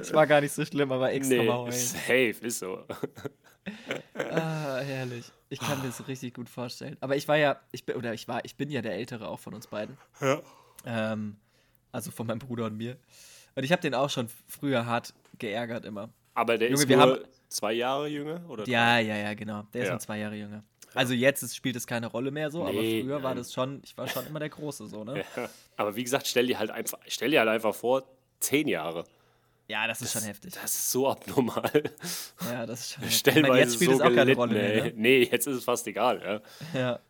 Es 0.00 0.12
war 0.12 0.26
gar 0.28 0.40
nicht 0.40 0.52
so 0.52 0.64
schlimm, 0.64 0.92
aber 0.92 1.12
extra 1.12 1.36
mal 1.36 1.42
nee, 1.42 1.48
heulen. 1.50 1.72
safe, 1.72 2.36
ist 2.40 2.60
so. 2.60 2.84
Ah, 4.14 4.78
herrlich. 4.78 5.30
Ich 5.48 5.60
kann 5.60 5.80
mir 5.80 5.88
das 5.88 6.06
richtig 6.08 6.34
gut 6.34 6.48
vorstellen. 6.48 6.96
Aber 7.00 7.16
ich 7.16 7.28
war 7.28 7.36
ja, 7.36 7.60
ich 7.72 7.84
bin, 7.84 7.96
oder 7.96 8.14
ich 8.14 8.26
war, 8.26 8.44
ich 8.44 8.56
bin 8.56 8.70
ja 8.70 8.80
der 8.80 8.94
Ältere 8.94 9.28
auch 9.28 9.38
von 9.38 9.54
uns 9.54 9.66
beiden. 9.66 9.98
Ja. 10.20 10.40
Ähm, 10.86 11.36
also 11.92 12.10
von 12.10 12.26
meinem 12.26 12.38
Bruder 12.38 12.66
und 12.66 12.76
mir. 12.76 12.96
Und 13.54 13.64
ich 13.64 13.72
habe 13.72 13.82
den 13.82 13.94
auch 13.94 14.08
schon 14.08 14.28
früher 14.46 14.86
hart 14.86 15.14
geärgert 15.38 15.84
immer. 15.84 16.10
Aber 16.34 16.56
der 16.58 16.68
Junge, 16.70 16.82
ist 16.82 16.88
wir 16.88 16.96
nur 16.96 17.06
haben- 17.06 17.24
zwei 17.48 17.72
Jahre 17.72 18.08
jünger? 18.08 18.40
Oder 18.48 18.66
Ja, 18.68 18.98
ja, 18.98 19.16
ja, 19.16 19.34
genau. 19.34 19.64
Der 19.72 19.82
ist 19.82 19.88
Ja. 19.88 19.92
nur 19.94 20.00
zwei 20.00 20.18
Jahre 20.18 20.36
jünger. 20.36 20.62
Also 20.94 21.14
jetzt 21.14 21.42
ist, 21.42 21.54
spielt 21.54 21.76
es 21.76 21.86
keine 21.86 22.08
Rolle 22.08 22.30
mehr 22.32 22.50
so, 22.50 22.62
aber 22.62 22.72
Nee, 22.72 23.02
früher 23.02 23.22
war 23.22 23.30
nein. 23.30 23.38
das 23.38 23.52
schon, 23.52 23.80
ich 23.84 23.96
war 23.96 24.08
schon 24.08 24.26
immer 24.26 24.40
der 24.40 24.48
Große 24.48 24.88
so, 24.88 25.04
ne? 25.04 25.22
Ja. 25.36 25.48
Aber 25.76 25.94
wie 25.94 26.02
gesagt, 26.02 26.26
stell 26.26 26.46
dir 26.48 26.58
halt 26.58 26.70
einfach, 26.70 26.98
stell 27.06 27.30
dir 27.30 27.38
halt 27.40 27.48
einfach 27.48 27.74
vor, 27.74 28.02
zehn 28.40 28.66
Jahre. 28.66 29.04
Ja, 29.68 29.86
das 29.86 30.00
ist 30.02 30.12
schon 30.12 30.22
heftig. 30.22 30.52
Das 30.54 30.64
ist 30.64 30.90
so 30.90 31.08
abnormal. 31.08 31.70
Ja, 32.50 32.66
das 32.66 32.80
ist 32.80 32.92
schon 32.94 33.02
heftig. 33.04 33.14
Ich 33.14 33.18
Stellenweise 33.20 33.48
meine, 33.52 33.60
jetzt 33.62 33.74
spielt 33.76 33.90
so 33.90 33.96
es 33.98 34.00
auch 34.02 34.04
keine 34.06 34.16
gelitten, 34.22 34.40
Rolle 34.40 34.52
mehr, 34.54 34.84
ne? 34.86 34.92
Nee, 34.96 35.22
jetzt 35.30 35.46
ist 35.46 35.56
es 35.58 35.64
fast 35.64 35.86
egal, 35.86 36.42
ja. 36.74 36.80
Ja. 36.80 37.00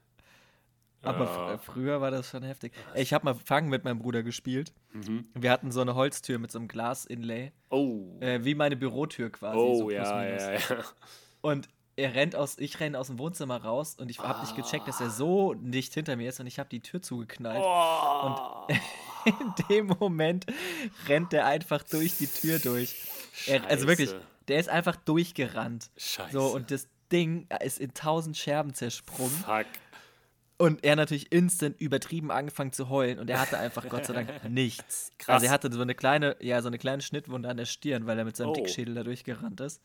Aber 1.03 1.25
Ja. 1.25 1.55
fr- 1.55 1.59
früher 1.59 2.01
war 2.01 2.11
das 2.11 2.29
schon 2.29 2.43
heftig. 2.43 2.73
Ich 2.95 3.13
habe 3.15 3.25
mal 3.25 3.35
Fangen 3.35 3.69
mit 3.71 3.85
meinem 3.85 3.99
Bruder 4.01 4.23
gespielt. 4.23 4.73
Mhm. 4.93 5.27
Wir 5.35 5.51
hatten 5.51 5.71
so 5.73 5.81
eine 5.81 5.95
Holztür 5.95 6.39
mit 6.39 6.51
so 6.53 6.59
einem 6.59 6.69
Glas-Inlay. 6.69 7.53
Oh. 7.71 8.19
Äh, 8.21 8.45
wie 8.45 8.55
meine 8.55 8.77
Bürotür 8.77 9.31
quasi. 9.31 9.57
oh, 9.59 9.75
so 9.79 9.87
plus 9.87 9.95
ja, 10.09 10.17
minus. 10.23 10.43
ja, 10.43 10.53
ja. 10.77 10.85
Und 11.41 11.69
er 11.97 12.15
rennt 12.15 12.37
aus, 12.37 12.59
ich 12.59 12.81
renne 12.81 12.99
aus 12.99 13.07
dem 13.09 13.19
Wohnzimmer 13.19 13.63
raus 13.63 13.97
und 13.99 14.11
ich 14.11 14.19
habe 14.21 14.41
nicht 14.41 14.57
gecheckt, 14.57 14.89
dass 14.89 15.01
er 15.01 15.11
so 15.11 15.55
nicht 15.55 15.93
hinter 15.95 16.17
mir 16.17 16.29
ist 16.29 16.41
und 16.41 16.47
ich 16.47 16.59
habe 16.59 16.69
die 16.69 16.81
Tür 16.81 17.01
zugeknallt. 17.03 17.61
Oh. 17.63 18.67
Und 18.69 18.77
in 19.27 19.55
dem 19.69 19.87
Moment 19.99 20.47
rennt 21.09 21.33
er 21.33 21.47
einfach 21.47 21.83
durch 21.83 22.17
die 22.19 22.27
Tür 22.27 22.59
durch. 22.59 22.95
Er, 23.47 23.67
also 23.69 23.87
wirklich, 23.87 24.15
der 24.49 24.59
ist 24.61 24.69
einfach 24.69 24.97
durchgerannt. 24.97 25.91
Scheiße. 25.97 26.33
So, 26.33 26.47
und 26.55 26.71
das 26.71 26.89
Ding 27.13 27.47
ist 27.63 27.81
in 27.81 27.93
tausend 27.93 28.37
Scherben 28.37 28.73
zersprungen. 28.75 29.31
Fuck. 29.31 29.67
Und 30.61 30.85
er 30.85 30.95
natürlich 30.95 31.33
instant 31.33 31.81
übertrieben 31.81 32.31
angefangen 32.31 32.73
zu 32.73 32.91
heulen 32.91 33.19
und 33.19 33.31
er 33.31 33.41
hatte 33.41 33.57
einfach 33.59 33.89
Gott 33.89 34.05
sei 34.05 34.13
Dank 34.13 34.29
nichts. 34.51 35.11
Krass. 35.17 35.35
Also 35.37 35.47
er 35.47 35.53
hatte 35.53 35.73
so 35.73 35.81
eine 35.81 35.95
kleine, 35.95 36.37
ja, 36.41 36.61
so 36.61 36.69
eine 36.69 36.77
kleine 36.77 37.01
Schnittwunde 37.01 37.49
an 37.49 37.57
der 37.57 37.65
Stirn, 37.65 38.07
weil 38.07 38.19
er 38.19 38.27
mit 38.27 38.37
seinem 38.37 38.51
Oh. 38.51 38.53
Dickschädel 38.53 38.95
da 38.95 39.03
durchgerannt 39.03 39.61
ist. 39.63 39.81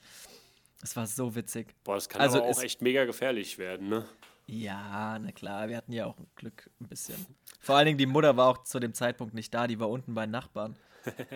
Es 0.84 0.96
war 0.98 1.08
so 1.08 1.34
witzig. 1.34 1.74
Boah, 1.86 1.96
das 1.96 2.10
kann 2.10 2.20
Also 2.22 2.40
aber 2.40 2.48
auch 2.50 2.62
echt 2.62 2.82
mega 2.82 3.06
gefährlich 3.06 3.58
werden, 3.58 3.88
ne? 3.88 4.06
Ja, 4.48 5.18
na 5.18 5.32
klar, 5.32 5.70
wir 5.70 5.78
hatten 5.78 5.94
ja 5.94 6.08
auch 6.08 6.18
Glück 6.36 6.70
ein 6.82 6.88
bisschen. 6.90 7.26
Vor 7.62 7.78
allen 7.78 7.86
Dingen 7.86 7.98
die 7.98 8.06
Mutter 8.06 8.36
war 8.36 8.48
auch 8.50 8.64
zu 8.64 8.80
dem 8.82 8.94
Zeitpunkt 8.94 9.34
nicht 9.34 9.54
da, 9.54 9.68
die 9.68 9.80
war 9.80 9.90
unten 9.90 10.14
bei 10.14 10.26
den 10.26 10.32
Nachbarn. 10.32 10.76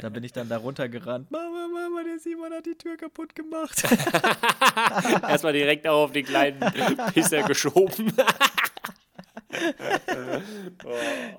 Da 0.02 0.10
bin 0.10 0.24
ich 0.26 0.34
dann 0.34 0.50
da 0.50 0.58
runtergerannt. 0.58 1.32
Mama, 1.32 1.68
Mama, 1.72 2.04
der 2.04 2.20
Simon 2.20 2.52
hat 2.52 2.66
die 2.66 2.76
Tür 2.78 2.98
kaputt 2.98 3.34
gemacht. 3.36 3.84
Erstmal 5.24 5.54
direkt 5.54 5.88
auch 5.88 6.04
auf 6.06 6.12
den 6.12 6.26
kleinen 6.26 6.60
Pisser 7.14 7.44
geschoben. 7.44 8.12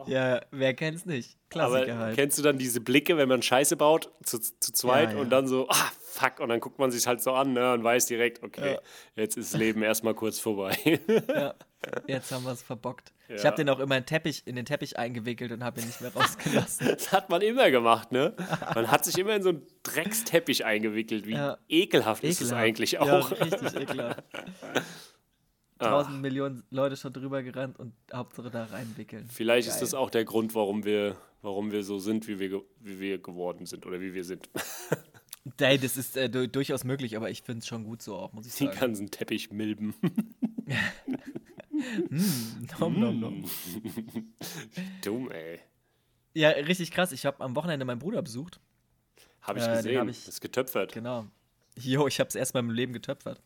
Ja, 0.06 0.40
wer 0.50 0.74
kennt's 0.74 1.06
nicht? 1.06 1.36
Klassiker 1.48 1.92
Aber 1.94 1.98
halt. 2.04 2.16
kennst 2.16 2.38
du 2.38 2.42
dann 2.42 2.58
diese 2.58 2.80
Blicke, 2.80 3.16
wenn 3.16 3.28
man 3.28 3.42
Scheiße 3.42 3.76
baut, 3.76 4.10
zu, 4.24 4.38
zu 4.38 4.72
zweit 4.72 5.10
Ja, 5.10 5.14
ja. 5.16 5.20
und 5.22 5.30
dann 5.30 5.46
so, 5.46 5.68
ah, 5.68 5.90
fuck, 6.00 6.40
und 6.40 6.48
dann 6.48 6.60
guckt 6.60 6.78
man 6.78 6.90
sich 6.90 7.06
halt 7.06 7.20
so 7.22 7.32
an 7.32 7.52
ne, 7.52 7.72
und 7.72 7.82
weiß 7.84 8.06
direkt, 8.06 8.42
okay, 8.42 8.74
Ja. 8.74 8.78
jetzt 9.16 9.36
ist 9.36 9.56
Leben 9.56 9.82
erstmal 9.82 10.14
kurz 10.14 10.38
vorbei. 10.38 11.00
Ja, 11.28 11.54
jetzt 12.06 12.30
haben 12.32 12.44
wir 12.44 12.52
es 12.52 12.62
verbockt. 12.62 13.12
Ich 13.28 13.38
Ja. 13.42 13.44
habe 13.46 13.56
den 13.56 13.68
auch 13.68 13.78
immer 13.78 13.96
in, 13.96 14.06
Teppich, 14.06 14.42
in 14.46 14.56
den 14.56 14.64
Teppich 14.64 14.98
eingewickelt 14.98 15.52
und 15.52 15.62
habe 15.62 15.80
ihn 15.80 15.86
nicht 15.86 16.00
mehr 16.00 16.12
rausgelassen. 16.12 16.86
Das 16.90 17.12
hat 17.12 17.30
man 17.30 17.42
immer 17.42 17.70
gemacht, 17.70 18.10
ne? 18.12 18.34
Man 18.74 18.90
hat 18.90 19.04
sich 19.04 19.16
immer 19.18 19.34
in 19.36 19.42
so 19.42 19.50
einen 19.50 19.66
Drecksteppich 19.84 20.64
eingewickelt. 20.64 21.26
Wie 21.26 21.34
Ja. 21.34 21.58
ekelhaft, 21.68 22.24
ist 22.24 22.40
es 22.40 22.48
Ekelhaft. 22.48 22.64
eigentlich 22.64 22.92
Ja, 22.92 23.00
auch. 23.02 23.30
richtig 23.30 23.74
ekelhaft. 23.76 24.24
Tausend 25.88 26.20
Millionen 26.20 26.62
Leute 26.70 26.96
schon 26.96 27.12
drüber 27.12 27.42
gerannt 27.42 27.78
und 27.78 27.94
Hauptsache 28.12 28.50
da 28.50 28.64
reinwickeln. 28.64 29.26
Vielleicht 29.32 29.68
ist 29.68 29.74
Geil. 29.74 29.80
das 29.82 29.94
auch 29.94 30.10
der 30.10 30.24
Grund, 30.24 30.54
warum 30.54 30.84
wir, 30.84 31.16
warum 31.42 31.72
wir 31.72 31.82
so 31.82 31.98
sind, 31.98 32.28
wie 32.28 32.38
wir, 32.38 32.62
wie 32.80 33.00
wir 33.00 33.18
geworden 33.18 33.66
sind 33.66 33.86
oder 33.86 34.00
wie 34.00 34.12
wir 34.14 34.24
sind. 34.24 34.48
Ey, 35.58 35.78
das 35.78 35.96
ist 35.96 36.16
äh, 36.18 36.28
du 36.28 36.46
durchaus 36.48 36.84
möglich, 36.84 37.16
aber 37.16 37.30
ich 37.30 37.42
finde 37.42 37.60
es 37.60 37.66
schon 37.66 37.84
gut 37.84 38.02
so 38.02 38.14
auch, 38.16 38.32
muss 38.32 38.46
ich 38.46 38.54
Die 38.54 38.66
sagen. 38.66 38.78
ganzen 38.78 39.10
Teppichmilben. 39.10 39.94
Nom, 42.78 43.00
nom, 43.00 43.20
nom. 43.20 43.44
Dumm, 45.02 45.30
ey. 45.30 45.60
Ja, 46.34 46.50
richtig 46.50 46.90
krass. 46.90 47.10
Ich 47.12 47.24
habe 47.26 47.42
am 47.42 47.56
Wochenende 47.56 47.84
meinen 47.86 47.98
Bruder 47.98 48.20
besucht. 48.22 48.60
Hab 49.42 49.56
ich 49.56 49.62
Äh, 49.64 49.76
gesehen. 49.76 50.00
hab 50.00 50.08
ich- 50.08 50.28
ist 50.28 50.40
getöpfert. 50.40 50.92
Genau. 50.92 51.26
Jo, 51.78 52.06
ich 52.06 52.20
habe 52.20 52.28
es 52.28 52.34
erst 52.34 52.52
mal 52.54 52.60
im 52.60 52.70
Leben 52.70 52.92
getöpfert. 52.92 53.40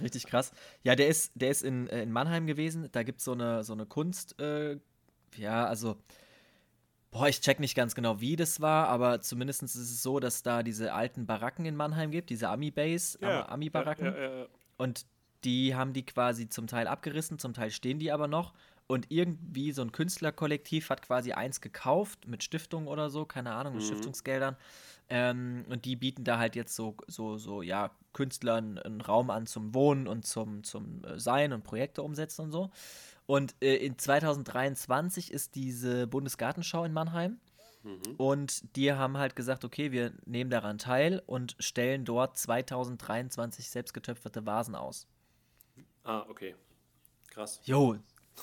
Richtig 0.00 0.26
krass. 0.26 0.52
Ja, 0.82 0.94
der 0.94 1.08
ist, 1.08 1.32
der 1.34 1.50
ist 1.50 1.62
in, 1.62 1.88
äh, 1.88 2.02
in 2.02 2.12
Mannheim 2.12 2.46
gewesen. 2.46 2.88
Da 2.92 3.02
gibt 3.02 3.20
so 3.20 3.32
es 3.32 3.40
eine, 3.40 3.64
so 3.64 3.72
eine 3.72 3.86
Kunst. 3.86 4.40
Äh, 4.40 4.78
ja, 5.36 5.66
also. 5.66 5.96
Boah, 7.10 7.26
ich 7.26 7.40
check 7.40 7.58
nicht 7.58 7.74
ganz 7.74 7.94
genau, 7.94 8.20
wie 8.20 8.36
das 8.36 8.60
war, 8.60 8.88
aber 8.88 9.22
zumindest 9.22 9.62
ist 9.62 9.76
es 9.76 10.02
so, 10.02 10.20
dass 10.20 10.42
da 10.42 10.62
diese 10.62 10.92
alten 10.92 11.24
Baracken 11.24 11.64
in 11.64 11.74
Mannheim 11.74 12.10
gibt, 12.10 12.28
diese 12.28 12.50
Ami-Base, 12.50 13.18
Ami-Baracken. 13.48 14.04
Ja, 14.04 14.14
ja, 14.14 14.38
ja. 14.40 14.46
Und 14.76 15.06
die 15.42 15.74
haben 15.74 15.94
die 15.94 16.04
quasi 16.04 16.50
zum 16.50 16.66
Teil 16.66 16.86
abgerissen, 16.86 17.38
zum 17.38 17.54
Teil 17.54 17.70
stehen 17.70 17.98
die 17.98 18.12
aber 18.12 18.28
noch. 18.28 18.52
Und 18.88 19.10
irgendwie 19.10 19.70
so 19.72 19.82
ein 19.82 19.92
Künstlerkollektiv 19.92 20.88
hat 20.88 21.02
quasi 21.02 21.32
eins 21.32 21.60
gekauft 21.60 22.26
mit 22.26 22.42
Stiftungen 22.42 22.88
oder 22.88 23.10
so, 23.10 23.26
keine 23.26 23.52
Ahnung, 23.52 23.74
mit 23.74 23.84
Stiftungsgeldern. 23.84 24.56
Ähm, 25.10 25.66
und 25.68 25.84
die 25.84 25.94
bieten 25.94 26.24
da 26.24 26.38
halt 26.38 26.56
jetzt 26.56 26.74
so, 26.74 26.96
so, 27.06 27.36
so, 27.36 27.62
ja, 27.62 27.90
Künstlern 28.14 28.78
einen 28.78 29.02
Raum 29.02 29.30
an 29.30 29.46
zum 29.46 29.74
Wohnen 29.74 30.08
und 30.08 30.26
zum, 30.26 30.64
zum 30.64 31.04
äh, 31.04 31.20
Sein 31.20 31.52
und 31.52 31.64
Projekte 31.64 32.02
umsetzen 32.02 32.46
und 32.46 32.50
so. 32.50 32.70
Und 33.26 33.54
äh, 33.60 33.76
in 33.76 33.98
2023 33.98 35.32
ist 35.32 35.54
diese 35.54 36.06
Bundesgartenschau 36.06 36.84
in 36.84 36.92
Mannheim. 36.94 37.38
Und 38.16 38.76
die 38.76 38.92
haben 38.92 39.18
halt 39.18 39.36
gesagt, 39.36 39.64
okay, 39.64 39.92
wir 39.92 40.12
nehmen 40.26 40.50
daran 40.50 40.78
teil 40.78 41.22
und 41.26 41.56
stellen 41.58 42.04
dort 42.04 42.36
2023 42.36 43.68
selbstgetöpferte 43.68 44.44
Vasen 44.46 44.74
aus. 44.74 45.06
Ah, 46.04 46.24
okay. 46.28 46.54
Krass. 47.30 47.60
Jo, 47.64 47.96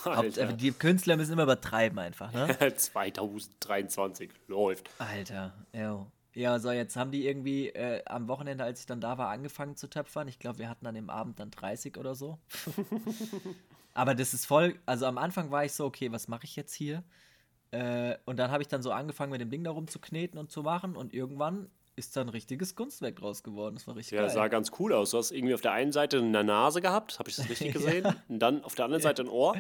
Alter. 0.03 0.49
äh, 0.49 0.53
die 0.53 0.71
Künstler 0.71 1.17
müssen 1.17 1.34
immer 1.34 1.43
übertreiben 1.43 1.97
einfach, 1.99 2.31
ne? 2.34 2.58
2023 2.75 4.31
läuft. 4.47 4.89
Alter, 4.99 5.53
jo. 5.73 6.12
Ja, 6.34 6.60
so, 6.60 6.69
jetzt 6.71 6.97
haben 6.97 7.12
die 7.12 7.25
irgendwie 7.25 7.69
äh, 7.69 8.03
am 8.05 8.27
Wochenende, 8.27 8.65
als 8.65 8.81
ich 8.81 8.86
dann 8.86 8.99
da 8.99 9.17
war, 9.17 9.29
angefangen 9.29 9.77
zu 9.77 9.88
töpfern. 9.89 10.27
Ich 10.27 10.38
glaube, 10.38 10.60
wir 10.60 10.69
hatten 10.69 10.86
an 10.86 10.95
dem 10.95 11.10
Abend 11.10 11.39
dann 11.39 11.49
30 11.49 11.97
oder 11.97 12.13
so. 12.13 12.39
Aber 13.93 14.13
das 14.15 14.34
ist 14.34 14.45
voll, 14.45 14.77
also 14.86 15.05
am 15.05 15.17
Anfang 15.17 15.49
war 15.51 15.63
ich 15.63 15.71
so, 15.71 15.86
okay, 15.86 16.12
was 16.12 16.27
mache 16.27 16.43
ich 16.43 16.58
jetzt 16.58 16.73
hier? 16.73 17.03
Äh, 17.71 18.17
und 18.25 18.38
dann 18.38 18.51
habe 18.51 18.62
ich 18.62 18.67
dann 18.67 18.84
so 18.84 18.91
angefangen, 18.91 19.31
mit 19.31 19.39
dem 19.39 19.49
Ding 19.49 19.63
da 19.63 19.71
rumzukneten 19.71 20.38
und 20.38 20.51
zu 20.51 20.62
machen 20.62 20.97
und 20.97 21.13
irgendwann 21.13 21.69
ist 21.95 22.15
da 22.15 22.21
ein 22.21 22.29
richtiges 22.29 22.75
Kunstwerk 22.75 23.15
draus 23.17 23.41
geworden. 23.43 23.75
Das 23.75 23.88
war 23.88 23.95
richtig 23.95 24.13
Ja, 24.17 24.21
geil. 24.25 24.29
sah 24.29 24.47
ganz 24.49 24.71
cool 24.79 24.93
aus. 24.93 25.12
Du 25.12 25.17
hast 25.17 25.31
irgendwie 25.31 25.53
auf 25.53 25.62
der 25.62 25.71
einen 25.71 25.91
Seite 25.91 26.17
eine 26.19 26.43
Nase 26.43 26.81
gehabt, 26.81 27.19
habe 27.19 27.29
ich 27.29 27.36
das 27.38 27.49
richtig 27.49 27.73
gesehen? 27.73 28.05
Und 28.27 28.39
dann 28.39 28.63
auf 28.63 28.75
der 28.75 28.86
anderen 28.86 29.01
Seite 29.01 29.21
ein 29.23 29.29
Ohr. 29.29 29.55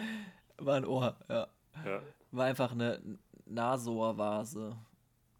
War 0.57 0.75
ein 0.75 0.85
Ohr, 0.85 1.15
ja. 1.29 1.47
Ja. 1.85 2.01
War 2.31 2.45
einfach 2.45 2.71
eine 2.71 3.01
Nasohr-Vase. 3.45 4.75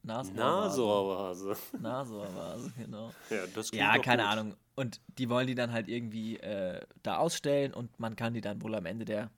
Nasohr-Vase. 0.04 1.56
Nasohrvase. 1.80 2.72
Genau. 2.78 3.12
Ja, 3.30 3.38
das 3.54 3.72
Ja, 3.72 3.98
keine 3.98 4.24
gut. 4.24 4.32
Ahnung. 4.32 4.56
Und 4.76 5.02
die 5.18 5.30
wollen 5.30 5.48
die 5.48 5.56
dann 5.56 5.72
halt 5.72 5.88
irgendwie 5.88 6.38
äh, 6.38 6.82
da 7.04 7.18
ausstellen 7.18 7.74
und 7.74 8.00
man 8.00 8.16
kann 8.16 8.34
die 8.34 8.42
dann 8.42 8.62
wohl 8.62 8.76
am 8.76 8.86
Ende 8.86 9.06
der 9.06 9.32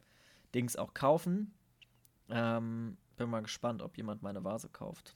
Dings 0.55 0.75
auch 0.75 0.93
kaufen. 0.93 1.53
Ähm, 2.29 2.97
bin 3.15 3.29
mal 3.29 3.41
gespannt, 3.41 3.81
ob 3.81 3.97
jemand 3.97 4.23
meine 4.23 4.43
Vase 4.43 4.69
kauft. 4.69 5.15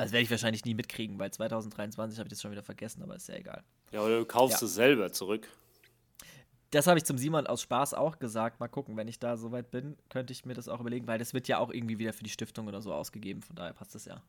Also 0.00 0.12
werde 0.14 0.22
ich 0.24 0.30
wahrscheinlich 0.30 0.64
nie 0.64 0.74
mitkriegen, 0.74 1.18
weil 1.18 1.30
2023 1.30 2.18
habe 2.18 2.26
ich 2.28 2.30
das 2.30 2.40
schon 2.40 2.50
wieder 2.50 2.62
vergessen, 2.62 3.02
aber 3.02 3.16
ist 3.16 3.28
ja 3.28 3.34
egal. 3.34 3.62
Ja, 3.92 4.00
oder 4.02 4.18
du 4.20 4.24
kaufst 4.24 4.60
Ja. 4.62 4.66
es 4.66 4.74
selber 4.74 5.12
zurück. 5.12 5.46
Das 6.70 6.86
habe 6.86 6.98
ich 6.98 7.04
zum 7.04 7.18
Simon 7.18 7.46
aus 7.46 7.62
Spaß 7.62 7.94
auch 7.94 8.18
gesagt. 8.18 8.60
Mal 8.60 8.68
gucken, 8.68 8.96
wenn 8.96 9.08
ich 9.08 9.18
da 9.18 9.36
soweit 9.36 9.70
bin, 9.70 9.96
könnte 10.08 10.32
ich 10.32 10.44
mir 10.46 10.54
das 10.54 10.68
auch 10.68 10.80
überlegen, 10.80 11.06
weil 11.06 11.18
das 11.18 11.34
wird 11.34 11.48
ja 11.48 11.58
auch 11.58 11.70
irgendwie 11.70 11.98
wieder 11.98 12.12
für 12.12 12.22
die 12.24 12.30
Stiftung 12.30 12.66
oder 12.68 12.80
so 12.80 12.94
ausgegeben. 12.94 13.42
Von 13.42 13.56
daher 13.56 13.72
passt 13.72 13.94
das 13.94 14.04
ja. 14.04 14.22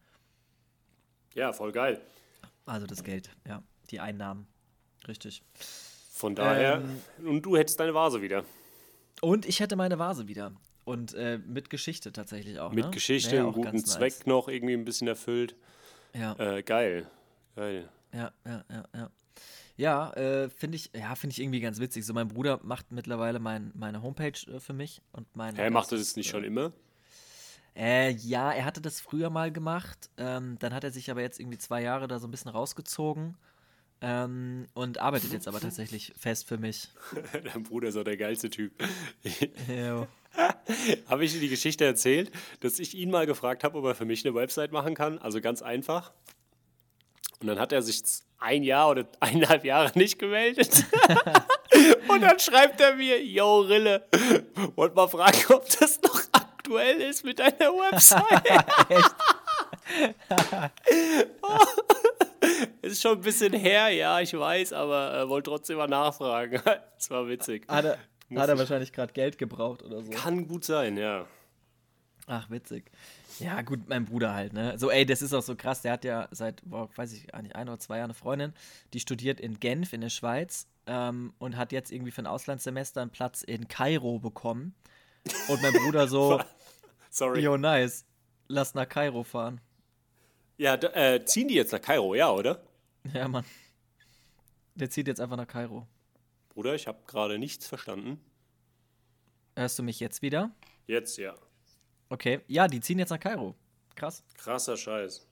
Ja, 1.35 1.53
voll 1.53 1.71
geil. 1.71 2.01
Also 2.65 2.87
das 2.87 3.03
Geld, 3.03 3.29
ja. 3.47 3.61
Die 3.91 3.99
Einnahmen. 3.99 4.47
Richtig. 5.07 5.43
Von 6.11 6.35
daher. 6.35 6.81
Ähm, 7.19 7.27
und 7.27 7.41
du 7.43 7.55
hättest 7.55 7.79
deine 7.79 7.93
Vase 7.93 8.21
wieder. 8.21 8.43
Und 9.21 9.45
ich 9.45 9.59
hätte 9.59 9.75
meine 9.75 9.99
Vase 9.99 10.27
wieder. 10.27 10.51
Und 10.83 11.13
äh, 11.13 11.37
mit 11.37 11.69
Geschichte 11.69 12.11
tatsächlich 12.11 12.59
auch. 12.59 12.71
Mit 12.71 12.85
ne? 12.85 12.91
Geschichte, 12.91 13.37
einem 13.37 13.49
auch 13.49 13.53
guten 13.53 13.85
Zweck 13.85 14.13
nice. 14.13 14.25
noch 14.25 14.47
irgendwie 14.47 14.73
ein 14.73 14.85
bisschen 14.85 15.07
erfüllt. 15.07 15.55
Ja, 16.13 16.35
Äh, 16.37 16.63
geil. 16.63 17.07
Geil. 17.55 17.89
ja, 18.13 18.31
ja, 18.45 18.65
ja, 18.69 18.85
ja. 18.95 19.09
Ja, 19.77 20.11
äh, 20.13 20.49
finde 20.49 20.75
ich, 20.75 20.91
ja, 20.95 21.15
finde 21.15 21.33
ich 21.33 21.41
irgendwie 21.41 21.59
ganz 21.59 21.79
witzig. 21.79 22.05
So, 22.05 22.13
mein 22.13 22.27
Bruder 22.27 22.59
macht 22.63 22.91
mittlerweile 22.91 23.39
mein, 23.39 23.71
meine 23.73 24.03
Homepage 24.03 24.39
äh, 24.47 24.59
für 24.59 24.73
mich 24.73 25.01
und 25.11 25.35
mein. 25.35 25.55
Hä, 25.55 25.69
macht 25.69 25.91
er 25.91 25.97
das 25.97 26.15
nicht 26.15 26.29
schon 26.29 26.43
immer? 26.43 26.71
Äh, 27.75 28.11
ja, 28.11 28.51
er 28.51 28.65
hatte 28.65 28.81
das 28.81 28.99
früher 28.99 29.29
mal 29.29 29.51
gemacht. 29.51 30.09
Ähm, 30.17 30.57
dann 30.59 30.73
hat 30.73 30.83
er 30.83 30.91
sich 30.91 31.09
aber 31.09 31.21
jetzt 31.21 31.39
irgendwie 31.39 31.57
zwei 31.57 31.81
Jahre 31.81 32.07
da 32.07 32.19
so 32.19 32.27
ein 32.27 32.31
bisschen 32.31 32.51
rausgezogen. 32.51 33.37
Ähm, 34.03 34.65
und 34.73 34.99
arbeitet 34.99 35.31
jetzt 35.31 35.47
aber 35.47 35.59
tatsächlich 35.59 36.11
fest 36.17 36.47
für 36.47 36.57
mich. 36.57 36.89
Dein 37.53 37.63
Bruder 37.63 37.89
ist 37.89 37.97
auch 37.97 38.03
der 38.03 38.17
geilste 38.17 38.49
Typ. 38.49 38.73
Habe 41.07 41.25
ich 41.25 41.33
dir 41.33 41.39
die 41.39 41.49
Geschichte 41.49 41.85
erzählt, 41.85 42.31
dass 42.61 42.79
ich 42.79 42.95
ihn 42.95 43.11
mal 43.11 43.27
gefragt 43.27 43.63
habe, 43.63 43.77
ob 43.77 43.85
er 43.85 43.93
für 43.93 44.05
mich 44.05 44.25
eine 44.25 44.33
Website 44.33 44.71
machen 44.71 44.95
kann? 44.95 45.19
Also 45.19 45.39
ganz 45.39 45.61
einfach. 45.61 46.11
Und 47.41 47.47
dann 47.47 47.59
hat 47.59 47.71
er 47.71 47.83
sich 47.83 48.01
ein 48.39 48.63
Jahr 48.63 48.89
oder 48.89 49.05
eineinhalb 49.19 49.65
Jahre 49.65 49.91
nicht 49.97 50.17
gemeldet. 50.17 50.85
Und 52.07 52.21
dann 52.21 52.39
schreibt 52.39 52.81
er 52.81 52.95
mir, 52.95 53.23
yo 53.23 53.61
Rille, 53.61 54.07
wollte 54.75 54.95
mal 54.95 55.07
fragen, 55.07 55.53
ob 55.53 55.67
das 55.79 56.01
noch 56.01 56.21
aktuell 56.31 57.01
ist 57.01 57.23
mit 57.23 57.37
deiner 57.37 57.71
Website. 57.71 58.23
Ist 62.91 63.01
schon 63.01 63.17
ein 63.17 63.21
bisschen 63.21 63.53
her, 63.53 63.89
ja, 63.89 64.19
ich 64.19 64.33
weiß, 64.37 64.73
aber 64.73 65.17
äh, 65.21 65.27
wollte 65.29 65.49
trotzdem 65.49 65.77
mal 65.77 65.87
nachfragen. 65.87 66.61
Das 66.97 67.09
war 67.09 67.27
witzig. 67.27 67.65
Hat 67.67 67.85
er, 67.85 67.91
hat 68.37 68.47
er 68.49 68.53
ich- 68.53 68.59
wahrscheinlich 68.59 68.93
gerade 68.93 69.11
Geld 69.13 69.37
gebraucht 69.39 69.81
oder 69.81 70.01
so. 70.03 70.11
Kann 70.11 70.47
gut 70.47 70.63
sein, 70.65 70.97
ja. 70.97 71.25
Ach, 72.27 72.49
witzig. 72.51 72.91
Ja, 73.39 73.61
gut, 73.63 73.89
mein 73.89 74.05
Bruder 74.05 74.33
halt, 74.35 74.53
ne? 74.53 74.77
So, 74.77 74.91
ey, 74.91 75.03
das 75.05 75.23
ist 75.23 75.33
auch 75.33 75.41
so 75.41 75.55
krass. 75.55 75.81
Der 75.81 75.93
hat 75.93 76.03
ja 76.05 76.27
seit, 76.29 76.61
boah, 76.63 76.87
weiß 76.95 77.13
ich 77.13 77.25
gar 77.27 77.41
nicht, 77.41 77.55
ein 77.55 77.67
oder 77.67 77.79
zwei 77.79 77.95
Jahren 77.97 78.11
eine 78.11 78.13
Freundin, 78.13 78.53
die 78.93 78.99
studiert 78.99 79.39
in 79.39 79.59
Genf 79.59 79.93
in 79.93 80.01
der 80.01 80.09
Schweiz 80.09 80.67
ähm, 80.85 81.33
und 81.39 81.57
hat 81.57 81.71
jetzt 81.71 81.91
irgendwie 81.91 82.11
für 82.11 82.21
ein 82.21 82.27
Auslandssemester 82.27 83.01
einen 83.01 83.09
Platz 83.09 83.41
in 83.41 83.67
Kairo 83.67 84.19
bekommen. 84.19 84.75
Und 85.47 85.61
mein 85.63 85.73
Bruder 85.73 86.07
so, 86.07 86.39
Sorry. 87.09 87.41
yo, 87.41 87.57
nice, 87.57 88.05
lass 88.47 88.75
nach 88.75 88.87
Kairo 88.87 89.23
fahren. 89.23 89.59
Ja, 90.57 90.75
äh, 90.75 91.25
ziehen 91.25 91.47
die 91.47 91.55
jetzt 91.55 91.71
nach 91.71 91.81
Kairo, 91.81 92.13
ja, 92.13 92.29
oder? 92.29 92.61
Ja, 93.13 93.27
Mann. 93.27 93.45
Der 94.75 94.89
zieht 94.89 95.07
jetzt 95.07 95.19
einfach 95.19 95.37
nach 95.37 95.47
Kairo. 95.47 95.87
Bruder, 96.49 96.75
ich 96.75 96.87
habe 96.87 96.99
gerade 97.07 97.39
nichts 97.39 97.67
verstanden. 97.67 98.19
Hörst 99.55 99.79
du 99.79 99.83
mich 99.83 99.99
jetzt 99.99 100.21
wieder? 100.21 100.51
Jetzt, 100.87 101.17
ja. 101.17 101.35
Okay. 102.09 102.41
Ja, 102.47 102.67
die 102.67 102.79
ziehen 102.79 102.99
jetzt 102.99 103.09
nach 103.09 103.19
Kairo. 103.19 103.55
Krass. 103.95 104.23
Krasser 104.35 104.77
Scheiß. 104.77 105.27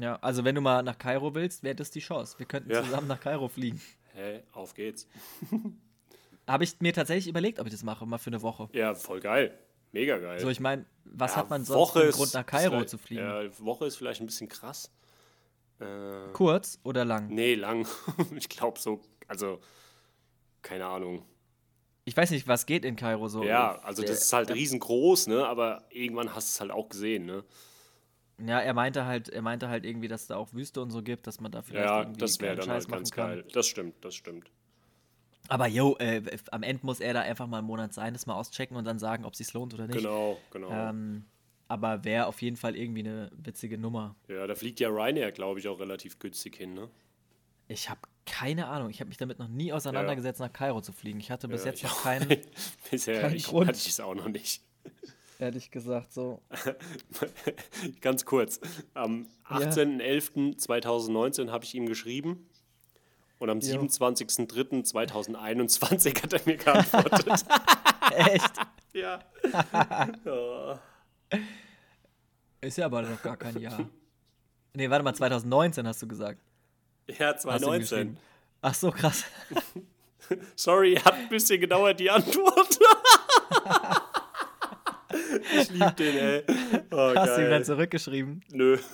Ja, 0.00 0.16
also 0.16 0.44
wenn 0.44 0.54
du 0.54 0.60
mal 0.60 0.82
nach 0.82 0.98
Kairo 0.98 1.34
willst, 1.34 1.62
wäre 1.62 1.74
das 1.74 1.90
die 1.90 2.00
Chance. 2.00 2.38
Wir 2.38 2.46
könnten 2.46 2.70
Ja. 2.70 2.82
zusammen 2.82 3.08
nach 3.08 3.20
Kairo 3.20 3.48
fliegen. 3.48 3.80
Hey, 4.12 4.42
auf 4.52 4.74
geht's. 4.74 5.06
Habe 6.46 6.64
ich 6.64 6.80
mir 6.80 6.92
tatsächlich 6.92 7.28
überlegt, 7.28 7.58
ob 7.58 7.66
ich 7.66 7.72
das 7.72 7.82
mache, 7.82 8.06
mal 8.06 8.18
für 8.18 8.30
eine 8.30 8.42
Woche. 8.42 8.68
Ja, 8.72 8.94
voll 8.94 9.20
geil. 9.20 9.58
Mega 9.92 10.18
geil. 10.18 10.38
So, 10.40 10.48
ich 10.48 10.60
meine, 10.60 10.84
was 11.04 11.32
Ja, 11.32 11.38
hat 11.38 11.50
man 11.50 11.64
sonst 11.64 11.78
Woche 11.78 11.98
für 12.00 12.04
einen 12.04 12.12
Grund, 12.12 12.34
nach 12.34 12.46
Kairo 12.46 12.84
zu 12.84 12.98
fliegen? 12.98 13.22
Ja, 13.22 13.58
Woche 13.58 13.86
ist 13.86 13.96
vielleicht 13.96 14.20
ein 14.20 14.26
bisschen 14.26 14.48
krass. 14.48 14.92
Äh, 15.80 16.32
Kurz 16.32 16.78
oder 16.82 17.04
lang? 17.04 17.28
nee, 17.28 17.54
lang. 17.54 17.86
ich 18.36 18.48
glaube 18.48 18.78
so, 18.78 19.00
also, 19.28 19.60
keine 20.62 20.86
Ahnung. 20.86 21.24
Ich 22.04 22.16
weiß 22.16 22.30
nicht, 22.30 22.46
was 22.46 22.66
geht 22.66 22.84
in 22.84 22.94
Kairo 22.96 23.28
so. 23.28 23.42
Ja, 23.42 23.76
also 23.80 24.02
das 24.02 24.22
ist 24.22 24.32
halt 24.32 24.50
riesengroß, 24.50 25.26
ne? 25.26 25.46
Aber 25.46 25.84
irgendwann 25.90 26.34
hast 26.34 26.48
du 26.48 26.50
es 26.52 26.60
halt 26.60 26.70
auch 26.70 26.88
gesehen, 26.88 27.26
ne? 27.26 27.44
Ja, 28.38 28.60
er 28.60 28.74
meinte 28.74 29.06
halt, 29.06 29.28
er 29.30 29.42
meinte 29.42 29.68
halt 29.68 29.84
irgendwie, 29.84 30.08
dass 30.08 30.22
es 30.22 30.26
da 30.28 30.36
auch 30.36 30.52
Wüste 30.52 30.80
und 30.82 30.90
so 30.90 31.02
gibt, 31.02 31.26
dass 31.26 31.40
man 31.40 31.50
da 31.50 31.62
vielleicht 31.62 31.88
Ja, 31.88 32.00
irgendwie 32.02 32.20
das 32.20 32.40
wäre 32.40 32.54
dann 32.56 32.66
Scheiß 32.66 32.84
halt 32.84 32.88
ganz 32.88 33.10
kann. 33.10 33.30
geil. 33.30 33.44
Das 33.52 33.66
stimmt, 33.66 34.04
das 34.04 34.14
stimmt. 34.14 34.50
Aber 35.48 35.66
yo, 35.68 35.96
äh, 35.98 36.22
am 36.50 36.62
Ende 36.62 36.84
muss 36.84 37.00
er 37.00 37.14
da 37.14 37.20
einfach 37.22 37.46
mal 37.46 37.58
einen 37.58 37.66
Monat 37.66 37.92
sein, 37.94 38.12
das 38.12 38.26
mal 38.26 38.34
auschecken 38.34 38.76
und 38.76 38.84
dann 38.84 38.98
sagen, 38.98 39.24
ob 39.24 39.34
sich's 39.36 39.52
lohnt 39.52 39.72
oder 39.74 39.86
nicht. 39.86 39.96
Genau, 39.98 40.38
genau. 40.50 40.70
Ähm, 40.70 41.24
aber 41.68 42.04
wäre 42.04 42.26
auf 42.26 42.42
jeden 42.42 42.56
Fall 42.56 42.76
irgendwie 42.76 43.00
eine 43.00 43.30
witzige 43.36 43.78
Nummer. 43.78 44.14
Ja, 44.28 44.46
da 44.46 44.54
fliegt 44.54 44.80
ja 44.80 44.88
Ryanair, 44.88 45.32
glaube 45.32 45.60
ich, 45.60 45.68
auch 45.68 45.78
relativ 45.80 46.18
günstig 46.18 46.56
hin, 46.56 46.74
ne? 46.74 46.88
Ich 47.68 47.88
habe 47.90 48.00
keine 48.26 48.68
Ahnung. 48.68 48.90
Ich 48.90 49.00
habe 49.00 49.08
mich 49.08 49.16
damit 49.18 49.38
noch 49.38 49.48
nie 49.48 49.72
auseinandergesetzt, 49.72 50.40
nach 50.40 50.52
Kairo 50.52 50.80
zu 50.80 50.92
fliegen. 50.92 51.18
Ich 51.20 51.30
hatte 51.30 51.48
bis 51.48 51.64
Ja, 51.64 51.70
jetzt 51.70 51.82
noch 51.82 52.02
keinen, 52.02 52.28
Bisher 52.90 53.20
Kein 53.22 53.34
ich, 53.34 53.46
Grund. 53.46 53.68
hatte 53.68 53.78
ich 53.78 53.88
es 53.88 54.00
auch 54.00 54.14
noch 54.14 54.28
nicht. 54.28 54.62
ehrlich 55.38 55.70
gesagt, 55.70 56.12
so. 56.12 56.40
Ganz 58.00 58.24
kurz. 58.24 58.60
Am 58.94 59.26
Ja. 59.50 59.56
18.11.2019 59.58 61.50
habe 61.50 61.64
ich 61.64 61.74
ihm 61.74 61.86
geschrieben 61.86 62.48
und 63.38 63.50
am 63.50 63.60
Jo. 63.60 63.80
27.03.2021 63.82 66.22
hat 66.22 66.32
er 66.32 66.40
mir 66.46 66.56
geantwortet. 66.56 67.44
Echt? 68.16 68.52
ja. 68.92 69.18
Ja. 70.24 70.80
Ist 72.60 72.78
ja 72.78 72.86
aber 72.86 73.02
noch 73.02 73.22
gar 73.22 73.36
kein 73.36 73.58
Jahr. 73.60 73.88
Nee, 74.74 74.90
warte 74.90 75.04
mal, 75.04 75.14
2019 75.14 75.86
hast 75.86 76.02
du 76.02 76.08
gesagt. 76.08 76.40
Ja, 77.08 77.34
Hast 77.34 77.44
du 77.44 77.48
ihm 77.48 77.58
2019. 77.58 77.80
geschrieben. 77.80 78.16
Ach 78.62 78.74
so, 78.74 78.90
krass. 78.90 79.24
Sorry, 80.56 80.96
hat 80.96 81.14
ein 81.14 81.28
bisschen 81.28 81.60
gedauert, 81.60 82.00
die 82.00 82.10
Antwort. 82.10 82.78
ich 85.60 85.70
liebe 85.70 85.92
den, 85.92 86.16
ey. 86.16 86.44
Oh, 86.90 87.14
Hast 87.14 87.28
du 87.28 87.32
ihm 87.34 87.40
geil. 87.42 87.50
dann 87.50 87.64
zurückgeschrieben? 87.64 88.44
Nö. 88.50 88.78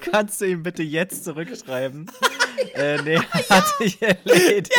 Kannst 0.00 0.40
du 0.40 0.46
ihm 0.46 0.62
bitte 0.62 0.82
jetzt 0.82 1.24
zurückschreiben? 1.24 2.10
äh, 2.74 3.00
nee, 3.02 3.18
hat 3.18 3.66
sich 3.78 4.00
erledigt. 4.02 4.72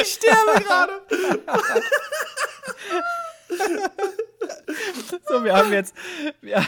Ich 0.00 0.12
sterbe 0.14 0.64
gerade. 0.64 1.02
So, 5.28 5.44
wir 5.44 5.54
haben 5.54 5.72
jetzt, 5.72 5.94
wir 6.40 6.66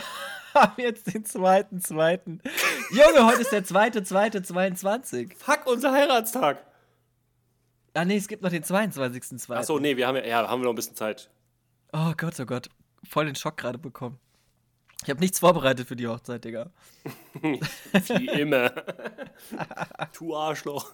haben 0.55 0.81
jetzt 0.81 1.13
den 1.13 1.25
zweiten, 1.25 1.81
zweiten. 1.81 2.41
Junge, 2.91 3.27
heute 3.27 3.41
ist 3.41 3.53
der 3.53 3.65
zweite, 3.65 4.03
zweite, 4.03 4.43
22. 4.43 5.35
Fuck, 5.37 5.67
unser 5.67 5.93
Heiratstag. 5.93 6.65
Ah, 7.95 8.05
nee, 8.05 8.17
es 8.17 8.29
gibt 8.29 8.43
noch 8.43 8.51
den 8.51 8.65
22. 8.65 9.39
zweiten. 9.39 9.61
Achso, 9.61 9.79
nee, 9.79 9.97
wir 9.97 10.07
haben 10.07 10.17
ja, 10.17 10.25
ja, 10.25 10.49
haben 10.49 10.61
wir 10.61 10.65
noch 10.65 10.73
ein 10.73 10.77
bisschen 10.77 10.97
Zeit. 10.97 11.31
Oh 11.93 12.13
Gott, 12.17 12.39
oh 12.41 12.47
Gott. 12.47 12.69
Voll 13.09 13.27
den 13.27 13.35
Schock 13.35 13.57
gerade 13.57 13.79
bekommen. 13.79 14.19
Ich 15.03 15.11
habe 15.11 15.21
nichts 15.21 15.41
vorbereitet 15.41 15.89
für 15.89 15.97
die 15.97 16.07
Hochzeit, 16.07 16.45
Digga. 16.45 16.71
Wie 17.43 18.29
immer. 18.29 18.71
du 20.17 20.37
Arschloch. 20.37 20.93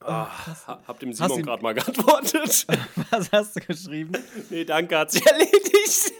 Ah, 0.00 0.28
ha- 0.66 0.80
hab 0.86 0.98
dem 1.00 1.12
Simon 1.14 1.42
gerade 1.42 1.62
mal 1.62 1.74
geantwortet. 1.74 2.66
Was 3.10 3.32
hast 3.32 3.56
du 3.56 3.60
geschrieben? 3.60 4.12
nee, 4.50 4.64
danke, 4.64 4.98
hat 4.98 5.10
sich 5.10 5.24
erledigt. 5.26 6.12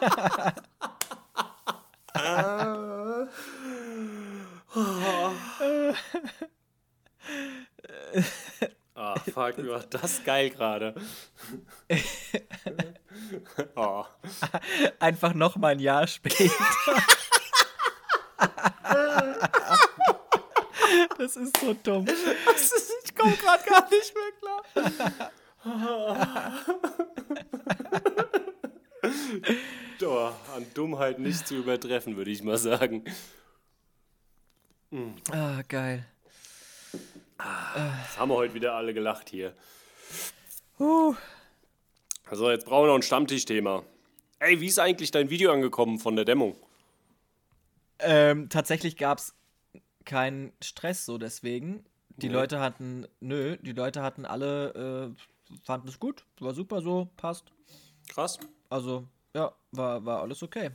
Ah, 8.94 9.14
fuck, 9.32 9.56
wie 9.58 9.68
war 9.68 9.84
das 9.90 10.24
geil 10.24 10.50
gerade. 10.50 10.94
oh. 13.76 14.04
Einfach 14.98 15.34
noch 15.34 15.56
mal 15.56 15.68
ein 15.72 15.78
Jahr 15.80 16.06
später. 16.08 16.52
Das 21.16 21.36
ist 21.36 21.56
so 21.58 21.74
dumm. 21.74 22.06
Ich 23.04 23.14
komme 23.14 23.36
gerade 23.36 23.64
gar 23.64 23.88
nicht 23.90 24.14
mehr 24.14 24.32
klar. 24.40 25.32
oh, 30.02 30.30
an 30.54 30.66
Dummheit 30.74 31.18
nicht 31.18 31.46
zu 31.46 31.56
übertreffen, 31.56 32.16
würde 32.16 32.30
ich 32.30 32.42
mal 32.42 32.58
sagen. 32.58 33.04
Ah, 35.30 35.62
geil. 35.68 36.04
Das 37.36 38.18
haben 38.18 38.30
wir 38.30 38.36
heute 38.36 38.54
wieder 38.54 38.74
alle 38.74 38.94
gelacht 38.94 39.28
hier. 39.28 39.54
Huh. 40.78 41.14
Also, 42.26 42.50
jetzt 42.50 42.66
brauchen 42.66 42.84
wir 42.84 42.88
noch 42.88 42.96
ein 42.96 43.02
Stammtischthema. 43.02 43.84
Ey, 44.40 44.60
wie 44.60 44.66
ist 44.66 44.78
eigentlich 44.78 45.10
dein 45.10 45.30
Video 45.30 45.52
angekommen 45.52 45.98
von 45.98 46.14
der 46.16 46.24
Dämmung? 46.24 46.56
Ähm, 48.00 48.48
tatsächlich 48.48 48.96
gab 48.96 49.18
es 49.18 49.34
keinen 50.08 50.52
Stress 50.62 51.04
so 51.04 51.18
deswegen. 51.18 51.84
Die 52.16 52.26
Nee. 52.28 52.32
Leute 52.34 52.58
hatten, 52.58 53.06
nö, 53.20 53.56
die 53.58 53.72
Leute 53.72 54.02
hatten 54.02 54.24
alle, 54.24 55.14
äh, 55.14 55.56
fanden 55.62 55.86
es 55.86 56.00
gut, 56.00 56.24
war 56.40 56.52
super 56.54 56.80
so, 56.82 57.08
passt. 57.16 57.52
Krass. 58.08 58.40
Also, 58.70 59.06
ja, 59.34 59.52
war, 59.70 60.04
war 60.04 60.22
alles 60.22 60.42
okay. 60.42 60.70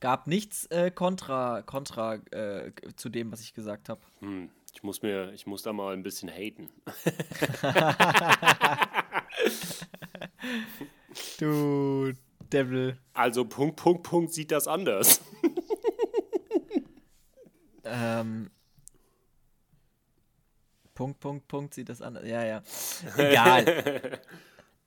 Gab 0.00 0.26
nichts 0.26 0.66
äh, 0.66 0.90
kontra, 0.90 1.62
kontra 1.62 2.16
äh, 2.32 2.72
zu 2.96 3.08
dem, 3.08 3.30
was 3.32 3.40
ich 3.40 3.54
gesagt 3.54 3.88
habe. 3.88 4.00
Hm, 4.18 4.50
ich 4.74 4.82
muss 4.82 5.00
mir, 5.02 5.32
ich 5.32 5.46
muss 5.46 5.62
da 5.62 5.72
mal 5.72 5.94
ein 5.94 6.02
bisschen 6.02 6.28
haten. 6.28 6.68
Du 11.38 12.12
Devil. 12.52 12.98
Also, 13.14 13.44
Punkt, 13.44 13.76
Punkt, 13.76 14.02
Punkt 14.02 14.32
sieht 14.32 14.50
das 14.50 14.66
anders. 14.68 15.20
Ähm, 17.84 18.50
Punkt, 20.94 21.20
Punkt, 21.20 21.48
Punkt 21.48 21.74
sieht 21.74 21.88
das 21.88 22.02
an. 22.02 22.18
Ja, 22.24 22.44
ja. 22.44 22.62
Egal. 23.16 24.20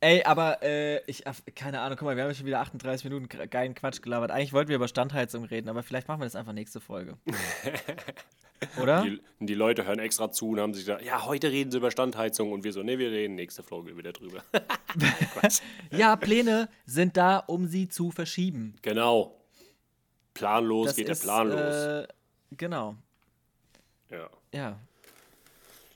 Ey, 0.01 0.23
aber 0.23 0.61
äh, 0.61 1.01
ich, 1.09 1.23
keine 1.55 1.79
Ahnung, 1.79 1.97
guck 1.97 2.05
mal, 2.05 2.15
wir 2.15 2.23
haben 2.25 2.35
schon 2.35 2.45
wieder 2.45 2.59
38 2.59 3.05
Minuten 3.05 3.27
ge- 3.27 3.47
geilen 3.47 3.73
Quatsch 3.73 4.01
gelabert. 4.01 4.29
Eigentlich 4.29 4.53
wollten 4.53 4.69
wir 4.69 4.75
über 4.75 4.87
Standheizung 4.87 5.45
reden, 5.45 5.67
aber 5.67 5.81
vielleicht 5.81 6.07
machen 6.07 6.19
wir 6.21 6.25
das 6.25 6.35
einfach 6.35 6.53
nächste 6.53 6.79
Folge. 6.79 7.17
Oder? 8.81 9.01
Die, 9.03 9.21
die 9.39 9.53
Leute 9.55 9.85
hören 9.85 9.99
extra 9.99 10.31
zu 10.31 10.49
und 10.49 10.59
haben 10.59 10.73
sich 10.73 10.85
gesagt, 10.85 11.03
ja, 11.03 11.25
heute 11.25 11.49
reden 11.51 11.71
sie 11.71 11.77
über 11.77 11.89
Standheizung 11.91 12.51
und 12.51 12.63
wir 12.63 12.71
so, 12.71 12.83
nee, 12.83 12.99
wir 12.99 13.09
reden 13.09 13.35
nächste 13.35 13.63
Folge 13.63 13.97
wieder 13.97 14.11
drüber. 14.13 14.43
Ja, 15.91 16.15
Pläne 16.15 16.69
sind 16.85 17.17
da, 17.17 17.37
um 17.39 17.67
sie 17.67 17.87
zu 17.89 18.11
verschieben. 18.11 18.75
genau. 18.81 19.39
Planlos 20.33 20.87
Das 20.87 20.95
geht 20.97 21.09
ist, 21.09 21.21
der 21.23 21.25
Plan 21.27 21.49
los. 21.49 21.57
Äh, 21.59 22.07
genau. 22.51 22.95
Ja. 24.09 24.29
Ja. 24.53 24.79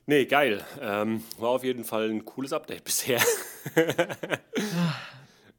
Nee, 0.06 0.26
geil. 0.26 0.66
Ähm, 0.82 1.24
war 1.38 1.50
auf 1.50 1.64
jeden 1.64 1.84
Fall 1.84 2.10
ein 2.10 2.26
cooles 2.26 2.52
Update 2.52 2.84
bisher. 2.86 3.22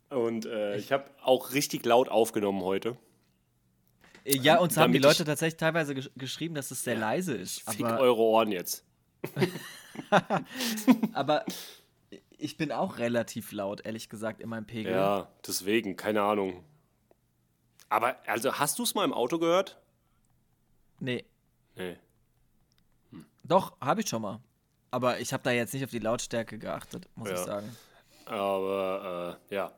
und 0.09 0.47
äh, 0.47 0.77
ich 0.77 0.91
habe 0.93 1.05
auch 1.23 1.53
richtig 1.53 1.85
laut 1.85 2.09
aufgenommen 2.09 2.63
heute. 2.63 2.97
Äh, 4.25 4.37
Ja, 4.39 4.59
uns 4.59 4.77
haben 4.77 4.93
die 4.93 4.99
Leute 4.99 5.25
tatsächlich 5.25 5.59
teilweise 5.59 5.95
gesch 5.95 6.11
geschrieben, 6.17 6.55
dass 6.55 6.71
es 6.71 6.83
sehr 6.83 6.97
leise 6.97 7.35
ist. 7.35 7.63
Fick 7.71 7.87
Aber 7.87 8.01
eure 8.01 8.21
Ohren 8.21 8.51
jetzt. 8.53 8.85
Aber 11.13 11.45
ich 12.39 12.57
bin 12.57 12.73
auch 12.73 12.99
relativ 12.99 13.53
laut, 13.53 13.85
ehrlich 13.85 14.09
gesagt, 14.09 14.41
in 14.41 14.49
meinem 14.49 14.67
Pegel. 14.67 14.93
Ja, 14.93 15.29
deswegen, 15.47 15.97
keine 15.97 16.23
Ahnung. 16.23 16.65
Aber, 17.89 18.17
also, 18.27 18.55
hast 18.55 18.79
du 18.79 18.85
es 18.85 18.95
mal 18.95 19.05
im 19.05 19.13
Auto 19.13 19.39
gehört? 19.39 19.80
Nee. 21.01 21.25
Nee. 21.77 21.97
Doch, 23.43 23.77
habe 23.81 24.03
ich 24.03 24.09
schon 24.09 24.23
mal. 24.23 24.41
Aber 24.93 25.19
ich 25.21 25.33
habe 25.33 25.43
da 25.43 25.51
jetzt 25.51 25.73
nicht 25.75 25.83
auf 25.85 25.91
die 25.91 25.99
Lautstärke 25.99 26.59
geachtet, 26.59 27.09
muss 27.17 27.29
Ja. 27.29 27.35
ich 27.35 27.41
sagen. 27.41 27.77
Aber 28.27 29.39
äh, 29.51 29.55
ja. 29.55 29.73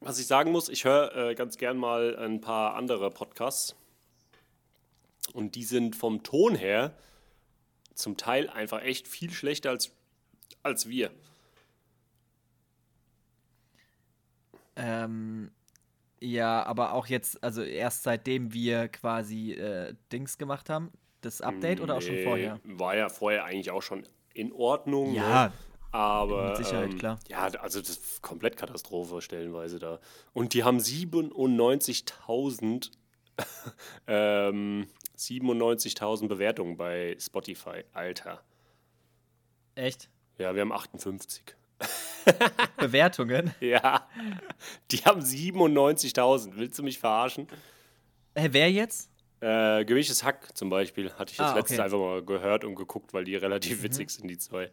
Was 0.00 0.18
ich 0.18 0.26
sagen 0.26 0.52
muss, 0.52 0.68
ich 0.68 0.84
höre 0.84 1.14
äh, 1.16 1.34
ganz 1.34 1.56
gern 1.56 1.78
mal 1.78 2.16
ein 2.18 2.40
paar 2.40 2.74
andere 2.74 3.10
Podcasts. 3.10 3.74
Und 5.32 5.54
die 5.54 5.64
sind 5.64 5.96
vom 5.96 6.22
Ton 6.22 6.54
her 6.54 6.94
zum 7.94 8.16
Teil 8.16 8.50
einfach 8.50 8.82
echt 8.82 9.08
viel 9.08 9.30
schlechter 9.30 9.70
als, 9.70 9.90
als 10.62 10.88
wir. 10.88 11.10
Ähm, 14.76 15.50
ja, 16.24 16.64
aber 16.64 16.94
auch 16.94 17.06
jetzt, 17.06 17.44
also 17.44 17.62
erst 17.62 18.02
seitdem 18.02 18.52
wir 18.52 18.88
quasi 18.88 19.52
äh, 19.52 19.94
Dings 20.12 20.36
gemacht 20.38 20.68
haben, 20.70 20.90
das 21.20 21.40
Update 21.40 21.80
oder 21.80 21.94
auch 21.96 22.02
schon 22.02 22.16
Nee, 22.16 22.24
vorher? 22.24 22.58
War 22.64 22.96
ja 22.96 23.08
vorher 23.08 23.44
eigentlich 23.44 23.70
auch 23.70 23.82
schon 23.82 24.04
in 24.32 24.52
Ordnung. 24.52 25.14
Ja, 25.14 25.46
ne? 25.46 25.52
aber. 25.92 26.48
mit 26.48 26.56
Sicherheit, 26.58 26.90
ähm, 26.92 26.98
klar. 26.98 27.18
Ja, 27.28 27.46
also 27.60 27.80
das 27.80 27.90
ist 27.90 28.22
komplett 28.22 28.56
Katastrophe 28.56 29.22
stellenweise 29.22 29.78
da. 29.78 30.00
Und 30.32 30.54
die 30.54 30.64
haben 30.64 30.78
97.000 30.78 32.90
ähm, 34.06 34.88
97.000 35.16 36.28
Bewertungen 36.28 36.76
bei 36.76 37.16
Spotify. 37.18 37.84
Alter. 37.92 38.42
Echt? 39.74 40.08
Ja, 40.38 40.54
wir 40.54 40.60
haben 40.62 40.72
58. 40.72 41.56
Bewertungen? 42.78 43.52
Ja, 43.60 44.08
die 44.90 44.98
haben 44.98 45.20
97.000. 45.20 46.52
Willst 46.56 46.78
du 46.78 46.82
mich 46.82 46.98
verarschen? 46.98 47.48
Hä, 48.36 48.48
wer 48.52 48.70
jetzt? 48.70 49.10
Äh, 49.40 49.84
Gemischtes 49.84 50.24
Hack 50.24 50.56
zum 50.56 50.70
Beispiel 50.70 51.12
hatte 51.12 51.32
ich 51.32 51.38
jetzt 51.38 51.48
Ah, 51.48 51.54
letztens 51.54 51.78
okay. 51.78 51.84
einfach 51.84 51.98
mal 51.98 52.24
gehört 52.24 52.64
und 52.64 52.74
geguckt, 52.76 53.12
weil 53.12 53.24
die 53.24 53.36
relativ 53.36 53.82
witzig 53.82 54.10
sind, 54.10 54.28
die 54.28 54.38
zwei. 54.38 54.70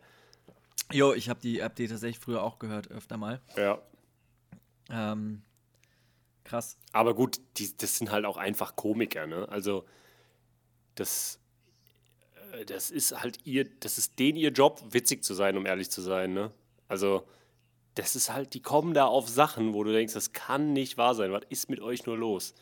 Jo, 0.91 1.13
ich 1.13 1.29
habe 1.29 1.39
die, 1.39 1.61
hab 1.63 1.75
die 1.75 1.87
tatsächlich 1.87 2.19
früher 2.19 2.41
auch 2.43 2.57
gehört, 2.59 2.89
öfter 2.91 3.17
mal. 3.17 3.41
Ja. 3.57 3.79
Ähm, 4.89 5.41
krass. 6.43 6.77
Aber 6.93 7.13
gut, 7.13 7.39
die, 7.57 7.75
das 7.77 7.97
sind 7.97 8.11
halt 8.11 8.25
auch 8.25 8.37
einfach 8.37 8.75
Komiker, 8.75 9.27
ne? 9.27 9.47
Also, 9.49 9.85
das, 10.95 11.39
äh, 12.53 12.65
das 12.65 12.91
ist 12.91 13.21
halt 13.21 13.39
ihr, 13.45 13.65
das 13.79 13.97
ist 13.97 14.19
denen 14.19 14.37
ihr 14.37 14.51
Job, 14.51 14.81
witzig 14.89 15.23
zu 15.23 15.33
sein, 15.33 15.57
um 15.57 15.65
ehrlich 15.65 15.89
zu 15.91 16.01
sein, 16.01 16.33
ne? 16.33 16.51
Also, 16.87 17.25
das 17.95 18.15
ist 18.15 18.31
halt, 18.33 18.53
die 18.53 18.61
kommen 18.61 18.93
da 18.93 19.05
auf 19.05 19.27
Sachen, 19.27 19.73
wo 19.73 19.83
du 19.83 19.91
denkst, 19.91 20.13
das 20.13 20.33
kann 20.33 20.73
nicht 20.73 20.97
wahr 20.97 21.15
sein. 21.15 21.31
Was 21.31 21.43
ist 21.49 21.69
mit 21.69 21.81
euch 21.81 22.05
nur 22.05 22.17
los? 22.17 22.53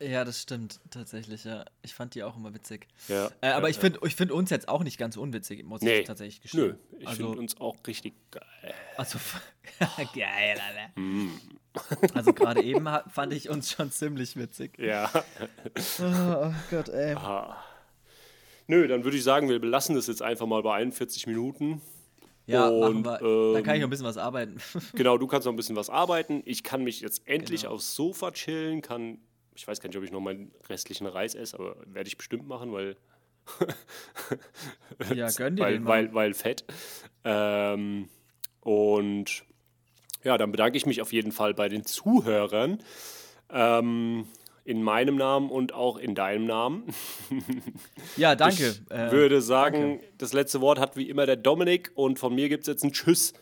Ja, 0.00 0.24
das 0.24 0.40
stimmt 0.40 0.80
tatsächlich, 0.90 1.44
ja. 1.44 1.64
Ich 1.82 1.94
fand 1.94 2.14
die 2.14 2.22
auch 2.22 2.36
immer 2.36 2.54
witzig. 2.54 2.86
Ja. 3.08 3.30
Äh, 3.40 3.48
aber 3.48 3.68
ja, 3.68 3.70
ich 3.72 3.78
finde 3.78 4.00
ich 4.06 4.14
find 4.16 4.32
uns 4.32 4.50
jetzt 4.50 4.68
auch 4.68 4.82
nicht 4.82 4.98
ganz 4.98 5.16
unwitzig, 5.16 5.64
muss 5.64 5.82
Nee. 5.82 6.00
ich 6.00 6.06
tatsächlich 6.06 6.52
Nö, 6.54 6.72
gestehen. 6.74 7.00
ich 7.00 7.08
also, 7.08 7.24
finde 7.26 7.38
uns 7.40 7.60
auch 7.60 7.76
richtig 7.86 8.14
geil. 8.30 8.74
also 8.96 9.18
geil, 10.14 10.58
Alter. 10.60 11.00
Mm. 11.00 11.30
Also 12.14 12.32
gerade 12.32 12.62
eben 12.62 12.88
fand 13.08 13.32
ich 13.32 13.48
uns 13.50 13.70
schon 13.70 13.90
ziemlich 13.90 14.36
witzig. 14.36 14.78
Ja. 14.78 15.10
Oh, 16.00 16.52
Gott, 16.70 16.88
ey. 16.88 17.14
Ah. 17.14 17.56
Nö, 18.66 18.86
dann 18.88 19.04
würde 19.04 19.16
ich 19.16 19.24
sagen, 19.24 19.48
wir 19.48 19.60
belassen 19.60 19.94
das 19.94 20.06
jetzt 20.06 20.22
einfach 20.22 20.46
mal 20.46 20.62
bei 20.62 20.74
41 20.74 21.26
Minuten. 21.26 21.82
Ja, 22.46 22.68
Und, 22.68 23.02
machen 23.04 23.22
wir. 23.22 23.54
Dann 23.54 23.62
kann 23.62 23.74
ich 23.74 23.76
ähm, 23.76 23.80
noch 23.82 23.86
ein 23.86 23.90
bisschen 23.90 24.06
was 24.06 24.16
arbeiten. 24.18 24.58
Genau, 24.94 25.16
du 25.18 25.26
kannst 25.26 25.46
noch 25.46 25.52
ein 25.52 25.56
bisschen 25.56 25.76
was 25.76 25.88
arbeiten. 25.90 26.42
Ich 26.44 26.62
kann 26.62 26.84
mich 26.84 27.00
jetzt 27.00 27.26
endlich 27.26 27.62
Genau. 27.62 27.74
aufs 27.74 27.94
Sofa 27.94 28.32
chillen, 28.32 28.82
kann, 28.82 29.18
ich 29.54 29.66
weiß 29.66 29.80
gar 29.80 29.88
nicht, 29.88 29.96
ob 29.96 30.04
ich 30.04 30.12
noch 30.12 30.20
meinen 30.20 30.52
restlichen 30.68 31.06
Reis 31.06 31.34
esse, 31.34 31.58
aber 31.58 31.76
werde 31.86 32.08
ich 32.08 32.16
bestimmt 32.18 32.46
machen, 32.46 32.72
weil, 32.72 32.96
ja, 35.14 35.30
gönn 35.30 35.56
dir 35.56 35.62
weil, 35.62 35.72
den 35.74 35.82
mal. 35.84 35.90
weil, 35.90 36.14
weil 36.14 36.34
fett. 36.34 36.64
Ähm, 37.24 38.08
und 38.60 39.44
ja, 40.22 40.38
dann 40.38 40.50
bedanke 40.50 40.76
ich 40.76 40.86
mich 40.86 41.00
auf 41.02 41.12
jeden 41.12 41.32
Fall 41.32 41.54
bei 41.54 41.68
den 41.68 41.84
Zuhörern. 41.84 42.82
Ähm, 43.50 44.26
in 44.64 44.82
meinem 44.82 45.16
Namen 45.16 45.50
und 45.50 45.74
auch 45.74 45.98
in 45.98 46.14
deinem 46.14 46.46
Namen. 46.46 46.84
ja, 48.16 48.34
danke. 48.34 48.68
Ich 48.68 48.90
äh, 48.90 49.12
würde 49.12 49.42
sagen, 49.42 50.00
das 50.18 50.32
letzte 50.32 50.60
Wort 50.60 50.78
hat 50.78 50.96
wie 50.96 51.08
immer 51.08 51.26
der 51.26 51.36
Dominik 51.36 51.92
und 51.94 52.18
von 52.18 52.34
mir 52.34 52.48
gibt 52.48 52.62
es 52.62 52.68
jetzt 52.68 52.82
ein 52.82 52.92
Tschüss. 52.92 53.34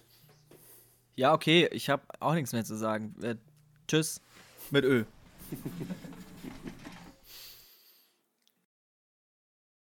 ja, 1.15 1.33
okay, 1.33 1.69
ich 1.73 1.89
habe 1.89 2.03
auch 2.19 2.35
nichts 2.35 2.53
mehr 2.53 2.65
zu 2.65 2.77
sagen. 2.77 3.15
Äh, 3.23 3.37
tschüss. 3.87 4.21
Mit 4.71 4.85
Ö. 4.85 5.05